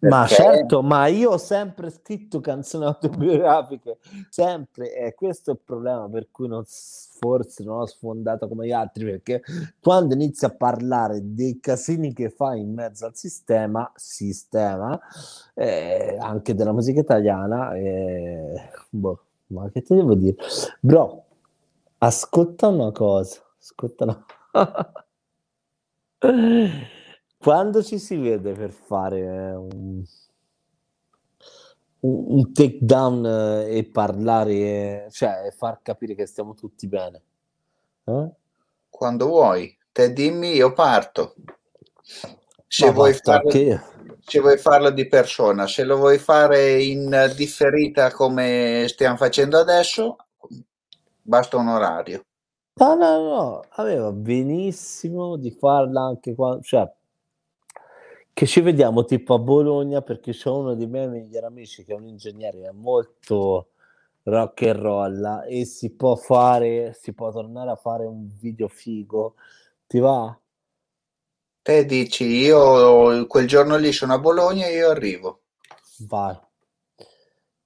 Ma 0.00 0.26
certo, 0.26 0.82
ma 0.82 1.06
io 1.08 1.32
ho 1.32 1.36
sempre 1.36 1.90
scritto 1.90 2.40
canzoni 2.40 2.84
autobiografiche, 2.86 3.98
sempre, 4.30 4.94
e 4.94 5.14
questo 5.14 5.50
è 5.50 5.54
il 5.54 5.60
problema 5.62 6.08
per 6.08 6.28
cui 6.30 6.48
non, 6.48 6.64
forse 6.64 7.62
non 7.64 7.80
ho 7.80 7.86
sfondato 7.86 8.48
come 8.48 8.66
gli 8.66 8.72
altri, 8.72 9.04
perché 9.04 9.42
quando 9.78 10.14
inizio 10.14 10.46
a 10.46 10.54
parlare 10.54 11.20
dei 11.22 11.60
casini 11.60 12.14
che 12.14 12.30
fa 12.30 12.54
in 12.54 12.72
mezzo 12.72 13.04
al 13.04 13.14
sistema, 13.14 13.90
sistema, 13.94 14.98
eh, 15.54 16.16
anche 16.18 16.54
della 16.54 16.72
musica 16.72 17.00
italiana, 17.00 17.74
eh, 17.74 18.70
boh, 18.88 19.22
ma 19.48 19.68
che 19.70 19.82
ti 19.82 19.94
devo 19.94 20.14
dire? 20.14 20.36
Bro, 20.80 21.24
ascolta 21.98 22.68
una 22.68 22.90
cosa, 22.90 23.40
ascolta 23.58 24.04
una... 24.04 24.24
Quando 27.42 27.82
ci 27.82 27.98
si 27.98 28.16
vede 28.16 28.52
per 28.52 28.70
fare 28.70 29.22
un, 29.54 30.04
un, 32.00 32.24
un 32.36 32.52
takedown 32.52 33.24
eh, 33.24 33.78
e 33.78 33.84
parlare, 33.84 35.08
cioè 35.10 35.50
far 35.56 35.80
capire 35.80 36.14
che 36.14 36.26
stiamo 36.26 36.52
tutti 36.52 36.86
bene? 36.86 37.22
Eh? 38.04 38.30
Quando 38.90 39.26
vuoi, 39.26 39.74
te 39.90 40.12
dimmi, 40.12 40.52
io 40.52 40.74
parto. 40.74 41.34
Se 42.66 42.90
vuoi, 42.90 43.14
farlo, 43.14 43.48
che... 43.48 43.80
se 44.20 44.40
vuoi 44.40 44.58
farlo 44.58 44.90
di 44.90 45.08
persona, 45.08 45.66
se 45.66 45.84
lo 45.84 45.96
vuoi 45.96 46.18
fare 46.18 46.82
in 46.82 47.32
differita 47.34 48.12
come 48.12 48.84
stiamo 48.86 49.16
facendo 49.16 49.56
adesso, 49.56 50.16
basta 51.22 51.56
un 51.56 51.68
orario. 51.68 52.22
No, 52.74 52.94
no, 52.96 53.22
no, 53.22 53.64
aveva 53.70 54.12
benissimo 54.12 55.36
di 55.36 55.50
farla 55.50 56.02
anche 56.02 56.34
quando, 56.34 56.62
cioè, 56.62 56.90
che 58.32 58.46
ci 58.46 58.60
vediamo 58.60 59.04
tipo 59.04 59.34
a 59.34 59.38
Bologna 59.38 60.02
perché 60.02 60.32
c'è 60.32 60.48
uno 60.48 60.74
dei 60.74 60.86
miei 60.86 61.08
migliori 61.08 61.46
amici 61.46 61.84
che 61.84 61.92
è 61.92 61.96
un 61.96 62.06
ingegnere 62.06 62.68
è 62.68 62.72
molto 62.72 63.70
rock 64.24 64.62
and 64.62 64.80
roll 64.80 65.44
e 65.48 65.64
si 65.64 65.90
può 65.90 66.16
fare 66.16 66.92
si 66.98 67.12
può 67.12 67.30
tornare 67.30 67.70
a 67.70 67.76
fare 67.76 68.04
un 68.06 68.28
video 68.38 68.68
figo 68.68 69.34
ti 69.86 69.98
va? 69.98 70.38
te 71.62 71.84
dici 71.84 72.24
io 72.24 73.26
quel 73.26 73.46
giorno 73.46 73.76
lì 73.76 73.92
sono 73.92 74.14
a 74.14 74.18
Bologna 74.18 74.66
e 74.66 74.74
io 74.74 74.90
arrivo 74.90 75.40
vai 76.08 76.38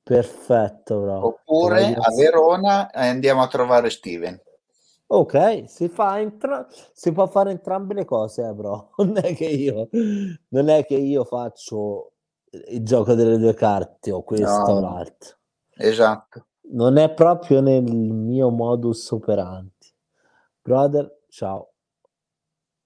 perfetto 0.02 1.00
bro. 1.00 1.26
oppure 1.26 1.94
a 1.94 2.14
Verona 2.14 2.90
e 2.90 3.06
andiamo 3.06 3.42
a 3.42 3.48
trovare 3.48 3.90
Steven 3.90 4.40
Ok, 5.16 5.68
si, 5.68 5.88
fa 5.88 6.18
entra- 6.18 6.66
si 6.92 7.12
può 7.12 7.28
fare 7.28 7.52
entrambe 7.52 7.94
le 7.94 8.04
cose, 8.04 8.48
eh, 8.48 8.52
bro. 8.52 8.90
Non 8.98 9.16
è 9.16 9.32
che 9.34 9.44
io, 9.44 9.88
non 10.48 10.68
è 10.68 10.84
che 10.84 10.96
io 10.96 11.24
faccio 11.24 12.14
il 12.50 12.82
gioco 12.82 13.14
delle 13.14 13.38
due 13.38 13.54
carte 13.54 14.10
o 14.10 14.24
questo 14.24 14.66
no, 14.66 14.72
o 14.72 14.80
l'altro. 14.80 15.36
Esatto. 15.76 16.46
Non 16.72 16.96
è 16.96 17.12
proprio 17.12 17.60
nel 17.60 17.84
mio 17.84 18.50
modus 18.50 19.08
operandi. 19.12 19.72
Brother, 20.60 21.20
ciao. 21.28 21.74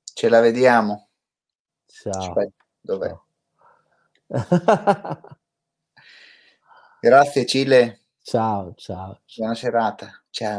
Ce 0.02 0.28
la 0.28 0.40
vediamo. 0.40 1.08
Ciao. 1.86 2.12
Aspetta, 2.12 2.64
dov'è? 2.78 3.16
Grazie 7.00 7.46
Cile. 7.46 8.02
Ciao, 8.20 8.74
ciao. 8.74 9.20
Buona 9.34 9.54
serata. 9.54 10.22